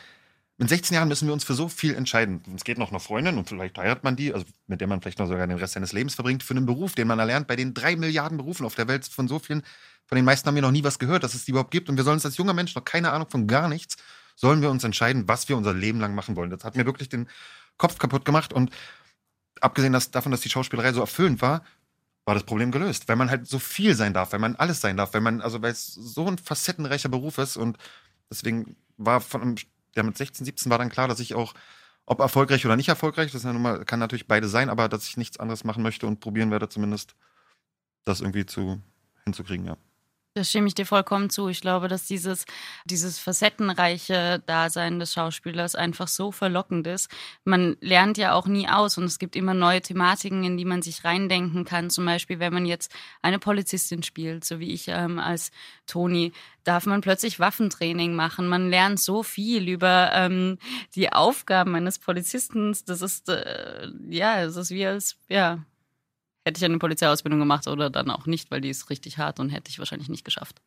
Mit 0.57 0.69
16 0.69 0.95
Jahren 0.95 1.07
müssen 1.07 1.27
wir 1.27 1.33
uns 1.33 1.43
für 1.43 1.55
so 1.55 1.69
viel 1.69 1.95
entscheiden. 1.95 2.41
Es 2.55 2.63
geht 2.63 2.77
noch 2.77 2.89
eine 2.89 2.99
Freundin 2.99 3.37
und 3.37 3.47
vielleicht 3.47 3.77
heiratet 3.77 4.03
man 4.03 4.15
die, 4.15 4.33
also 4.33 4.45
mit 4.67 4.79
der 4.79 4.87
man 4.87 5.01
vielleicht 5.01 5.17
noch 5.17 5.27
sogar 5.27 5.47
den 5.47 5.57
Rest 5.57 5.73
seines 5.73 5.91
Lebens 5.91 6.13
verbringt, 6.13 6.43
für 6.43 6.53
einen 6.53 6.65
Beruf, 6.65 6.93
den 6.93 7.07
man 7.07 7.17
erlernt 7.17 7.47
bei 7.47 7.55
den 7.55 7.73
drei 7.73 7.95
Milliarden 7.95 8.37
Berufen 8.37 8.65
auf 8.65 8.75
der 8.75 8.87
Welt 8.87 9.05
von 9.05 9.27
so 9.27 9.39
vielen. 9.39 9.63
Von 10.05 10.17
den 10.17 10.25
meisten 10.25 10.47
haben 10.47 10.55
wir 10.55 10.61
noch 10.61 10.71
nie 10.71 10.83
was 10.83 10.99
gehört, 10.99 11.23
dass 11.23 11.33
es 11.33 11.45
die 11.45 11.51
überhaupt 11.51 11.71
gibt. 11.71 11.89
Und 11.89 11.97
wir 11.97 12.03
sollen 12.03 12.15
uns 12.15 12.25
als 12.25 12.37
junger 12.37 12.53
Mensch 12.53 12.75
noch 12.75 12.85
keine 12.85 13.11
Ahnung 13.11 13.29
von 13.29 13.47
gar 13.47 13.69
nichts, 13.69 13.97
sollen 14.35 14.61
wir 14.61 14.69
uns 14.69 14.83
entscheiden, 14.83 15.27
was 15.27 15.49
wir 15.49 15.57
unser 15.57 15.73
Leben 15.73 15.99
lang 15.99 16.15
machen 16.15 16.35
wollen. 16.35 16.49
Das 16.49 16.63
hat 16.63 16.75
mir 16.75 16.85
wirklich 16.85 17.09
den 17.09 17.29
Kopf 17.77 17.97
kaputt 17.97 18.25
gemacht. 18.25 18.53
Und 18.53 18.71
abgesehen 19.61 19.93
davon, 20.11 20.31
dass 20.31 20.41
die 20.41 20.49
Schauspielerei 20.49 20.93
so 20.93 21.01
erfüllend 21.01 21.41
war, 21.41 21.63
war 22.25 22.35
das 22.35 22.43
Problem 22.43 22.71
gelöst, 22.71 23.07
weil 23.07 23.15
man 23.15 23.29
halt 23.29 23.47
so 23.47 23.59
viel 23.59 23.95
sein 23.95 24.13
darf, 24.13 24.31
weil 24.31 24.39
man 24.39 24.55
alles 24.55 24.79
sein 24.81 24.97
darf, 24.97 25.13
weil 25.13 25.21
man, 25.21 25.41
also 25.41 25.61
weil 25.61 25.71
es 25.71 25.93
so 25.93 26.27
ein 26.27 26.37
facettenreicher 26.37 27.09
Beruf 27.09 27.37
ist 27.39 27.57
und 27.57 27.77
deswegen 28.29 28.75
war 28.97 29.21
von 29.21 29.55
ja 29.95 30.03
mit 30.03 30.17
16, 30.17 30.45
17 30.45 30.69
war 30.69 30.77
dann 30.77 30.89
klar, 30.89 31.07
dass 31.07 31.19
ich 31.19 31.33
auch, 31.33 31.53
ob 32.05 32.19
erfolgreich 32.19 32.65
oder 32.65 32.75
nicht 32.75 32.89
erfolgreich, 32.89 33.31
das 33.31 33.43
ja 33.43 33.53
mal, 33.53 33.85
kann 33.85 33.99
natürlich 33.99 34.27
beide 34.27 34.47
sein, 34.47 34.69
aber 34.69 34.87
dass 34.87 35.07
ich 35.07 35.17
nichts 35.17 35.39
anderes 35.39 35.63
machen 35.63 35.83
möchte 35.83 36.07
und 36.07 36.19
probieren 36.19 36.51
werde 36.51 36.69
zumindest, 36.69 37.15
das 38.05 38.21
irgendwie 38.21 38.45
zu 38.45 38.81
hinzukriegen, 39.25 39.65
ja. 39.65 39.77
Da 40.33 40.45
stimme 40.45 40.67
ich 40.67 40.75
dir 40.75 40.85
vollkommen 40.85 41.29
zu. 41.29 41.49
Ich 41.49 41.59
glaube, 41.59 41.89
dass 41.89 42.07
dieses, 42.07 42.45
dieses 42.85 43.19
facettenreiche 43.19 44.41
Dasein 44.45 44.97
des 44.97 45.11
Schauspielers 45.11 45.75
einfach 45.75 46.07
so 46.07 46.31
verlockend 46.31 46.87
ist. 46.87 47.09
Man 47.43 47.75
lernt 47.81 48.17
ja 48.17 48.31
auch 48.33 48.47
nie 48.47 48.65
aus 48.69 48.97
und 48.97 49.03
es 49.03 49.19
gibt 49.19 49.35
immer 49.35 49.53
neue 49.53 49.81
Thematiken, 49.81 50.45
in 50.45 50.55
die 50.55 50.63
man 50.63 50.81
sich 50.81 51.03
reindenken 51.03 51.65
kann. 51.65 51.89
Zum 51.89 52.05
Beispiel, 52.05 52.39
wenn 52.39 52.53
man 52.53 52.65
jetzt 52.65 52.93
eine 53.21 53.39
Polizistin 53.39 54.03
spielt, 54.03 54.45
so 54.45 54.61
wie 54.61 54.71
ich 54.71 54.87
ähm, 54.87 55.19
als 55.19 55.51
Toni, 55.85 56.31
darf 56.63 56.85
man 56.85 57.01
plötzlich 57.01 57.41
Waffentraining 57.41 58.15
machen. 58.15 58.47
Man 58.47 58.69
lernt 58.69 59.01
so 59.01 59.23
viel 59.23 59.67
über 59.67 60.11
ähm, 60.13 60.59
die 60.95 61.11
Aufgaben 61.11 61.75
eines 61.75 61.99
Polizisten. 61.99 62.73
Das 62.85 63.01
ist, 63.01 63.27
äh, 63.27 63.89
ja, 64.07 64.41
es 64.43 64.55
ist 64.55 64.69
wie 64.69 64.85
als, 64.85 65.17
ja, 65.27 65.65
hätte 66.43 66.57
ich 66.57 66.65
eine 66.65 66.79
Polizeiausbildung 66.79 67.39
gemacht 67.39 67.67
oder 67.67 67.89
dann 67.89 68.09
auch 68.09 68.25
nicht, 68.25 68.51
weil 68.51 68.61
die 68.61 68.69
ist 68.69 68.89
richtig 68.89 69.17
hart 69.17 69.39
und 69.39 69.49
hätte 69.49 69.69
ich 69.69 69.79
wahrscheinlich 69.79 70.09
nicht 70.09 70.25
geschafft. 70.25 70.61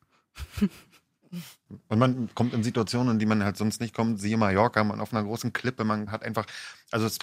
Und 1.88 1.98
man 1.98 2.28
kommt 2.34 2.54
in 2.54 2.62
Situationen, 2.62 3.14
in 3.14 3.18
die 3.18 3.26
man 3.26 3.42
halt 3.42 3.56
sonst 3.56 3.80
nicht 3.80 3.92
kommt. 3.92 4.20
Siehe 4.20 4.37
Mallorca, 4.37 4.84
man 4.84 5.00
auf 5.00 5.12
einer 5.12 5.24
großen 5.24 5.52
Klippe, 5.52 5.82
man 5.82 6.12
hat 6.12 6.22
einfach, 6.22 6.46
also 6.92 7.06
es 7.06 7.18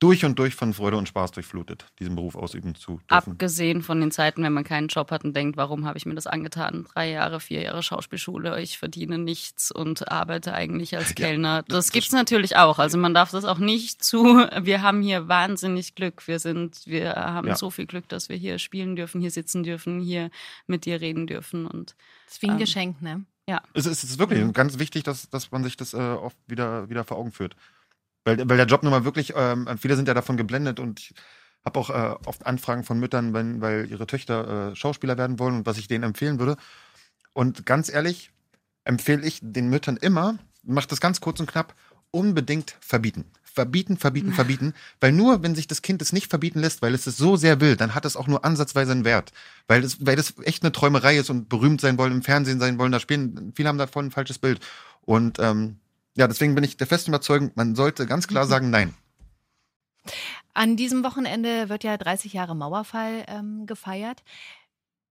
durch 0.00 0.24
und 0.24 0.38
durch 0.38 0.54
von 0.54 0.74
Freude 0.74 0.96
und 0.96 1.08
Spaß 1.08 1.30
durchflutet, 1.30 1.86
diesen 1.98 2.14
Beruf 2.14 2.34
ausüben 2.36 2.74
zu 2.74 3.00
dürfen. 3.10 3.32
Abgesehen 3.32 3.82
von 3.82 4.00
den 4.00 4.10
Zeiten, 4.10 4.42
wenn 4.42 4.52
man 4.52 4.64
keinen 4.64 4.88
Job 4.88 5.10
hat 5.10 5.24
und 5.24 5.34
denkt, 5.34 5.56
warum 5.56 5.86
habe 5.86 5.96
ich 5.96 6.04
mir 6.04 6.14
das 6.14 6.26
angetan? 6.26 6.84
Drei 6.92 7.10
Jahre, 7.10 7.40
vier 7.40 7.62
Jahre 7.62 7.82
Schauspielschule, 7.82 8.60
ich 8.60 8.76
verdiene 8.76 9.18
nichts 9.18 9.70
und 9.70 10.08
arbeite 10.10 10.52
eigentlich 10.52 10.96
als 10.96 11.14
Kellner. 11.14 11.62
Das, 11.62 11.86
das 11.86 11.92
gibt's 11.92 12.12
natürlich 12.12 12.56
auch. 12.56 12.78
Also 12.78 12.98
man 12.98 13.14
darf 13.14 13.30
das 13.30 13.44
auch 13.44 13.58
nicht 13.58 14.04
zu. 14.04 14.24
Wir 14.62 14.82
haben 14.82 15.00
hier 15.00 15.28
wahnsinnig 15.28 15.94
Glück. 15.94 16.26
Wir 16.26 16.38
sind, 16.38 16.82
wir 16.86 17.14
haben 17.14 17.48
Ja. 17.48 17.56
so 17.56 17.70
viel 17.70 17.86
Glück, 17.86 18.08
dass 18.08 18.28
wir 18.28 18.36
hier 18.36 18.58
spielen 18.58 18.96
dürfen, 18.96 19.20
hier 19.20 19.30
sitzen 19.30 19.62
dürfen, 19.62 20.00
hier 20.00 20.30
mit 20.66 20.84
dir 20.84 21.00
reden 21.00 21.26
dürfen 21.26 21.66
und 21.66 21.94
Das 22.26 22.34
ist 22.34 22.42
wie 22.42 22.48
ein 22.48 22.52
Ähm, 22.54 22.58
Geschenk, 22.58 23.00
ne? 23.00 23.24
ja. 23.48 23.62
Es 23.74 23.86
ist, 23.86 24.02
es 24.04 24.10
ist 24.10 24.18
wirklich 24.18 24.52
ganz 24.52 24.78
wichtig, 24.78 25.02
dass, 25.04 25.30
dass 25.30 25.50
man 25.50 25.62
sich 25.64 25.76
das 25.76 25.94
äh, 25.94 25.96
oft 25.98 26.36
wieder, 26.46 26.88
wieder 26.90 27.04
vor 27.04 27.16
Augen 27.16 27.32
führt. 27.32 27.54
Weil, 28.24 28.48
weil 28.48 28.56
der 28.56 28.66
Job 28.66 28.82
nun 28.82 28.90
mal 28.90 29.04
wirklich, 29.04 29.34
ähm, 29.36 29.68
viele 29.78 29.96
sind 29.96 30.08
ja 30.08 30.14
davon 30.14 30.36
geblendet 30.36 30.80
und 30.80 31.00
ich 31.00 31.14
habe 31.64 31.78
auch 31.78 31.90
äh, 31.90 32.14
oft 32.26 32.46
Anfragen 32.46 32.84
von 32.84 32.98
Müttern, 32.98 33.32
wenn, 33.32 33.60
weil 33.60 33.90
ihre 33.90 34.06
Töchter 34.06 34.72
äh, 34.72 34.76
Schauspieler 34.76 35.16
werden 35.16 35.38
wollen 35.38 35.56
und 35.56 35.66
was 35.66 35.78
ich 35.78 35.88
denen 35.88 36.04
empfehlen 36.04 36.38
würde. 36.38 36.56
Und 37.32 37.66
ganz 37.66 37.92
ehrlich, 37.92 38.30
empfehle 38.84 39.26
ich 39.26 39.40
den 39.42 39.68
Müttern 39.68 39.96
immer, 39.96 40.38
macht 40.62 40.92
das 40.92 41.00
ganz 41.00 41.20
kurz 41.20 41.40
und 41.40 41.50
knapp, 41.50 41.74
unbedingt 42.10 42.76
verbieten. 42.80 43.24
Verbieten, 43.42 43.96
verbieten, 43.96 44.32
verbieten. 44.34 44.74
Weil 45.00 45.12
nur, 45.12 45.42
wenn 45.42 45.54
sich 45.54 45.66
das 45.66 45.82
Kind 45.82 46.02
es 46.02 46.12
nicht 46.12 46.28
verbieten 46.28 46.60
lässt, 46.60 46.82
weil 46.82 46.94
es 46.94 47.06
es 47.06 47.16
so 47.16 47.36
sehr 47.36 47.60
will, 47.60 47.76
dann 47.76 47.94
hat 47.94 48.04
es 48.04 48.16
auch 48.16 48.26
nur 48.26 48.44
ansatzweise 48.44 48.92
einen 48.92 49.04
Wert. 49.04 49.32
Weil 49.66 49.82
das, 49.82 50.04
weil 50.04 50.16
das 50.16 50.34
echt 50.42 50.62
eine 50.62 50.72
Träumerei 50.72 51.18
ist 51.18 51.30
und 51.30 51.48
berühmt 51.48 51.80
sein 51.80 51.98
wollen, 51.98 52.12
im 52.12 52.22
Fernsehen 52.22 52.60
sein 52.60 52.78
wollen, 52.78 52.92
da 52.92 53.00
spielen, 53.00 53.52
viele 53.56 53.68
haben 53.68 53.78
davon 53.78 54.06
ein 54.06 54.10
falsches 54.10 54.38
Bild. 54.38 54.60
Und 55.02 55.38
ähm, 55.38 55.78
ja, 56.16 56.28
deswegen 56.28 56.54
bin 56.54 56.64
ich 56.64 56.76
der 56.76 56.86
festen 56.86 57.10
Überzeugung, 57.10 57.50
man 57.54 57.74
sollte 57.74 58.06
ganz 58.06 58.28
klar 58.28 58.46
sagen, 58.46 58.70
nein. 58.70 58.94
An 60.52 60.76
diesem 60.76 61.02
Wochenende 61.02 61.68
wird 61.68 61.82
ja 61.82 61.96
30 61.96 62.32
Jahre 62.32 62.54
Mauerfall 62.54 63.24
ähm, 63.26 63.66
gefeiert. 63.66 64.22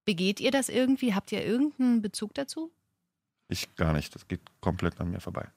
Begeht 0.06 0.40
ihr 0.40 0.52
das 0.52 0.70
irgendwie? 0.70 1.14
Habt 1.14 1.32
ihr 1.32 1.46
irgendeinen 1.46 2.02
Bezug 2.02 2.34
dazu? 2.34 2.72
Ich 3.50 3.76
gar 3.76 3.94
nicht. 3.94 4.14
Das 4.16 4.28
geht 4.28 4.42
komplett 4.62 5.00
an 5.00 5.12
mir 5.12 5.20
vorbei. 5.20 5.48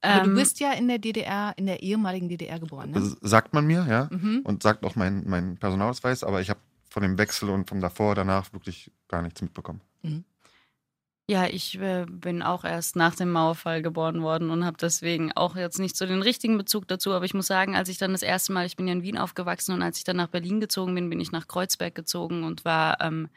Aber 0.00 0.24
Ähm, 0.24 0.30
du 0.30 0.34
bist 0.40 0.60
ja 0.60 0.72
in 0.72 0.88
der 0.88 0.98
DDR, 0.98 1.52
in 1.56 1.66
der 1.66 1.82
ehemaligen 1.82 2.28
DDR 2.28 2.58
geboren, 2.60 2.90
ne? 2.90 3.00
Das 3.00 3.16
sagt 3.20 3.52
man 3.52 3.66
mir, 3.66 3.86
ja. 3.88 4.08
Mhm. 4.10 4.42
Und 4.44 4.62
sagt 4.62 4.84
auch 4.84 4.96
mein, 4.96 5.24
mein 5.26 5.56
Personalausweis, 5.56 6.22
aber 6.24 6.40
ich 6.40 6.50
habe 6.50 6.60
von 6.88 7.02
dem 7.02 7.18
Wechsel 7.18 7.50
und 7.50 7.68
vom 7.68 7.80
davor, 7.80 8.14
danach 8.14 8.52
wirklich 8.52 8.90
gar 9.08 9.22
nichts 9.22 9.42
mitbekommen. 9.42 9.80
Ja, 11.30 11.46
ich 11.46 11.78
äh, 11.78 12.06
bin 12.08 12.42
auch 12.42 12.64
erst 12.64 12.96
nach 12.96 13.14
dem 13.14 13.30
Mauerfall 13.30 13.82
geboren 13.82 14.22
worden 14.22 14.50
und 14.50 14.64
habe 14.64 14.78
deswegen 14.80 15.30
auch 15.32 15.56
jetzt 15.56 15.78
nicht 15.78 15.94
so 15.94 16.06
den 16.06 16.22
richtigen 16.22 16.56
Bezug 16.56 16.88
dazu. 16.88 17.12
Aber 17.12 17.26
ich 17.26 17.34
muss 17.34 17.46
sagen, 17.46 17.76
als 17.76 17.90
ich 17.90 17.98
dann 17.98 18.12
das 18.12 18.22
erste 18.22 18.50
Mal, 18.54 18.64
ich 18.64 18.76
bin 18.76 18.86
ja 18.86 18.94
in 18.94 19.02
Wien 19.02 19.18
aufgewachsen 19.18 19.74
und 19.74 19.82
als 19.82 19.98
ich 19.98 20.04
dann 20.04 20.16
nach 20.16 20.28
Berlin 20.28 20.58
gezogen 20.58 20.94
bin, 20.94 21.10
bin 21.10 21.20
ich 21.20 21.30
nach 21.30 21.46
Kreuzberg 21.46 21.94
gezogen 21.94 22.44
und 22.44 22.64
war 22.64 23.02
ähm, 23.02 23.28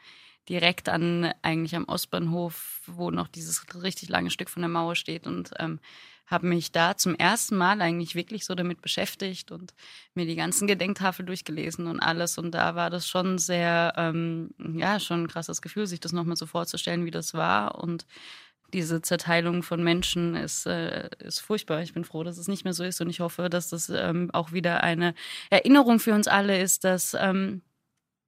direkt 0.48 0.88
an 0.88 1.34
eigentlich 1.42 1.76
am 1.76 1.84
Ostbahnhof, 1.84 2.80
wo 2.86 3.10
noch 3.10 3.28
dieses 3.28 3.62
richtig 3.82 4.08
lange 4.08 4.30
Stück 4.30 4.48
von 4.48 4.62
der 4.62 4.70
Mauer 4.70 4.96
steht 4.96 5.26
und 5.26 5.50
ähm, 5.58 5.78
habe 6.32 6.46
mich 6.46 6.72
da 6.72 6.96
zum 6.96 7.14
ersten 7.14 7.56
Mal 7.56 7.80
eigentlich 7.80 8.14
wirklich 8.14 8.44
so 8.44 8.54
damit 8.54 8.80
beschäftigt 8.80 9.52
und 9.52 9.74
mir 10.14 10.26
die 10.26 10.34
ganzen 10.34 10.66
Gedenktafel 10.66 11.24
durchgelesen 11.24 11.86
und 11.86 12.00
alles. 12.00 12.38
Und 12.38 12.52
da 12.52 12.74
war 12.74 12.90
das 12.90 13.06
schon 13.06 13.38
sehr, 13.38 13.92
ähm, 13.96 14.50
ja, 14.58 14.98
schon 14.98 15.24
ein 15.24 15.28
krasses 15.28 15.62
Gefühl, 15.62 15.86
sich 15.86 16.00
das 16.00 16.12
nochmal 16.12 16.36
so 16.36 16.46
vorzustellen, 16.46 17.04
wie 17.04 17.10
das 17.10 17.34
war. 17.34 17.80
Und 17.82 18.06
diese 18.72 19.02
Zerteilung 19.02 19.62
von 19.62 19.82
Menschen 19.84 20.34
ist, 20.34 20.66
äh, 20.66 21.10
ist 21.18 21.40
furchtbar. 21.40 21.82
Ich 21.82 21.92
bin 21.92 22.04
froh, 22.04 22.24
dass 22.24 22.38
es 22.38 22.48
nicht 22.48 22.64
mehr 22.64 22.72
so 22.72 22.84
ist 22.84 23.00
und 23.00 23.10
ich 23.10 23.20
hoffe, 23.20 23.50
dass 23.50 23.68
das 23.68 23.90
ähm, 23.90 24.30
auch 24.32 24.52
wieder 24.52 24.82
eine 24.82 25.14
Erinnerung 25.50 26.00
für 26.00 26.14
uns 26.14 26.26
alle 26.26 26.60
ist, 26.60 26.84
dass 26.84 27.14
ähm, 27.14 27.62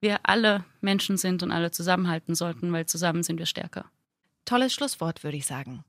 wir 0.00 0.20
alle 0.24 0.64
Menschen 0.82 1.16
sind 1.16 1.42
und 1.42 1.50
alle 1.50 1.70
zusammenhalten 1.70 2.34
sollten, 2.34 2.72
weil 2.72 2.84
zusammen 2.86 3.22
sind 3.22 3.38
wir 3.38 3.46
stärker. 3.46 3.86
Tolles 4.44 4.74
Schlusswort, 4.74 5.24
würde 5.24 5.38
ich 5.38 5.46
sagen. 5.46 5.84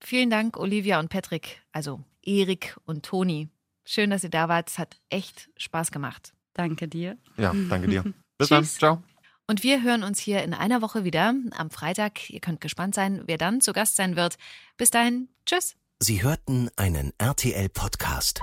Vielen 0.00 0.30
Dank, 0.30 0.56
Olivia 0.56 0.98
und 0.98 1.08
Patrick, 1.08 1.60
also 1.72 2.00
Erik 2.22 2.76
und 2.86 3.04
Toni. 3.04 3.48
Schön, 3.84 4.10
dass 4.10 4.24
ihr 4.24 4.30
da 4.30 4.48
wart. 4.48 4.70
Es 4.70 4.78
hat 4.78 5.00
echt 5.08 5.50
Spaß 5.56 5.90
gemacht. 5.90 6.32
Danke 6.54 6.88
dir. 6.88 7.18
Ja, 7.36 7.52
danke 7.68 7.88
dir. 7.88 8.04
Bis 8.38 8.48
dann. 8.48 8.64
Ciao. 8.64 9.02
Und 9.46 9.62
wir 9.64 9.82
hören 9.82 10.04
uns 10.04 10.20
hier 10.20 10.44
in 10.44 10.54
einer 10.54 10.80
Woche 10.80 11.04
wieder 11.04 11.34
am 11.56 11.70
Freitag. 11.70 12.30
Ihr 12.30 12.40
könnt 12.40 12.60
gespannt 12.60 12.94
sein, 12.94 13.22
wer 13.26 13.36
dann 13.36 13.60
zu 13.60 13.72
Gast 13.72 13.96
sein 13.96 14.14
wird. 14.14 14.36
Bis 14.76 14.90
dahin, 14.90 15.28
tschüss. 15.44 15.74
Sie 15.98 16.22
hörten 16.22 16.70
einen 16.76 17.12
RTL-Podcast. 17.18 18.40